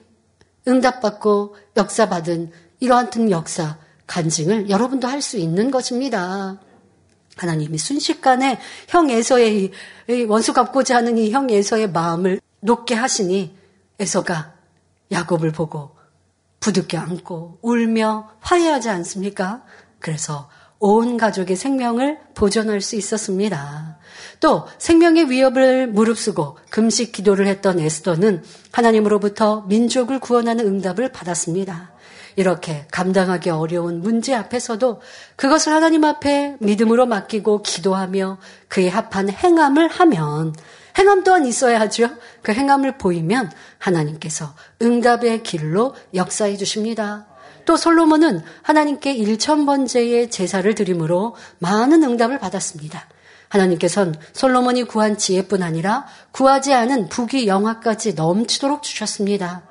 응답받고 0.68 1.56
역사받은 1.78 2.52
이러한 2.80 3.32
역사 3.32 3.78
간증을 4.08 4.70
여러분도 4.70 5.08
할 5.08 5.22
수 5.22 5.38
있는 5.38 5.72
것입니다. 5.72 6.60
하나님이 7.38 7.78
순식간에 7.78 8.60
형 8.88 9.10
에서의 9.10 9.72
원수 10.28 10.54
갚고자 10.54 10.98
하는 10.98 11.18
이 11.18 11.32
형 11.32 11.50
에서의 11.50 11.90
마음을 11.92 12.40
높게 12.62 12.96
하시니 12.96 13.56
에서가 14.00 14.54
야곱을 15.12 15.52
보고 15.52 15.96
부둥켜 16.60 16.98
안고 16.98 17.60
울며 17.62 18.30
화해하지 18.40 18.90
않습니까? 18.90 19.64
그래서 20.00 20.50
온 20.80 21.18
가족의 21.18 21.56
생명을 21.56 22.20
보존할 22.34 22.82
수 22.82 22.96
있었습니다. 22.96 23.98
또 24.40 24.68
생명의 24.78 25.30
위협을 25.30 25.88
무릅쓰고 25.88 26.58
금식 26.70 27.12
기도를 27.12 27.48
했던 27.48 27.80
에스더는 27.80 28.44
하나님으로부터 28.72 29.66
민족을 29.68 30.20
구원하는 30.20 30.66
응답을 30.68 31.12
받았습니다. 31.12 31.92
이렇게 32.36 32.86
감당하기 32.92 33.50
어려운 33.50 34.02
문제 34.02 34.36
앞에서도 34.36 35.02
그것을 35.38 35.72
하나님 35.72 36.04
앞에 36.04 36.58
믿음으로 36.60 37.06
맡기고 37.06 37.62
기도하며 37.62 38.38
그에 38.68 38.90
합한 38.90 39.30
행함을 39.30 39.88
하면 39.88 40.54
행함 40.98 41.24
또한 41.24 41.46
있어야 41.46 41.80
하죠. 41.82 42.10
그 42.42 42.52
행함을 42.52 42.98
보이면 42.98 43.52
하나님께서 43.78 44.54
응답의 44.82 45.44
길로 45.44 45.96
역사해 46.14 46.58
주십니다. 46.58 47.28
또 47.66 47.78
솔로몬은 47.78 48.42
하나님께 48.62 49.16
1천번째의 49.18 50.32
제사를 50.32 50.74
드림으로 50.76 51.36
많은 51.60 52.04
응답을 52.04 52.40
받았습니다. 52.40 53.08
하나님께서는 53.50 54.16
솔로몬이 54.34 54.84
구한 54.84 55.18
지혜뿐 55.18 55.64
아니라 55.64 56.06
구하지 56.32 56.74
않은 56.74 57.10
부귀 57.10 57.48
영화까지 57.48 58.14
넘치도록 58.14 58.84
주셨습니다. 58.84 59.64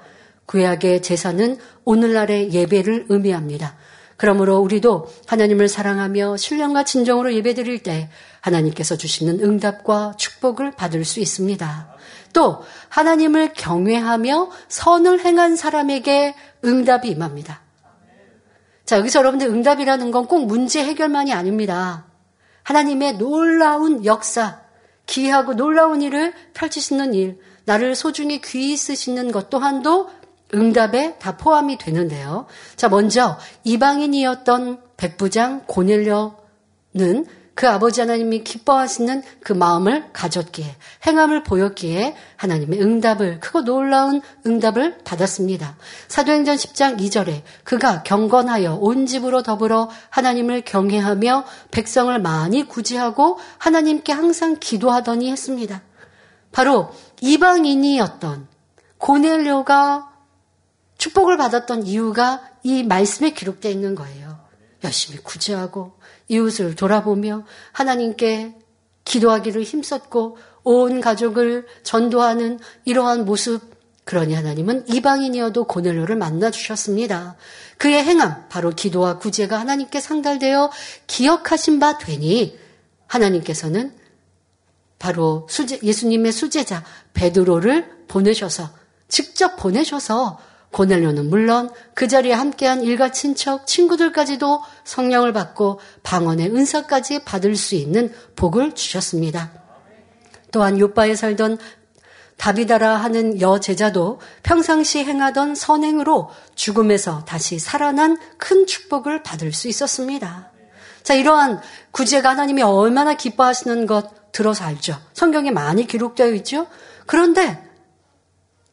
구약의 0.46 1.02
제사는 1.02 1.58
오늘날의 1.84 2.52
예배를 2.52 3.06
의미합니다. 3.08 3.76
그러므로 4.16 4.58
우리도 4.58 5.08
하나님을 5.26 5.68
사랑하며 5.68 6.36
신령과 6.36 6.84
진정으로 6.84 7.34
예배드릴 7.34 7.82
때 7.82 8.10
하나님께서 8.40 8.96
주시는 8.96 9.40
응답과 9.40 10.14
축복을 10.16 10.72
받을 10.72 11.04
수 11.04 11.20
있습니다. 11.20 11.96
또 12.32 12.62
하나님을 12.88 13.54
경외하며 13.54 14.50
선을 14.68 15.24
행한 15.24 15.56
사람에게 15.56 16.34
응답이 16.64 17.08
임합니다. 17.08 17.63
자, 18.84 18.98
여기서 18.98 19.20
여러분들 19.20 19.48
응답이라는 19.48 20.10
건 20.10 20.26
꼭 20.26 20.46
문제 20.46 20.84
해결만이 20.84 21.32
아닙니다. 21.32 22.06
하나님의 22.62 23.18
놀라운 23.18 24.04
역사, 24.04 24.60
기하고 25.06 25.54
놀라운 25.54 26.02
일을 26.02 26.32
펼치시는 26.54 27.14
일, 27.14 27.38
나를 27.66 27.94
소중히 27.94 28.40
귀히 28.40 28.76
쓰시는 28.76 29.32
것 29.32 29.50
또한도 29.50 30.08
응답에 30.54 31.18
다 31.18 31.36
포함이 31.36 31.78
되는데요. 31.78 32.46
자, 32.76 32.88
먼저 32.88 33.38
이방인이었던 33.64 34.80
백부장 34.96 35.64
고넬료는 35.66 37.26
그 37.54 37.68
아버지 37.68 38.00
하나님이 38.00 38.42
기뻐하시는 38.42 39.22
그 39.40 39.52
마음을 39.52 40.12
가졌기에 40.12 40.74
행함을 41.06 41.44
보였기에 41.44 42.16
하나님의 42.36 42.82
응답을 42.82 43.40
크고 43.40 43.62
놀라운 43.62 44.22
응답을 44.44 44.98
받았습니다. 45.04 45.76
사도행전 46.08 46.56
10장 46.56 46.98
2절에 46.98 47.42
그가 47.62 48.02
경건하여 48.02 48.74
온 48.74 49.06
집으로 49.06 49.42
더불어 49.42 49.88
하나님을 50.10 50.62
경외하며 50.62 51.44
백성을 51.70 52.18
많이 52.20 52.66
구제하고 52.66 53.38
하나님께 53.58 54.12
항상 54.12 54.56
기도하더니 54.58 55.30
했습니다. 55.30 55.82
바로 56.50 56.92
이방인이었던 57.20 58.48
고넬료가 58.98 60.10
축복을 60.98 61.36
받았던 61.36 61.86
이유가 61.86 62.42
이 62.62 62.82
말씀에 62.82 63.30
기록되어 63.30 63.70
있는 63.70 63.94
거예요. 63.94 64.38
열심히 64.82 65.18
구제하고 65.18 65.93
이웃을 66.28 66.74
돌아보며 66.74 67.44
하나님께 67.72 68.54
기도하기를 69.04 69.62
힘썼고 69.62 70.38
온 70.64 71.00
가족을 71.00 71.66
전도하는 71.82 72.58
이러한 72.84 73.24
모습 73.24 73.74
그러니 74.04 74.34
하나님은 74.34 74.88
이방인이어도 74.88 75.64
고넬로를 75.64 76.16
만나 76.16 76.50
주셨습니다. 76.50 77.36
그의 77.78 78.04
행함 78.04 78.46
바로 78.48 78.70
기도와 78.70 79.18
구제가 79.18 79.58
하나님께 79.58 80.00
상달되어 80.00 80.70
기억하신 81.06 81.80
바 81.80 81.98
되니 81.98 82.58
하나님께서는 83.06 83.94
바로 84.98 85.46
수제, 85.50 85.80
예수님의 85.82 86.32
수제자 86.32 86.84
베드로를 87.14 88.06
보내셔서 88.08 88.70
직접 89.08 89.56
보내셔서 89.56 90.38
고넬료는 90.74 91.30
물론 91.30 91.70
그 91.94 92.08
자리에 92.08 92.32
함께한 92.32 92.82
일가 92.82 93.12
친척, 93.12 93.64
친구들까지도 93.64 94.60
성령을 94.82 95.32
받고 95.32 95.78
방언의 96.02 96.48
은사까지 96.50 97.24
받을 97.24 97.54
수 97.54 97.76
있는 97.76 98.12
복을 98.34 98.74
주셨습니다. 98.74 99.52
또한 100.50 100.78
요바에 100.78 101.14
살던 101.14 101.58
다비다라 102.36 102.96
하는 102.96 103.40
여제자도 103.40 104.20
평상시 104.42 105.04
행하던 105.04 105.54
선행으로 105.54 106.30
죽음에서 106.56 107.24
다시 107.24 107.60
살아난 107.60 108.18
큰 108.36 108.66
축복을 108.66 109.22
받을 109.22 109.52
수 109.52 109.68
있었습니다. 109.68 110.50
자, 111.04 111.14
이러한 111.14 111.60
구제가 111.92 112.30
하나님이 112.30 112.62
얼마나 112.62 113.14
기뻐하시는 113.14 113.86
것 113.86 114.32
들어서 114.32 114.64
알죠. 114.64 115.00
성경에 115.12 115.52
많이 115.52 115.86
기록되어 115.86 116.32
있죠. 116.32 116.66
그런데 117.06 117.62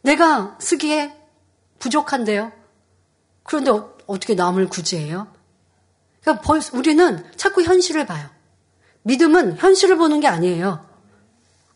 내가 0.02 0.58
쓰기에 0.60 1.21
부족한데요. 1.82 2.52
그런데 3.44 3.72
어, 3.72 3.90
떻게 4.08 4.36
남을 4.36 4.70
구제해요? 4.70 5.28
그러니까 6.22 6.60
우리는 6.74 7.26
자꾸 7.36 7.64
현실을 7.64 8.06
봐요. 8.06 8.30
믿음은 9.04 9.58
현실을 9.58 9.98
보는 9.98 10.20
게 10.20 10.28
아니에요. 10.28 10.86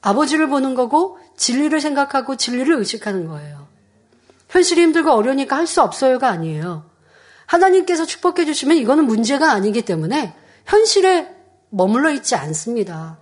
아버지를 0.01 0.47
보는 0.47 0.75
거고 0.75 1.17
진리를 1.35 1.81
생각하고 1.81 2.37
진리를 2.37 2.73
의식하는 2.75 3.27
거예요. 3.27 3.67
현실이 4.49 4.81
힘들고 4.81 5.11
어려우니까 5.11 5.57
할 5.57 5.65
수 5.65 5.81
없어요가 5.81 6.29
아니에요. 6.29 6.85
하나님께서 7.47 8.05
축복해 8.05 8.45
주시면 8.45 8.77
이거는 8.77 9.05
문제가 9.05 9.51
아니기 9.51 9.81
때문에 9.81 10.35
현실에 10.65 11.35
머물러 11.69 12.11
있지 12.11 12.35
않습니다. 12.35 13.17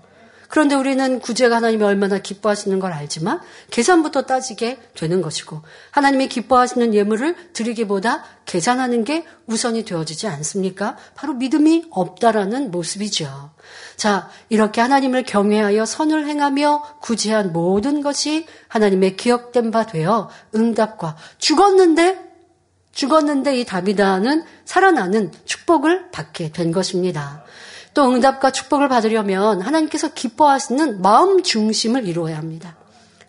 그런데 0.53 0.75
우리는 0.75 1.19
구제가 1.19 1.55
하나님이 1.55 1.83
얼마나 1.83 2.19
기뻐하시는 2.19 2.77
걸 2.77 2.93
알지만 2.93 3.41
계산부터 3.71 4.27
따지게 4.27 4.77
되는 4.93 5.23
것이고 5.23 5.63
하나님이 5.89 6.27
기뻐하시는 6.27 6.93
예물을 6.93 7.53
드리기보다 7.53 8.23
계산하는 8.45 9.03
게 9.03 9.25
우선이 9.47 9.83
되어지지 9.83 10.27
않습니까? 10.27 10.95
바로 11.15 11.33
믿음이 11.33 11.85
없다라는 11.89 12.69
모습이죠. 12.69 13.49
자, 13.97 14.29
이렇게 14.49 14.79
하나님을 14.79 15.23
경외하여 15.23 15.87
선을 15.87 16.27
행하며 16.27 16.99
구제한 17.01 17.51
모든 17.51 18.03
것이 18.03 18.45
하나님의 18.67 19.17
기억된 19.17 19.71
바 19.71 19.87
되어 19.87 20.29
응답과 20.53 21.17
죽었는데 21.39 22.33
죽었는데 22.91 23.57
이 23.57 23.65
다비다는 23.65 24.43
살아나는 24.65 25.31
축복을 25.45 26.11
받게 26.11 26.51
된 26.51 26.71
것입니다. 26.71 27.43
또 27.93 28.11
응답과 28.11 28.51
축복을 28.51 28.89
받으려면 28.89 29.61
하나님께서 29.61 30.13
기뻐하시는 30.13 31.01
마음 31.01 31.43
중심을 31.43 32.07
이루어야 32.07 32.37
합니다. 32.37 32.75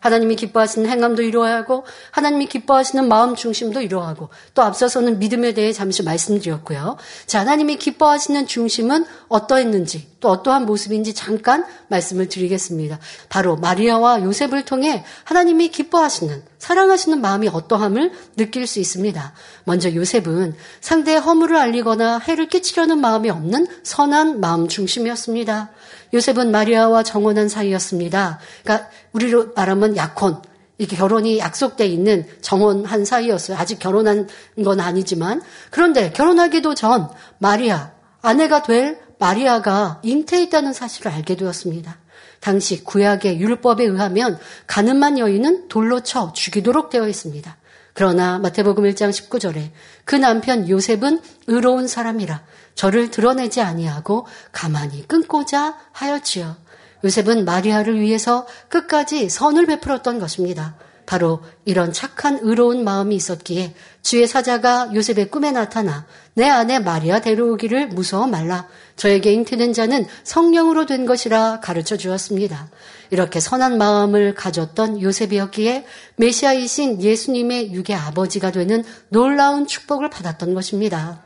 하나님이 0.05 0.37
기뻐하시는 0.37 0.89
행함도 0.89 1.23
이루어야 1.23 1.57
하고 1.57 1.85
하나님이 2.11 2.47
기뻐하시는 2.47 3.09
마음 3.09 3.35
중심도 3.35 3.81
이루어야 3.81 4.09
하고 4.09 4.29
또 4.53 4.61
앞서서는 4.63 5.19
믿음에 5.19 5.55
대해 5.55 5.73
잠시 5.73 6.03
말씀드렸고요. 6.03 6.99
자, 7.27 7.41
하나님이 7.41 7.79
기뻐하시는 7.79 8.47
중심은 8.47 9.07
어떠했는지 9.29 10.07
또 10.21 10.29
어떠한 10.29 10.67
모습인지 10.67 11.15
잠깐 11.15 11.65
말씀을 11.89 12.29
드리겠습니다. 12.29 12.99
바로 13.31 13.57
마리아와 13.57 14.23
요셉을 14.23 14.67
통해 14.67 15.05
하나님이 15.25 15.69
기뻐하시는 15.69 16.43
사랑하시는 16.59 17.23
마음이 17.23 17.49
어떠함을 17.49 18.13
느낄 18.37 18.67
수 18.67 18.81
있습니다. 18.81 19.33
먼저 19.65 19.95
요셉은 19.95 20.55
상대의 20.83 21.21
허물을 21.21 21.57
알리거나 21.57 22.19
해를 22.19 22.49
끼치려는 22.49 22.99
마음이 22.99 23.31
없는 23.31 23.67
선한 23.83 24.41
마음 24.41 24.69
중심이었습니다. 24.69 25.71
요셉은 26.15 26.51
마리아와 26.51 27.03
정혼한 27.03 27.49
사이였습니다. 27.49 28.39
그러니까 28.63 28.89
우리로 29.13 29.53
말하면 29.55 29.97
약혼, 29.97 30.41
이렇게 30.79 30.97
결혼이 30.97 31.39
약속돼 31.39 31.87
있는 31.87 32.27
정혼한 32.41 33.05
사이였어요. 33.05 33.57
아직 33.57 33.79
결혼한 33.79 34.29
건 34.65 34.81
아니지만 34.81 35.43
그런데 35.71 36.11
결혼하기도 36.11 36.75
전 36.75 37.09
마리아 37.39 37.93
아내가 38.23 38.63
될 38.63 38.99
마리아가 39.19 40.01
잉태했다는 40.03 40.73
사실을 40.73 41.13
알게 41.13 41.37
되었습니다. 41.37 41.99
당시 42.41 42.83
구약의 42.83 43.41
율법에 43.41 43.85
의하면 43.85 44.39
가늠한 44.67 45.19
여인은 45.19 45.69
돌로 45.69 46.01
쳐 46.01 46.33
죽이도록 46.35 46.91
되어 46.91 47.09
있습니다. 47.09 47.57
그러나 47.95 48.41
마태복음 48.41 48.85
1장 48.85 49.11
19절에 49.11 49.71
그 50.05 50.17
남편 50.17 50.69
요셉은 50.69 51.21
의로운 51.47 51.87
사람이라 51.87 52.43
저를 52.75 53.11
드러내지 53.11 53.61
아니하고 53.61 54.27
가만히 54.53 55.07
끊고자 55.07 55.77
하였지요. 55.93 56.57
요셉은 57.05 57.45
마리아를 57.45 58.01
위해서 58.01 58.47
끝까지 58.69 59.29
선을 59.29 59.67
베풀었던 59.67 60.19
것입니다. 60.19 60.75
바로 61.07 61.43
이런 61.67 61.93
착한 61.93 62.39
의로운 62.41 62.83
마음이 62.83 63.15
있었기에 63.15 63.75
주의 64.03 64.27
사자가 64.27 64.91
요셉의 64.95 65.31
꿈에 65.31 65.51
나타나 65.51 66.07
내 66.33 66.49
아내 66.49 66.79
마리아 66.79 67.21
데려오기를 67.21 67.89
무서워 67.89 68.27
말라. 68.27 68.67
저에게 68.97 69.33
잉태된 69.33 69.75
자는 69.75 70.07
성령으로 70.25 70.87
된 70.87 71.05
것이라 71.05 71.61
가르쳐 71.61 71.97
주었습니다. 71.97 72.71
이렇게 73.11 73.39
선한 73.39 73.77
마음을 73.77 74.35
가졌던 74.35 75.03
요셉이었기에 75.03 75.85
메시아이신 76.17 77.03
예수님의 77.03 77.73
육의 77.73 77.95
아버지가 77.97 78.51
되는 78.51 78.83
놀라운 79.11 79.67
축복을 79.67 80.09
받았던 80.09 80.55
것입니다. 80.55 81.23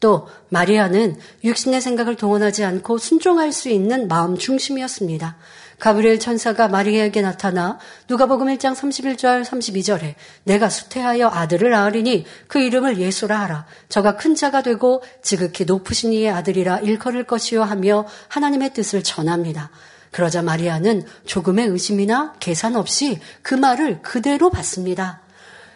또 0.00 0.28
마리아는 0.48 1.16
육신의 1.44 1.80
생각을 1.80 2.16
동원하지 2.16 2.64
않고 2.64 2.98
순종할 2.98 3.52
수 3.52 3.68
있는 3.68 4.08
마음 4.08 4.36
중심이었습니다. 4.36 5.36
가브리엘 5.78 6.18
천사가 6.18 6.68
마리아에게 6.68 7.22
나타나 7.22 7.78
누가복음 8.08 8.48
1장 8.48 8.74
31절 8.74 9.44
32절에 9.44 10.14
내가 10.44 10.68
수태하여 10.68 11.28
아들을 11.28 11.70
낳으리니 11.70 12.26
그 12.48 12.60
이름을 12.60 12.98
예수라 12.98 13.40
하라. 13.40 13.66
저가 13.88 14.16
큰 14.16 14.34
자가 14.34 14.62
되고 14.62 15.02
지극히 15.22 15.64
높으신 15.64 16.12
이의 16.12 16.30
아들이라 16.30 16.80
일컬을 16.80 17.24
것이요 17.24 17.62
하며 17.62 18.06
하나님의 18.28 18.74
뜻을 18.74 19.02
전합니다. 19.02 19.70
그러자 20.10 20.42
마리아는 20.42 21.04
조금의 21.24 21.68
의심이나 21.68 22.34
계산 22.40 22.76
없이 22.76 23.18
그 23.42 23.54
말을 23.54 24.02
그대로 24.02 24.50
받습니다. 24.50 25.20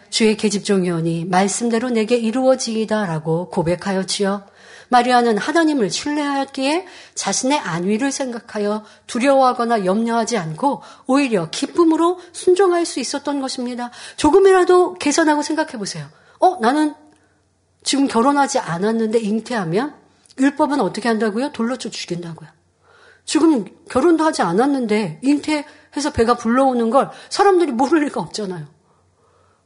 주의 0.09 0.37
계집종이오니 0.37 1.25
말씀대로 1.25 1.89
내게 1.89 2.15
이루어지이다라고 2.17 3.49
고백하였지요. 3.49 4.43
마리아는 4.89 5.37
하나님을 5.37 5.89
신뢰하였기에 5.89 6.85
자신의 7.15 7.59
안위를 7.59 8.11
생각하여 8.11 8.83
두려워하거나 9.07 9.85
염려하지 9.85 10.37
않고 10.37 10.81
오히려 11.07 11.49
기쁨으로 11.49 12.19
순종할 12.31 12.85
수 12.85 12.99
있었던 12.99 13.41
것입니다. 13.41 13.91
조금이라도 14.17 14.95
계산하고 14.95 15.41
생각해 15.41 15.73
보세요. 15.73 16.07
어, 16.39 16.57
나는 16.59 16.93
지금 17.83 18.07
결혼하지 18.07 18.59
않았는데 18.59 19.19
잉태하면 19.19 19.95
율법은 20.39 20.81
어떻게 20.81 21.07
한다고요? 21.07 21.51
돌로 21.51 21.77
쳐 21.77 21.89
죽인다고요. 21.89 22.49
지금 23.25 23.65
결혼도 23.89 24.23
하지 24.23 24.41
않았는데 24.41 25.19
잉태해서 25.23 26.11
배가 26.13 26.35
불러오는 26.35 26.89
걸 26.89 27.09
사람들이 27.29 27.71
모를 27.71 28.03
리가 28.05 28.21
없잖아요. 28.21 28.67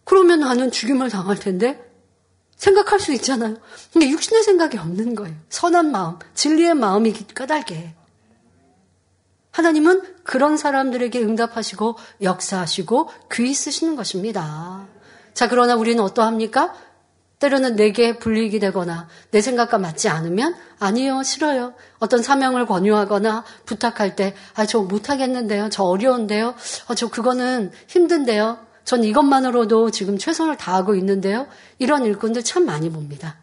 그러면 0.10 0.40
나는 0.40 0.72
죽임을 0.72 1.12
당할 1.12 1.38
텐데 1.38 1.80
생각할 2.56 3.00
수 3.00 3.14
있잖아요. 3.14 3.58
근데 3.94 4.10
육신의 4.10 4.42
생각이 4.42 4.80
없는 4.80 5.14
거예요. 5.14 5.36
선한 5.50 5.92
마음, 5.92 6.18
진리의 6.34 6.74
마음이 6.74 7.14
까닭에. 7.36 7.94
하나님은 9.52 10.02
그런 10.24 10.58
사람들에게 10.58 11.22
응답하시고 11.22 11.96
역사하시고 12.24 13.12
귀 13.34 13.54
쓰시는 13.54 13.96
것입니다. 13.96 14.88
자, 15.36 15.48
그러나 15.48 15.76
우리는 15.76 16.04
어떠합니까? 16.04 16.74
때로는 17.38 17.76
내게 17.76 18.18
불리익이 18.18 18.60
되거나 18.60 19.08
내 19.30 19.42
생각과 19.42 19.78
맞지 19.78 20.10
않으면 20.10 20.56
아니요, 20.80 21.22
싫어요. 21.22 21.76
어떤 22.00 22.24
사명을 22.24 22.66
권유하거나 22.66 23.44
부탁할 23.68 24.16
때, 24.16 24.34
아, 24.56 24.66
저 24.66 24.82
못하겠는데요. 24.82 25.70
저 25.70 25.84
어려운데요. 25.84 26.56
어, 26.88 26.96
저 26.96 27.10
그거는 27.10 27.72
힘든데요. 27.86 28.69
전 28.84 29.04
이것만으로도 29.04 29.92
지금 29.92 30.18
최선을 30.18 30.58
다하고 30.58 30.96
있는데요. 30.96 31.48
이런 31.78 32.06
일꾼들 32.06 32.44
참 32.44 32.66
많이 32.66 32.90
봅니다. 32.90 33.38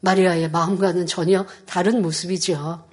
마리아의 0.00 0.50
마음과는 0.50 1.06
전혀 1.06 1.46
다른 1.66 2.02
모습이죠. 2.02 2.84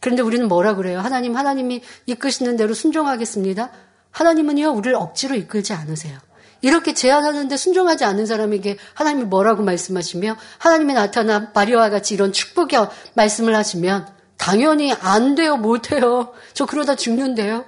그런데 0.00 0.22
우리는 0.22 0.48
뭐라 0.48 0.74
그래요? 0.74 1.00
하나님, 1.00 1.36
하나님이 1.36 1.82
이끄시는 2.06 2.56
대로 2.56 2.74
순종하겠습니다. 2.74 3.70
하나님은요, 4.10 4.70
우리를 4.70 4.94
억지로 4.94 5.34
이끌지 5.34 5.72
않으세요. 5.74 6.18
이렇게 6.62 6.94
제안하는데 6.94 7.56
순종하지 7.56 8.04
않는 8.04 8.26
사람에게 8.26 8.76
하나님이 8.94 9.24
뭐라고 9.24 9.62
말씀하시며 9.62 10.36
하나님이 10.58 10.94
나타나 10.94 11.50
마리아와 11.54 11.90
같이 11.90 12.14
이런 12.14 12.32
축복의 12.32 12.88
말씀을 13.14 13.54
하시면 13.54 14.06
당연히 14.36 14.92
안 14.92 15.34
돼요, 15.34 15.56
못 15.56 15.92
해요. 15.92 16.32
저 16.54 16.66
그러다 16.66 16.96
죽는데요. 16.96 17.64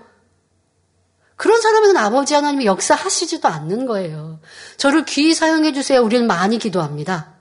그런 1.36 1.60
사람은 1.60 1.96
아버지 1.96 2.34
하나님이 2.34 2.66
역사하시지도 2.66 3.48
않는 3.48 3.86
거예요. 3.86 4.38
저를 4.76 5.04
귀히 5.04 5.34
사용해 5.34 5.72
주세요. 5.72 6.00
우리는 6.02 6.26
많이 6.26 6.58
기도합니다. 6.58 7.32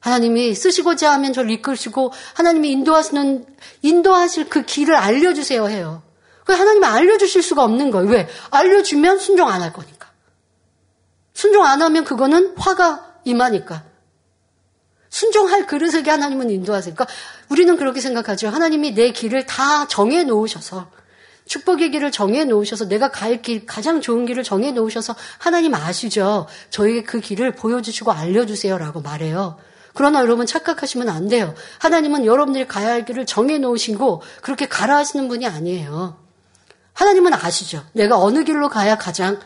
하나님이 0.00 0.54
쓰시고자 0.54 1.12
하면 1.12 1.32
저를 1.32 1.50
이끌시고 1.50 2.12
하나님이 2.34 2.72
인도하시는 2.72 3.46
인도하실 3.82 4.48
그 4.48 4.62
길을 4.62 4.96
알려주세요 4.96 5.68
해요. 5.68 6.02
그 6.44 6.52
하나님이 6.52 6.84
알려주실 6.86 7.42
수가 7.42 7.62
없는 7.62 7.90
거예요. 7.90 8.08
왜? 8.08 8.28
알려주면 8.50 9.18
순종 9.18 9.48
안 9.48 9.62
할 9.62 9.72
거니까. 9.72 10.08
순종 11.34 11.64
안 11.64 11.82
하면 11.82 12.04
그거는 12.04 12.54
화가 12.56 13.14
임하니까. 13.24 13.84
순종할 15.08 15.66
그릇에게 15.66 16.10
하나님은 16.10 16.50
인도하세요. 16.50 16.94
그러니까 16.94 17.14
우리는 17.48 17.76
그렇게 17.76 18.00
생각하죠. 18.00 18.48
하나님이 18.48 18.94
내 18.94 19.12
길을 19.12 19.46
다 19.46 19.86
정해 19.86 20.24
놓으셔서 20.24 20.90
축복의 21.46 21.90
길을 21.90 22.12
정해 22.12 22.44
놓으셔서 22.44 22.86
내가 22.88 23.10
갈 23.10 23.42
길, 23.42 23.66
가장 23.66 24.00
좋은 24.00 24.26
길을 24.26 24.42
정해 24.44 24.72
놓으셔서 24.72 25.14
하나님 25.38 25.74
아시죠? 25.74 26.46
저에게 26.70 27.02
그 27.02 27.20
길을 27.20 27.52
보여주시고 27.52 28.12
알려주세요라고 28.12 29.00
말해요. 29.02 29.58
그러나 29.94 30.20
여러분 30.20 30.46
착각하시면 30.46 31.08
안 31.08 31.28
돼요. 31.28 31.54
하나님은 31.80 32.24
여러분들이 32.24 32.66
가야 32.66 32.90
할 32.92 33.04
길을 33.04 33.26
정해 33.26 33.58
놓으시고 33.58 34.22
그렇게 34.40 34.66
가라 34.66 34.96
하시는 34.96 35.28
분이 35.28 35.46
아니에요. 35.46 36.16
하나님은 36.94 37.34
아시죠. 37.34 37.84
내가 37.92 38.18
어느 38.18 38.44
길로 38.44 38.68
가야 38.68 38.96
가장 38.96 39.38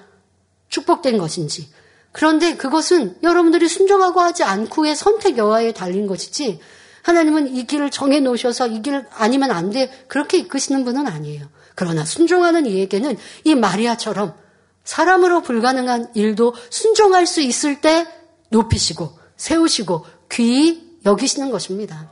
축복된 0.69 1.19
것인지. 1.19 1.69
그런데 2.13 2.57
그것은 2.57 3.17
여러분들이 3.23 3.69
순종하고 3.69 4.21
하지 4.21 4.43
않고의 4.45 4.97
선택 4.97 5.37
여하에 5.37 5.73
달린 5.73 6.07
것이지 6.07 6.61
하나님은 7.03 7.55
이 7.55 7.67
길을 7.67 7.91
정해 7.91 8.21
놓으셔서 8.21 8.69
이 8.69 8.83
길 8.83 9.05
아니면 9.13 9.51
안 9.51 9.71
돼. 9.71 9.91
그렇게 10.09 10.39
이끄시는 10.39 10.85
분은 10.85 11.07
아니에요. 11.07 11.47
그러나 11.77 12.05
순종하는 12.05 12.67
이에게는 12.67 13.17
이 13.45 13.55
마리아처럼 13.55 14.35
사람으로 14.83 15.43
불가능한 15.43 16.13
일도 16.15 16.55
순종할 16.71 17.27
수 17.27 17.41
있을 17.41 17.81
때 17.81 18.09
높이시고 18.49 19.17
세우시고 19.37 20.07
귀히 20.33 20.99
여기시는 21.05 21.51
것입니다. 21.51 22.11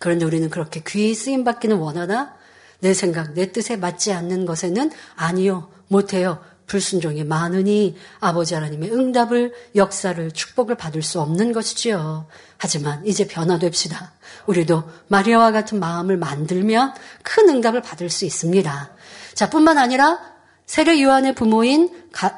그런데 0.00 0.24
우리는 0.24 0.48
그렇게 0.50 0.82
귀히 0.86 1.14
쓰임 1.14 1.44
받기는 1.44 1.76
원하나 1.76 2.34
내 2.80 2.94
생각, 2.94 3.34
내 3.34 3.52
뜻에 3.52 3.76
맞지 3.76 4.12
않는 4.12 4.46
것에는 4.46 4.90
아니요, 5.14 5.70
못해요. 5.88 6.42
불순종이 6.70 7.24
많으니 7.24 7.96
아버지 8.20 8.54
하나님의 8.54 8.92
응답을, 8.92 9.52
역사를, 9.74 10.30
축복을 10.30 10.76
받을 10.76 11.02
수 11.02 11.20
없는 11.20 11.52
것이지요. 11.52 12.28
하지만 12.58 13.04
이제 13.04 13.26
변화됩시다. 13.26 14.12
우리도 14.46 14.84
마리아와 15.08 15.50
같은 15.50 15.80
마음을 15.80 16.16
만들면 16.16 16.94
큰 17.24 17.48
응답을 17.48 17.82
받을 17.82 18.08
수 18.08 18.24
있습니다. 18.24 18.90
자, 19.34 19.50
뿐만 19.50 19.78
아니라 19.78 20.20
세례 20.64 21.02
요한의 21.02 21.34
부모인 21.34 21.90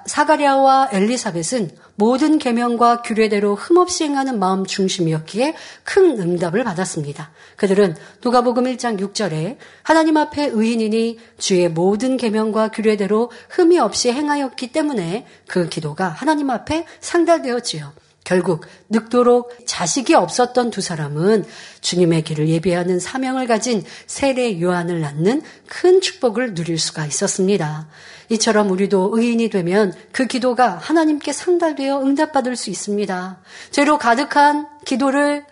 사가랴와 0.06 0.88
엘리사벳은 0.92 1.70
모든 2.02 2.38
계명과 2.38 3.02
규례대로 3.02 3.54
흠없이 3.54 4.02
행하는 4.02 4.40
마음 4.40 4.66
중심이었기에 4.66 5.54
큰 5.84 6.20
응답을 6.20 6.64
받았습니다. 6.64 7.30
그들은 7.54 7.94
누가복음 8.24 8.64
1장 8.64 8.98
6절에 8.98 9.56
하나님 9.84 10.16
앞에 10.16 10.50
의인이니 10.52 11.20
주의 11.38 11.68
모든 11.68 12.16
계명과 12.16 12.72
규례대로 12.72 13.30
흠이 13.50 13.78
없이 13.78 14.10
행하였기 14.10 14.72
때문에 14.72 15.26
그 15.46 15.68
기도가 15.68 16.08
하나님 16.08 16.50
앞에 16.50 16.86
상달되었지요. 16.98 17.92
결국 18.24 18.66
늙도록 18.88 19.52
자식이 19.66 20.14
없었던 20.14 20.70
두 20.70 20.80
사람은 20.80 21.44
주님의 21.82 22.22
길을 22.22 22.48
예배하는 22.48 22.98
사명을 22.98 23.46
가진 23.46 23.84
세례 24.08 24.60
요한을 24.60 25.00
낳는 25.00 25.42
큰 25.68 26.00
축복을 26.00 26.54
누릴 26.54 26.78
수가 26.78 27.06
있었습니다. 27.06 27.86
이처럼 28.32 28.70
우리도 28.70 29.10
의인이 29.14 29.48
되면 29.50 29.92
그 30.10 30.26
기도가 30.26 30.76
하나님께 30.76 31.32
상달되어 31.32 32.02
응답받을 32.02 32.56
수 32.56 32.70
있습니다. 32.70 33.38
죄로 33.70 33.98
가득한 33.98 34.66
기도를 34.84 35.44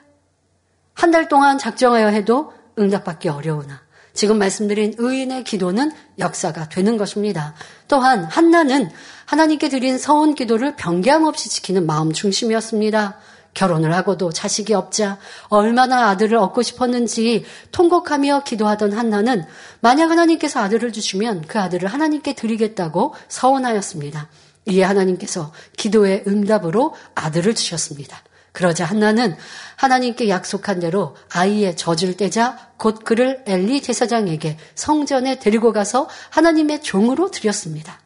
한 0.95 1.11
달 1.11 1.29
동안 1.29 1.57
작정하여 1.57 2.09
해도 2.09 2.53
응답받기 2.79 3.29
어려우나 3.31 3.81
지금 4.13 4.39
말씀드린 4.39 4.95
의인의 4.99 5.45
기도는 5.45 5.93
역사가 6.19 6.69
되는 6.69 6.97
것입니다. 6.97 7.55
또한 7.89 8.25
한나는 8.25 8.91
하나님께 9.25 9.69
드린 9.71 9.97
서운 9.99 10.35
기도를 10.35 10.77
변경 10.77 11.25
없이 11.25 11.49
지키는 11.49 11.87
마음 11.87 12.13
중심이었습니다. 12.13 13.19
결혼을 13.55 13.93
하고도 13.95 14.33
자식이 14.33 14.75
없자 14.75 15.19
얼마나 15.49 16.09
아들을 16.09 16.37
얻고 16.39 16.63
싶었는지 16.63 17.45
통곡하며 17.73 18.45
기도하던 18.45 18.93
한나는 18.93 19.45
만약 19.81 20.11
하나님께서 20.11 20.61
아들을 20.61 20.93
주시면 20.93 21.47
그 21.47 21.59
아들을 21.59 21.89
하나님께 21.89 22.35
드리겠다고 22.35 23.15
서원하였습니다. 23.29 24.29
이에 24.67 24.83
하나님께서 24.83 25.53
기도의 25.77 26.25
응답으로 26.27 26.95
아들을 27.15 27.55
주셨습니다. 27.55 28.23
그러자 28.53 28.85
한나는 28.85 29.37
하나님께 29.77 30.29
약속한 30.29 30.81
대로 30.81 31.17
아이의 31.33 31.77
젖을 31.77 32.17
떼자 32.17 32.73
곧 32.77 33.05
그를 33.05 33.43
엘리 33.47 33.81
제사장에게 33.83 34.59
성전에 34.75 35.39
데리고 35.39 35.73
가서 35.73 36.09
하나님의 36.31 36.83
종으로 36.83 37.31
드렸습니다. 37.31 38.01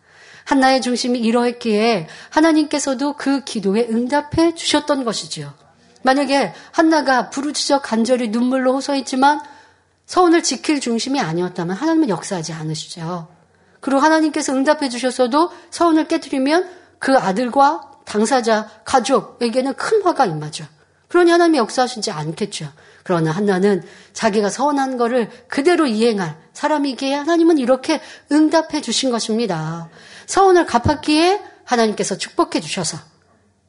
한나의 0.45 0.83
중심이 0.83 1.19
이러했기에 1.19 2.07
하나님께서도 2.31 3.15
그 3.15 3.45
기도에 3.45 3.87
응답해 3.91 4.55
주셨던 4.55 5.05
것이지요. 5.05 5.53
만약에 6.03 6.53
한나가 6.71 7.31
부르짖어 7.31 7.81
간절히 7.81 8.29
눈물로 8.29 8.75
호소했지만 8.75 9.41
서원을 10.07 10.43
지킬 10.43 10.81
중심이 10.81 11.19
아니었다면 11.19 11.75
하나님은 11.75 12.11
역사하지 12.11 12.53
않으시죠. 12.53 13.29
그리고 13.81 14.01
하나님께서 14.01 14.55
응답해 14.55 14.91
주셨어도 14.91 15.51
서원을 15.71 16.09
깨뜨리면 16.09 16.69
그 16.99 17.17
아들과 17.17 17.91
당사자, 18.05 18.69
가족에게는 18.85 19.75
큰 19.75 20.03
화가 20.03 20.27
임하죠. 20.27 20.67
그러니 21.09 21.31
하나님이 21.31 21.59
역사하시지 21.59 22.11
않겠죠. 22.11 22.71
그러나 23.03 23.31
한나는 23.31 23.83
자기가 24.13 24.51
서운한 24.51 24.97
것을 24.97 25.31
그대로 25.49 25.87
이행할 25.87 26.37
사람이기에 26.55 27.15
하나님은 27.15 27.59
이렇게 27.59 28.01
응답해 28.33 28.81
주신 28.81 29.11
것입니다. 29.11 29.89
서원을 30.27 30.67
갚았기에 30.67 31.41
하나님께서 31.65 32.17
축복해 32.17 32.61
주셔서 32.61 32.99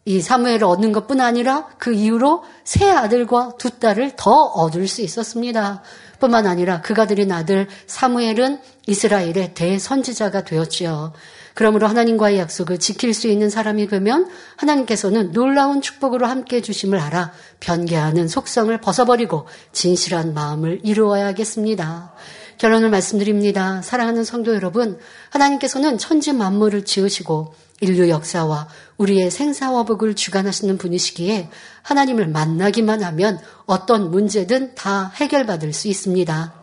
이 0.08 0.22
사무엘을 0.22 0.64
얻는 0.66 0.92
것뿐 0.92 1.20
아니라 1.20 1.68
그 1.80 1.92
이후로 1.92 2.44
세 2.64 2.90
아들과 2.90 3.54
두 3.58 3.72
딸을 3.72 4.12
더 4.16 4.32
얻을 4.32 4.88
수 4.88 5.02
있었습니다. 5.02 5.82
뿐만 6.20 6.46
아니라 6.46 6.82
그가 6.82 7.08
들인 7.08 7.32
아들 7.32 7.68
사무엘은 7.88 8.60
이스라엘의 8.86 9.54
대선지자가 9.56 10.44
되었지요. 10.44 11.14
그러므로 11.56 11.88
하나님과의 11.88 12.38
약속을 12.38 12.80
지킬 12.80 13.14
수 13.14 13.28
있는 13.28 13.50
사람이 13.50 13.88
되면 13.88 14.30
하나님께서는 14.58 15.32
놀라운 15.32 15.82
축복으로 15.82 16.28
함께 16.28 16.58
해주심을 16.58 17.00
알아 17.00 17.32
변개하는 17.62 18.28
속성을 18.28 18.78
벗어버리고 18.82 19.48
진실한 19.72 20.34
마음을 20.34 20.82
이루어야겠습니다. 20.84 22.14
결론을 22.58 22.90
말씀드립니다. 22.90 23.82
사랑하는 23.82 24.24
성도 24.24 24.56
여러분, 24.56 24.98
하나님께서는 25.30 25.98
천지 25.98 26.34
만물을 26.34 26.86
지으시고 26.86 27.54
인류 27.82 28.10
역사와 28.10 28.70
우리의 28.98 29.30
생사화복을 29.30 30.16
주관하시는 30.16 30.78
분이시기에 30.78 31.50
하나님을 31.82 32.28
만나기만 32.28 33.04
하면 33.04 33.40
어떤 33.66 34.12
문제든 34.12 34.76
다 34.76 35.12
해결받을 35.16 35.74
수 35.74 35.88
있습니다. 35.90 36.54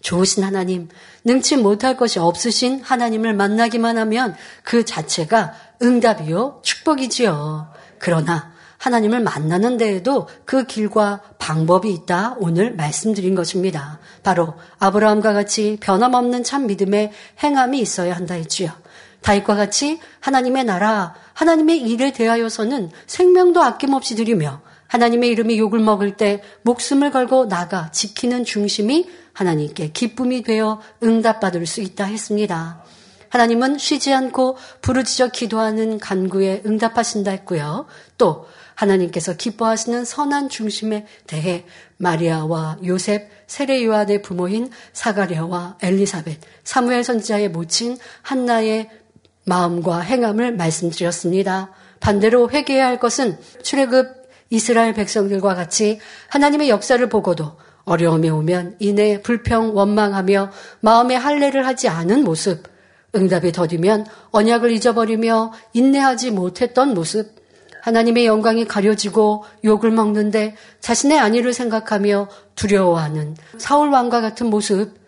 좋으신 0.00 0.42
하나님, 0.42 0.88
능치 1.24 1.58
못할 1.58 1.96
것이 1.96 2.18
없으신 2.18 2.80
하나님을 2.80 3.34
만나기만 3.34 3.98
하면 3.98 4.34
그 4.64 4.84
자체가 4.84 5.54
응답이요, 5.82 6.60
축복이지요. 6.62 7.68
그러나 7.98 8.52
하나님을 8.80 9.20
만나는 9.20 9.76
데에도 9.76 10.26
그 10.46 10.64
길과 10.64 11.20
방법이 11.38 11.92
있다 11.92 12.36
오늘 12.38 12.74
말씀드린 12.74 13.34
것입니다. 13.34 14.00
바로 14.22 14.54
아브라함과 14.78 15.34
같이 15.34 15.76
변함없는 15.80 16.44
참 16.44 16.66
믿음의 16.66 17.12
행함이 17.42 17.78
있어야 17.78 18.16
한다 18.16 18.34
했지요. 18.34 18.70
다윗과 19.20 19.54
같이 19.54 20.00
하나님의 20.20 20.64
나라, 20.64 21.14
하나님의 21.34 21.82
일에 21.82 22.14
대하여서는 22.14 22.90
생명도 23.06 23.62
아낌없이 23.62 24.16
드리며 24.16 24.62
하나님의 24.86 25.28
이름이 25.28 25.58
욕을 25.58 25.78
먹을 25.78 26.16
때 26.16 26.42
목숨을 26.62 27.10
걸고 27.10 27.48
나가 27.48 27.90
지키는 27.90 28.44
중심이 28.44 29.10
하나님께 29.34 29.92
기쁨이 29.92 30.42
되어 30.42 30.80
응답받을 31.02 31.66
수 31.66 31.82
있다 31.82 32.06
했습니다. 32.06 32.82
하나님은 33.28 33.76
쉬지 33.76 34.12
않고 34.14 34.56
부르짖어 34.80 35.28
기도하는 35.28 35.98
간구에 35.98 36.62
응답하신다 36.64 37.30
했고요. 37.30 37.86
또 38.16 38.46
하나님께서 38.80 39.36
기뻐하시는 39.36 40.04
선한 40.04 40.48
중심에 40.48 41.06
대해 41.26 41.64
마리아와 41.98 42.78
요셉, 42.86 43.28
세례 43.46 43.84
요한의 43.84 44.22
부모인 44.22 44.70
사가랴와 44.92 45.78
엘리사벳, 45.82 46.38
사무엘 46.64 47.04
선지자의 47.04 47.50
모친 47.50 47.98
한나의 48.22 48.88
마음과 49.44 50.00
행함을 50.00 50.56
말씀드렸습니다. 50.56 51.70
반대로 52.00 52.50
회개해야 52.50 52.86
할 52.86 52.98
것은 52.98 53.38
출애굽 53.62 54.20
이스라엘 54.48 54.94
백성들과 54.94 55.54
같이 55.54 56.00
하나님의 56.28 56.70
역사를 56.70 57.06
보고도 57.08 57.56
어려움이 57.84 58.30
오면 58.30 58.76
이내 58.78 59.20
불평 59.20 59.76
원망하며 59.76 60.50
마음에 60.80 61.14
할례를 61.16 61.66
하지 61.66 61.88
않은 61.88 62.24
모습, 62.24 62.64
응답이 63.14 63.52
더디면 63.52 64.06
언약을 64.30 64.70
잊어버리며 64.70 65.52
인내하지 65.72 66.30
못했던 66.30 66.94
모습, 66.94 67.39
하나님의 67.82 68.26
영광이 68.26 68.66
가려지고 68.66 69.44
욕을 69.64 69.90
먹는데 69.90 70.56
자신의 70.80 71.18
안위를 71.18 71.52
생각하며 71.52 72.28
두려워하는 72.54 73.36
사울 73.58 73.90
왕과 73.90 74.20
같은 74.20 74.46
모습, 74.48 74.98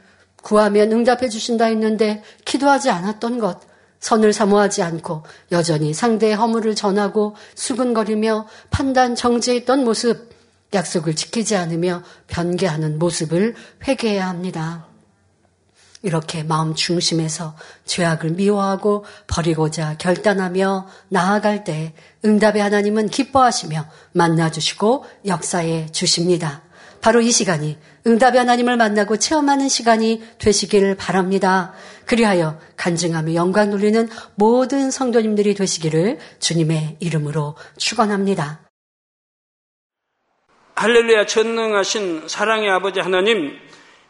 구하면 0.42 0.92
응답해 0.92 1.28
주신다 1.28 1.66
했는데 1.66 2.22
기도하지 2.44 2.90
않았던 2.90 3.38
것, 3.38 3.60
선을 4.00 4.32
사모하지 4.32 4.82
않고 4.82 5.22
여전히 5.52 5.94
상대의 5.94 6.34
허물을 6.34 6.74
전하고 6.74 7.36
수근거리며 7.54 8.48
판단 8.70 9.14
정지했던 9.14 9.84
모습, 9.84 10.30
약속을 10.74 11.14
지키지 11.14 11.56
않으며 11.56 12.02
변개하는 12.26 12.98
모습을 12.98 13.54
회개해야 13.86 14.28
합니다. 14.28 14.91
이렇게 16.02 16.42
마음 16.42 16.74
중심에서 16.74 17.56
죄악을 17.84 18.30
미워하고 18.30 19.04
버리고자 19.26 19.96
결단하며 19.98 20.88
나아갈 21.08 21.64
때 21.64 21.94
응답의 22.24 22.60
하나님은 22.60 23.08
기뻐하시며 23.08 23.86
만나주시고 24.12 25.04
역사해 25.26 25.92
주십니다. 25.92 26.62
바로 27.00 27.20
이 27.20 27.32
시간이 27.32 27.78
응답의 28.06 28.38
하나님을 28.38 28.76
만나고 28.76 29.16
체험하는 29.16 29.68
시간이 29.68 30.22
되시길 30.38 30.96
바랍니다. 30.96 31.72
그리하여 32.06 32.58
간증하며 32.76 33.34
영광 33.34 33.70
돌리는 33.70 34.08
모든 34.36 34.90
성도님들이 34.90 35.54
되시기를 35.54 36.18
주님의 36.38 36.96
이름으로 37.00 37.56
축원합니다. 37.76 38.60
할렐루야 40.76 41.26
전능하신 41.26 42.28
사랑의 42.28 42.70
아버지 42.70 42.98
하나님 43.00 43.52